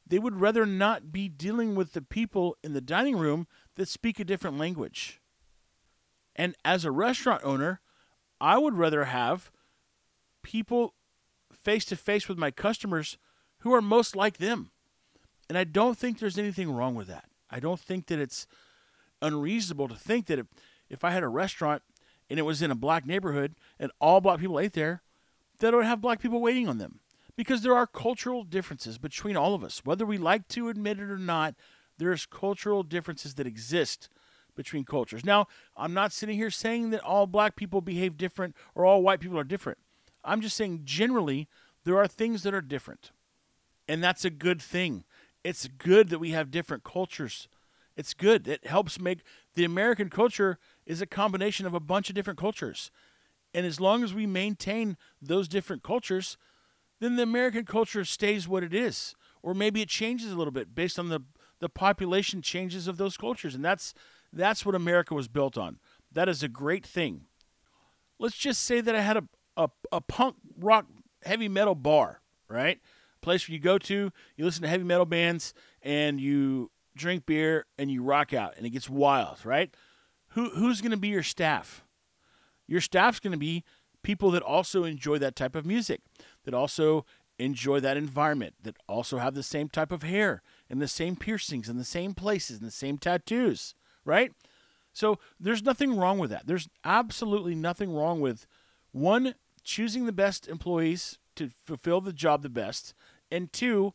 They 0.06 0.20
would 0.20 0.40
rather 0.40 0.64
not 0.64 1.10
be 1.10 1.28
dealing 1.28 1.74
with 1.74 1.92
the 1.92 2.02
people 2.02 2.56
in 2.62 2.72
the 2.72 2.80
dining 2.80 3.16
room 3.16 3.48
that 3.74 3.88
speak 3.88 4.20
a 4.20 4.24
different 4.24 4.56
language. 4.56 5.20
And 6.36 6.54
as 6.64 6.84
a 6.84 6.92
restaurant 6.92 7.42
owner, 7.42 7.80
I 8.40 8.58
would 8.58 8.74
rather 8.74 9.04
have 9.04 9.50
people 10.42 10.94
face 11.52 11.84
to 11.86 11.96
face 11.96 12.28
with 12.28 12.38
my 12.38 12.50
customers 12.50 13.18
who 13.60 13.72
are 13.72 13.82
most 13.82 14.14
like 14.14 14.38
them. 14.38 14.70
And 15.48 15.56
I 15.56 15.64
don't 15.64 15.96
think 15.96 16.18
there's 16.18 16.38
anything 16.38 16.70
wrong 16.70 16.94
with 16.94 17.08
that. 17.08 17.24
I 17.50 17.60
don't 17.60 17.80
think 17.80 18.06
that 18.06 18.18
it's 18.18 18.46
unreasonable 19.22 19.88
to 19.88 19.94
think 19.94 20.26
that 20.26 20.38
if, 20.38 20.46
if 20.88 21.04
I 21.04 21.10
had 21.10 21.22
a 21.22 21.28
restaurant 21.28 21.82
and 22.28 22.38
it 22.38 22.42
was 22.42 22.62
in 22.62 22.70
a 22.70 22.76
black 22.76 23.06
neighborhood 23.06 23.54
and 23.78 23.90
all 24.00 24.20
black 24.20 24.40
people 24.40 24.60
ate 24.60 24.72
there, 24.72 25.02
that 25.58 25.72
I 25.72 25.76
would 25.76 25.86
have 25.86 26.00
black 26.00 26.20
people 26.20 26.40
waiting 26.40 26.68
on 26.68 26.78
them. 26.78 27.00
Because 27.36 27.62
there 27.62 27.76
are 27.76 27.86
cultural 27.86 28.44
differences 28.44 28.98
between 28.98 29.36
all 29.36 29.54
of 29.54 29.62
us. 29.62 29.82
Whether 29.84 30.06
we 30.06 30.16
like 30.16 30.48
to 30.48 30.68
admit 30.68 30.98
it 30.98 31.10
or 31.10 31.18
not, 31.18 31.54
there's 31.98 32.26
cultural 32.26 32.82
differences 32.82 33.34
that 33.34 33.46
exist 33.46 34.08
between 34.56 34.84
cultures. 34.84 35.24
Now, 35.24 35.46
I'm 35.76 35.94
not 35.94 36.12
sitting 36.12 36.36
here 36.36 36.50
saying 36.50 36.90
that 36.90 37.02
all 37.02 37.26
black 37.26 37.54
people 37.54 37.80
behave 37.80 38.16
different 38.16 38.56
or 38.74 38.84
all 38.84 39.02
white 39.02 39.20
people 39.20 39.38
are 39.38 39.44
different. 39.44 39.78
I'm 40.24 40.40
just 40.40 40.56
saying 40.56 40.80
generally 40.84 41.48
there 41.84 41.98
are 41.98 42.08
things 42.08 42.42
that 42.42 42.54
are 42.54 42.60
different. 42.60 43.12
And 43.88 44.02
that's 44.02 44.24
a 44.24 44.30
good 44.30 44.60
thing. 44.60 45.04
It's 45.44 45.68
good 45.68 46.08
that 46.08 46.18
we 46.18 46.32
have 46.32 46.50
different 46.50 46.82
cultures. 46.82 47.46
It's 47.96 48.14
good. 48.14 48.48
It 48.48 48.66
helps 48.66 49.00
make 49.00 49.20
the 49.54 49.64
American 49.64 50.10
culture 50.10 50.58
is 50.84 51.00
a 51.00 51.06
combination 51.06 51.66
of 51.66 51.74
a 51.74 51.80
bunch 51.80 52.08
of 52.08 52.14
different 52.14 52.38
cultures. 52.38 52.90
And 53.54 53.64
as 53.64 53.80
long 53.80 54.02
as 54.02 54.12
we 54.12 54.26
maintain 54.26 54.96
those 55.22 55.48
different 55.48 55.82
cultures, 55.82 56.36
then 57.00 57.16
the 57.16 57.22
American 57.22 57.64
culture 57.64 58.04
stays 58.04 58.48
what 58.48 58.62
it 58.62 58.74
is. 58.74 59.14
Or 59.42 59.54
maybe 59.54 59.80
it 59.80 59.88
changes 59.88 60.32
a 60.32 60.36
little 60.36 60.52
bit 60.52 60.74
based 60.74 60.98
on 60.98 61.08
the, 61.08 61.20
the 61.60 61.68
population 61.68 62.42
changes 62.42 62.88
of 62.88 62.96
those 62.96 63.16
cultures. 63.16 63.54
And 63.54 63.64
that's 63.64 63.94
that's 64.32 64.64
what 64.64 64.74
America 64.74 65.14
was 65.14 65.28
built 65.28 65.56
on. 65.56 65.78
That 66.12 66.28
is 66.28 66.42
a 66.42 66.48
great 66.48 66.86
thing. 66.86 67.22
Let's 68.18 68.36
just 68.36 68.62
say 68.62 68.80
that 68.80 68.94
I 68.94 69.00
had 69.00 69.16
a, 69.16 69.24
a, 69.56 69.68
a 69.92 70.00
punk 70.00 70.36
rock 70.58 70.86
heavy 71.24 71.48
metal 71.48 71.74
bar, 71.74 72.20
right? 72.48 72.80
Place 73.20 73.48
where 73.48 73.54
you 73.54 73.60
go 73.60 73.78
to, 73.78 74.12
you 74.36 74.44
listen 74.44 74.62
to 74.62 74.68
heavy 74.68 74.84
metal 74.84 75.06
bands, 75.06 75.52
and 75.82 76.20
you 76.20 76.70
drink 76.96 77.26
beer 77.26 77.66
and 77.78 77.90
you 77.90 78.02
rock 78.02 78.32
out, 78.32 78.54
and 78.56 78.64
it 78.64 78.70
gets 78.70 78.88
wild, 78.88 79.44
right? 79.44 79.74
Who 80.30 80.50
who's 80.50 80.80
going 80.80 80.92
to 80.92 80.96
be 80.96 81.08
your 81.08 81.22
staff? 81.22 81.84
Your 82.66 82.80
staff's 82.80 83.20
going 83.20 83.32
to 83.32 83.38
be 83.38 83.64
people 84.02 84.30
that 84.30 84.42
also 84.42 84.84
enjoy 84.84 85.18
that 85.18 85.36
type 85.36 85.54
of 85.54 85.66
music, 85.66 86.00
that 86.44 86.54
also 86.54 87.04
enjoy 87.38 87.80
that 87.80 87.96
environment, 87.96 88.54
that 88.62 88.76
also 88.88 89.18
have 89.18 89.34
the 89.34 89.42
same 89.42 89.68
type 89.68 89.92
of 89.92 90.02
hair 90.02 90.42
and 90.70 90.80
the 90.80 90.88
same 90.88 91.16
piercings 91.16 91.68
and 91.68 91.78
the 91.78 91.84
same 91.84 92.14
places 92.14 92.58
and 92.58 92.66
the 92.66 92.72
same 92.72 92.98
tattoos, 92.98 93.74
right? 94.06 94.32
So 94.92 95.18
there's 95.38 95.62
nothing 95.62 95.96
wrong 95.96 96.18
with 96.18 96.30
that. 96.30 96.46
There's 96.46 96.68
absolutely 96.84 97.54
nothing 97.54 97.92
wrong 97.92 98.20
with 98.20 98.46
one 98.92 99.34
choosing 99.62 100.06
the 100.06 100.12
best 100.12 100.48
employees 100.48 101.18
to 101.34 101.50
fulfill 101.64 102.00
the 102.00 102.12
job 102.12 102.42
the 102.42 102.48
best, 102.48 102.94
and 103.30 103.52
two, 103.52 103.92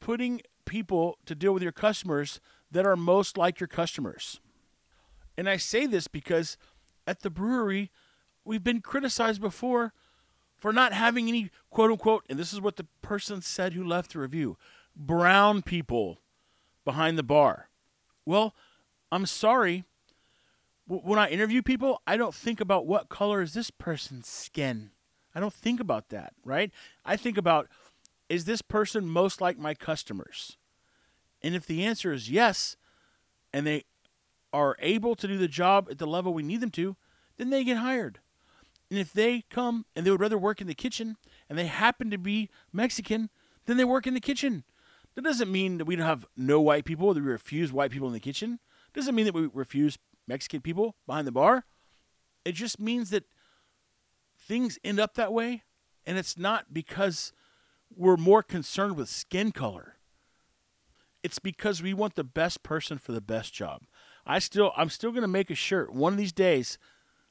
putting 0.00 0.40
people 0.64 1.18
to 1.26 1.34
deal 1.34 1.52
with 1.52 1.62
your 1.62 1.72
customers 1.72 2.40
that 2.70 2.86
are 2.86 2.96
most 2.96 3.36
like 3.36 3.60
your 3.60 3.66
customers. 3.66 4.40
And 5.36 5.48
I 5.48 5.56
say 5.56 5.86
this 5.86 6.08
because 6.08 6.56
at 7.06 7.20
the 7.20 7.30
brewery, 7.30 7.90
we've 8.44 8.64
been 8.64 8.80
criticized 8.80 9.40
before 9.40 9.92
for 10.56 10.72
not 10.72 10.92
having 10.92 11.28
any 11.28 11.50
quote 11.70 11.90
unquote, 11.90 12.24
and 12.28 12.38
this 12.38 12.52
is 12.52 12.60
what 12.60 12.76
the 12.76 12.86
person 13.02 13.42
said 13.42 13.72
who 13.72 13.84
left 13.84 14.12
the 14.12 14.20
review 14.20 14.56
brown 14.96 15.62
people 15.62 16.18
behind 16.84 17.16
the 17.16 17.22
bar. 17.22 17.68
Well, 18.26 18.54
I'm 19.10 19.26
sorry. 19.26 19.84
When 20.86 21.18
I 21.18 21.28
interview 21.28 21.62
people, 21.62 22.00
I 22.06 22.16
don't 22.16 22.34
think 22.34 22.60
about 22.60 22.86
what 22.86 23.08
color 23.08 23.42
is 23.42 23.52
this 23.52 23.70
person's 23.70 24.26
skin. 24.26 24.90
I 25.34 25.40
don't 25.40 25.52
think 25.52 25.80
about 25.80 26.08
that, 26.08 26.32
right? 26.44 26.70
I 27.04 27.16
think 27.16 27.36
about 27.36 27.68
is 28.28 28.44
this 28.44 28.62
person 28.62 29.08
most 29.08 29.40
like 29.40 29.58
my 29.58 29.74
customers? 29.74 30.56
And 31.42 31.54
if 31.54 31.66
the 31.66 31.84
answer 31.84 32.12
is 32.12 32.30
yes, 32.30 32.76
and 33.52 33.66
they 33.66 33.84
are 34.52 34.76
able 34.80 35.14
to 35.14 35.28
do 35.28 35.38
the 35.38 35.48
job 35.48 35.88
at 35.90 35.98
the 35.98 36.06
level 36.06 36.32
we 36.32 36.42
need 36.42 36.60
them 36.60 36.70
to, 36.72 36.96
then 37.36 37.50
they 37.50 37.64
get 37.64 37.78
hired. 37.78 38.18
And 38.90 38.98
if 38.98 39.12
they 39.12 39.42
come 39.50 39.84
and 39.94 40.06
they 40.06 40.10
would 40.10 40.20
rather 40.20 40.38
work 40.38 40.60
in 40.60 40.66
the 40.66 40.74
kitchen 40.74 41.16
and 41.48 41.58
they 41.58 41.66
happen 41.66 42.10
to 42.10 42.18
be 42.18 42.48
Mexican, 42.72 43.28
then 43.66 43.76
they 43.76 43.84
work 43.84 44.06
in 44.06 44.14
the 44.14 44.20
kitchen. 44.20 44.64
That 45.14 45.22
doesn't 45.24 45.52
mean 45.52 45.78
that 45.78 45.84
we 45.84 45.96
don't 45.96 46.06
have 46.06 46.26
no 46.36 46.60
white 46.60 46.84
people, 46.84 47.12
that 47.12 47.22
we 47.22 47.30
refuse 47.30 47.72
white 47.72 47.90
people 47.90 48.08
in 48.08 48.14
the 48.14 48.20
kitchen. 48.20 48.60
Doesn't 48.94 49.14
mean 49.14 49.26
that 49.26 49.34
we 49.34 49.48
refuse 49.52 49.98
Mexican 50.26 50.60
people 50.60 50.96
behind 51.06 51.26
the 51.26 51.32
bar. 51.32 51.64
It 52.44 52.52
just 52.52 52.80
means 52.80 53.10
that 53.10 53.24
things 54.38 54.78
end 54.82 54.98
up 54.98 55.14
that 55.14 55.32
way, 55.32 55.62
and 56.06 56.16
it's 56.18 56.38
not 56.38 56.72
because 56.72 57.32
we're 57.94 58.16
more 58.16 58.42
concerned 58.42 58.96
with 58.96 59.08
skin 59.08 59.52
color. 59.52 59.96
It's 61.22 61.38
because 61.38 61.82
we 61.82 61.94
want 61.94 62.14
the 62.14 62.24
best 62.24 62.62
person 62.62 62.98
for 62.98 63.12
the 63.12 63.20
best 63.20 63.52
job. 63.52 63.82
I 64.24 64.38
still 64.38 64.72
I'm 64.76 64.90
still 64.90 65.10
going 65.10 65.22
to 65.22 65.28
make 65.28 65.50
a 65.50 65.54
shirt 65.54 65.92
one 65.92 66.12
of 66.12 66.18
these 66.18 66.32
days. 66.32 66.78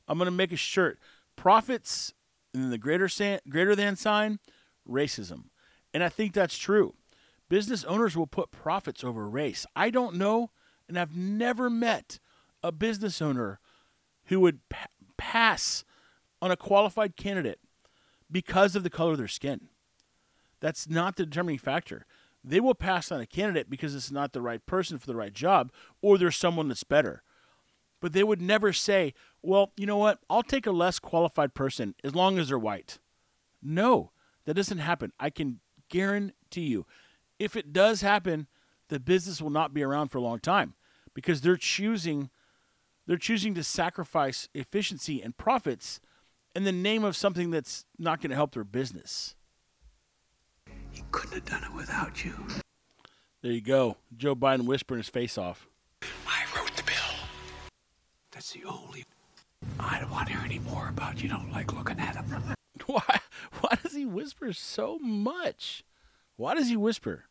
I'm 0.07 0.17
going 0.17 0.25
to 0.25 0.31
make 0.31 0.51
a 0.51 0.57
shirt 0.57 0.99
profits 1.35 2.13
and 2.53 2.63
then 2.63 2.71
the 2.71 2.77
greater 2.77 3.07
san, 3.07 3.39
greater 3.49 3.75
than 3.75 3.95
sign 3.95 4.39
racism. 4.87 5.45
And 5.93 6.03
I 6.03 6.09
think 6.09 6.33
that's 6.33 6.57
true. 6.57 6.95
Business 7.49 7.83
owners 7.85 8.17
will 8.17 8.27
put 8.27 8.51
profits 8.51 9.03
over 9.03 9.29
race. 9.29 9.65
I 9.75 9.89
don't 9.89 10.15
know 10.15 10.51
and 10.87 10.97
I've 10.97 11.15
never 11.15 11.69
met 11.69 12.19
a 12.63 12.71
business 12.71 13.21
owner 13.21 13.59
who 14.25 14.39
would 14.41 14.67
pa- 14.69 14.87
pass 15.17 15.83
on 16.41 16.51
a 16.51 16.57
qualified 16.57 17.15
candidate 17.15 17.59
because 18.31 18.75
of 18.75 18.83
the 18.83 18.89
color 18.89 19.13
of 19.13 19.17
their 19.17 19.27
skin. 19.27 19.69
That's 20.59 20.89
not 20.89 21.15
the 21.15 21.25
determining 21.25 21.59
factor. 21.59 22.05
They 22.43 22.59
will 22.59 22.75
pass 22.75 23.11
on 23.11 23.19
a 23.19 23.25
candidate 23.25 23.69
because 23.69 23.95
it's 23.95 24.11
not 24.11 24.33
the 24.33 24.41
right 24.41 24.65
person 24.65 24.97
for 24.97 25.07
the 25.07 25.15
right 25.15 25.33
job 25.33 25.71
or 26.01 26.17
there's 26.17 26.37
someone 26.37 26.67
that's 26.67 26.83
better. 26.83 27.23
But 27.99 28.13
they 28.13 28.23
would 28.23 28.41
never 28.41 28.73
say, 28.73 29.13
well, 29.41 29.71
you 29.75 29.85
know 29.85 29.97
what? 29.97 30.19
I'll 30.29 30.43
take 30.43 30.67
a 30.67 30.71
less 30.71 30.99
qualified 30.99 31.53
person 31.53 31.95
as 32.03 32.15
long 32.15 32.37
as 32.37 32.49
they're 32.49 32.59
white. 32.59 32.99
No, 33.61 34.11
that 34.45 34.53
doesn't 34.53 34.77
happen. 34.77 35.11
I 35.19 35.29
can 35.29 35.59
guarantee 35.89 36.61
you. 36.61 36.85
If 37.39 37.55
it 37.55 37.73
does 37.73 38.01
happen, 38.01 38.47
the 38.89 38.99
business 38.99 39.41
will 39.41 39.49
not 39.49 39.73
be 39.73 39.83
around 39.83 40.09
for 40.09 40.19
a 40.19 40.21
long 40.21 40.39
time 40.39 40.75
because 41.17 41.41
they're 41.41 41.57
choosing 41.57 42.29
they're 43.07 43.17
choosing 43.17 43.55
to 43.55 43.63
sacrifice 43.63 44.49
efficiency 44.53 45.19
and 45.19 45.35
profits 45.35 45.99
in 46.53 46.63
the 46.63 46.71
name 46.71 47.03
of 47.03 47.15
something 47.15 47.49
that's 47.49 47.85
not 47.97 48.21
going 48.21 48.29
to 48.29 48.35
help 48.35 48.53
their 48.53 48.63
business. 48.63 49.33
He 50.91 51.03
couldn't 51.11 51.33
have 51.33 51.45
done 51.45 51.63
it 51.63 51.75
without 51.75 52.23
you. 52.23 52.35
There 53.41 53.51
you 53.51 53.61
go. 53.61 53.97
Joe 54.15 54.35
Biden 54.35 54.65
whispering 54.65 54.99
his 54.99 55.09
face 55.09 55.39
off. 55.39 55.67
I 56.03 56.43
wrote 56.55 56.75
the 56.75 56.83
bill. 56.83 57.27
That's 58.29 58.51
the 58.51 58.65
only. 58.65 59.03
I 59.79 59.99
don't 59.99 60.11
want 60.11 60.27
to 60.27 60.33
hear 60.33 60.45
any 60.45 60.59
more 60.59 60.87
about 60.89 61.23
you. 61.23 61.29
Don't 61.29 61.51
like 61.51 61.73
looking 61.73 61.99
at 61.99 62.15
him. 62.15 62.43
Why 62.85 63.19
why 63.61 63.75
does 63.81 63.93
he 63.93 64.05
whisper 64.05 64.53
so 64.53 64.99
much? 64.99 65.83
Why 66.35 66.53
does 66.53 66.69
he 66.69 66.77
whisper? 66.77 67.23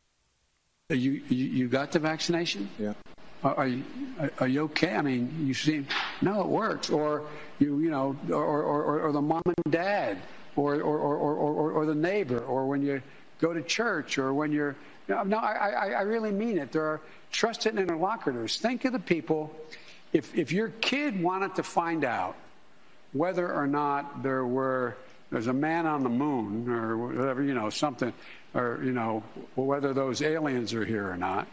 You 0.90 1.22
you, 1.28 1.46
you 1.46 1.68
got 1.68 1.92
the 1.92 2.00
vaccination? 2.00 2.68
Yeah. 2.80 2.94
Are, 3.54 3.66
you 3.68 3.84
are, 4.40 4.48
you 4.48 4.62
okay? 4.64 4.94
I 4.94 5.02
mean, 5.02 5.44
you 5.46 5.54
seem 5.54 5.86
no, 6.20 6.40
it 6.40 6.46
works. 6.46 6.90
Or 6.90 7.26
you 7.58 7.78
you 7.78 7.90
know, 7.90 8.16
or 8.30 8.44
or, 8.44 8.82
or, 8.82 9.00
or 9.02 9.12
the 9.12 9.20
mom 9.20 9.42
and 9.46 9.72
dad, 9.72 10.18
or 10.56 10.74
or, 10.76 10.98
or, 10.98 11.16
or, 11.16 11.34
or 11.34 11.72
or 11.72 11.86
the 11.86 11.94
neighbor, 11.94 12.40
or 12.40 12.66
when 12.66 12.82
you 12.82 13.02
go 13.40 13.52
to 13.52 13.62
church, 13.62 14.18
or 14.18 14.32
when 14.34 14.52
you're. 14.52 14.76
No, 15.08 15.22
no 15.22 15.36
I, 15.36 15.52
I, 15.52 15.86
I 15.90 16.00
really 16.02 16.32
mean 16.32 16.58
it. 16.58 16.72
There 16.72 16.84
are 16.84 17.00
trusted 17.30 17.78
interlocutors. 17.78 18.58
Think 18.58 18.84
of 18.84 18.92
the 18.92 18.98
people. 18.98 19.54
If 20.12 20.34
if 20.34 20.50
your 20.50 20.68
kid 20.80 21.22
wanted 21.22 21.54
to 21.56 21.62
find 21.62 22.04
out 22.04 22.36
whether 23.12 23.52
or 23.52 23.66
not 23.66 24.22
there 24.22 24.44
were 24.44 24.96
there's 25.30 25.46
a 25.46 25.52
man 25.52 25.86
on 25.86 26.02
the 26.02 26.08
moon 26.08 26.68
or 26.68 26.96
whatever 26.96 27.42
you 27.42 27.54
know 27.54 27.70
something 27.70 28.12
or 28.54 28.80
you 28.82 28.92
know 28.92 29.22
whether 29.54 29.92
those 29.92 30.22
aliens 30.22 30.72
are 30.74 30.84
here 30.84 31.08
or 31.10 31.16
not 31.16 31.46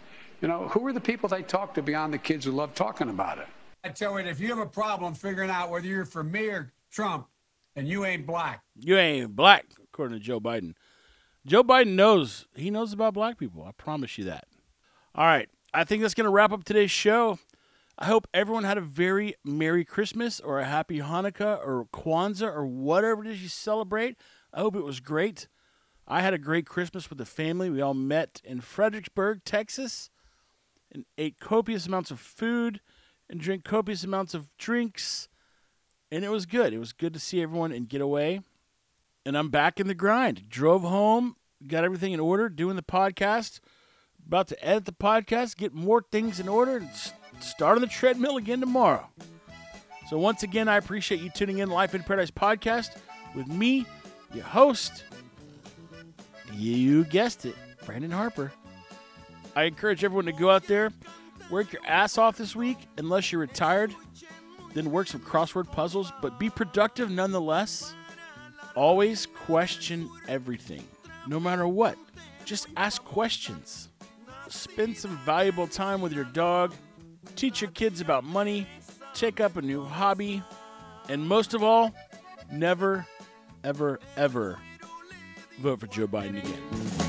you 0.43 0.49
know 0.49 0.67
who 0.67 0.85
are 0.85 0.93
the 0.93 1.01
people 1.01 1.27
they 1.27 1.41
talk 1.41 1.73
to 1.73 1.81
beyond 1.81 2.13
the 2.13 2.19
kids 2.19 2.45
who 2.45 2.51
love 2.51 2.75
talking 2.75 3.09
about 3.09 3.39
it 3.39 3.47
I 3.85 3.89
tell 3.89 4.17
you, 4.17 4.25
if 4.25 4.39
you 4.39 4.47
have 4.47 4.59
a 4.59 4.65
problem 4.65 5.13
figuring 5.13 5.49
out 5.49 5.69
whether 5.69 5.85
you're 5.85 6.05
for 6.05 6.23
me 6.23 6.47
or 6.47 6.71
Trump, 6.89 7.27
and 7.75 7.87
you 7.87 8.05
ain't 8.05 8.25
black, 8.25 8.63
You 8.79 8.97
ain't 8.97 9.35
black, 9.35 9.65
according 9.83 10.17
to 10.17 10.23
Joe 10.23 10.39
Biden. 10.39 10.75
Joe 11.45 11.63
Biden 11.63 11.95
knows. 11.95 12.45
He 12.55 12.69
knows 12.69 12.93
about 12.93 13.13
black 13.13 13.37
people. 13.37 13.63
I 13.63 13.71
promise 13.71 14.17
you 14.17 14.23
that. 14.25 14.45
All 15.15 15.25
right. 15.25 15.49
I 15.73 15.83
think 15.83 16.01
that's 16.01 16.13
going 16.13 16.25
to 16.25 16.31
wrap 16.31 16.53
up 16.53 16.63
today's 16.63 16.91
show. 16.91 17.39
I 17.97 18.05
hope 18.05 18.27
everyone 18.33 18.63
had 18.63 18.77
a 18.77 18.81
very 18.81 19.35
Merry 19.43 19.83
Christmas 19.83 20.39
or 20.39 20.59
a 20.59 20.65
Happy 20.65 20.99
Hanukkah 20.99 21.57
or 21.65 21.87
Kwanzaa 21.91 22.55
or 22.55 22.65
whatever 22.65 23.25
it 23.25 23.31
is 23.31 23.43
you 23.43 23.49
celebrate. 23.49 24.15
I 24.53 24.61
hope 24.61 24.75
it 24.75 24.83
was 24.83 24.99
great. 24.99 25.47
I 26.07 26.21
had 26.21 26.33
a 26.33 26.37
great 26.37 26.65
Christmas 26.65 27.09
with 27.09 27.17
the 27.17 27.25
family. 27.25 27.69
We 27.69 27.81
all 27.81 27.93
met 27.93 28.39
in 28.45 28.61
Fredericksburg, 28.61 29.43
Texas, 29.43 30.09
and 30.93 31.05
ate 31.17 31.39
copious 31.39 31.87
amounts 31.87 32.11
of 32.11 32.19
food 32.19 32.81
and 33.29 33.39
drank 33.39 33.63
copious 33.63 34.03
amounts 34.03 34.33
of 34.33 34.47
drinks. 34.57 35.27
And 36.11 36.23
it 36.23 36.29
was 36.29 36.45
good. 36.45 36.73
It 36.73 36.79
was 36.79 36.93
good 36.93 37.13
to 37.13 37.19
see 37.19 37.41
everyone 37.41 37.71
and 37.71 37.89
get 37.89 38.01
away 38.01 38.41
and 39.25 39.37
I'm 39.37 39.49
back 39.49 39.79
in 39.79 39.87
the 39.87 39.95
grind. 39.95 40.49
Drove 40.49 40.81
home, 40.81 41.35
got 41.67 41.83
everything 41.83 42.13
in 42.13 42.19
order, 42.19 42.49
doing 42.49 42.75
the 42.75 42.83
podcast, 42.83 43.59
about 44.25 44.47
to 44.49 44.65
edit 44.65 44.85
the 44.85 44.93
podcast, 44.93 45.57
get 45.57 45.73
more 45.73 46.03
things 46.11 46.39
in 46.39 46.47
order, 46.47 46.77
and 46.77 46.89
start 47.39 47.75
on 47.75 47.81
the 47.81 47.87
treadmill 47.87 48.37
again 48.37 48.59
tomorrow. 48.59 49.07
So, 50.09 50.17
once 50.17 50.43
again, 50.43 50.67
I 50.67 50.77
appreciate 50.77 51.21
you 51.21 51.29
tuning 51.29 51.59
in 51.59 51.69
Life 51.69 51.95
in 51.95 52.03
Paradise 52.03 52.31
podcast 52.31 52.97
with 53.35 53.47
me, 53.47 53.85
your 54.33 54.43
host. 54.43 55.05
You 56.53 57.05
guessed 57.05 57.45
it, 57.45 57.55
Brandon 57.85 58.11
Harper. 58.11 58.51
I 59.55 59.63
encourage 59.63 60.03
everyone 60.03 60.25
to 60.25 60.31
go 60.31 60.49
out 60.49 60.67
there, 60.67 60.91
work 61.49 61.71
your 61.73 61.85
ass 61.85 62.17
off 62.17 62.37
this 62.37 62.55
week, 62.55 62.77
unless 62.97 63.31
you're 63.31 63.41
retired, 63.41 63.93
then 64.73 64.91
work 64.91 65.07
some 65.07 65.21
crossword 65.21 65.71
puzzles, 65.71 66.11
but 66.21 66.39
be 66.39 66.49
productive 66.49 67.11
nonetheless. 67.11 67.93
Always 68.75 69.27
question 69.27 70.09
everything, 70.27 70.83
no 71.27 71.39
matter 71.39 71.67
what. 71.67 71.97
Just 72.45 72.67
ask 72.75 73.03
questions. 73.03 73.89
Spend 74.49 74.97
some 74.97 75.17
valuable 75.19 75.67
time 75.67 76.01
with 76.01 76.13
your 76.13 76.25
dog. 76.25 76.73
Teach 77.35 77.61
your 77.61 77.71
kids 77.71 78.01
about 78.01 78.23
money. 78.23 78.67
Take 79.13 79.39
up 79.39 79.55
a 79.57 79.61
new 79.61 79.83
hobby. 79.83 80.43
And 81.09 81.27
most 81.27 81.53
of 81.53 81.63
all, 81.63 81.93
never, 82.51 83.05
ever, 83.63 83.99
ever 84.17 84.59
vote 85.59 85.79
for 85.79 85.87
Joe 85.87 86.07
Biden 86.07 86.39
again. 86.39 87.02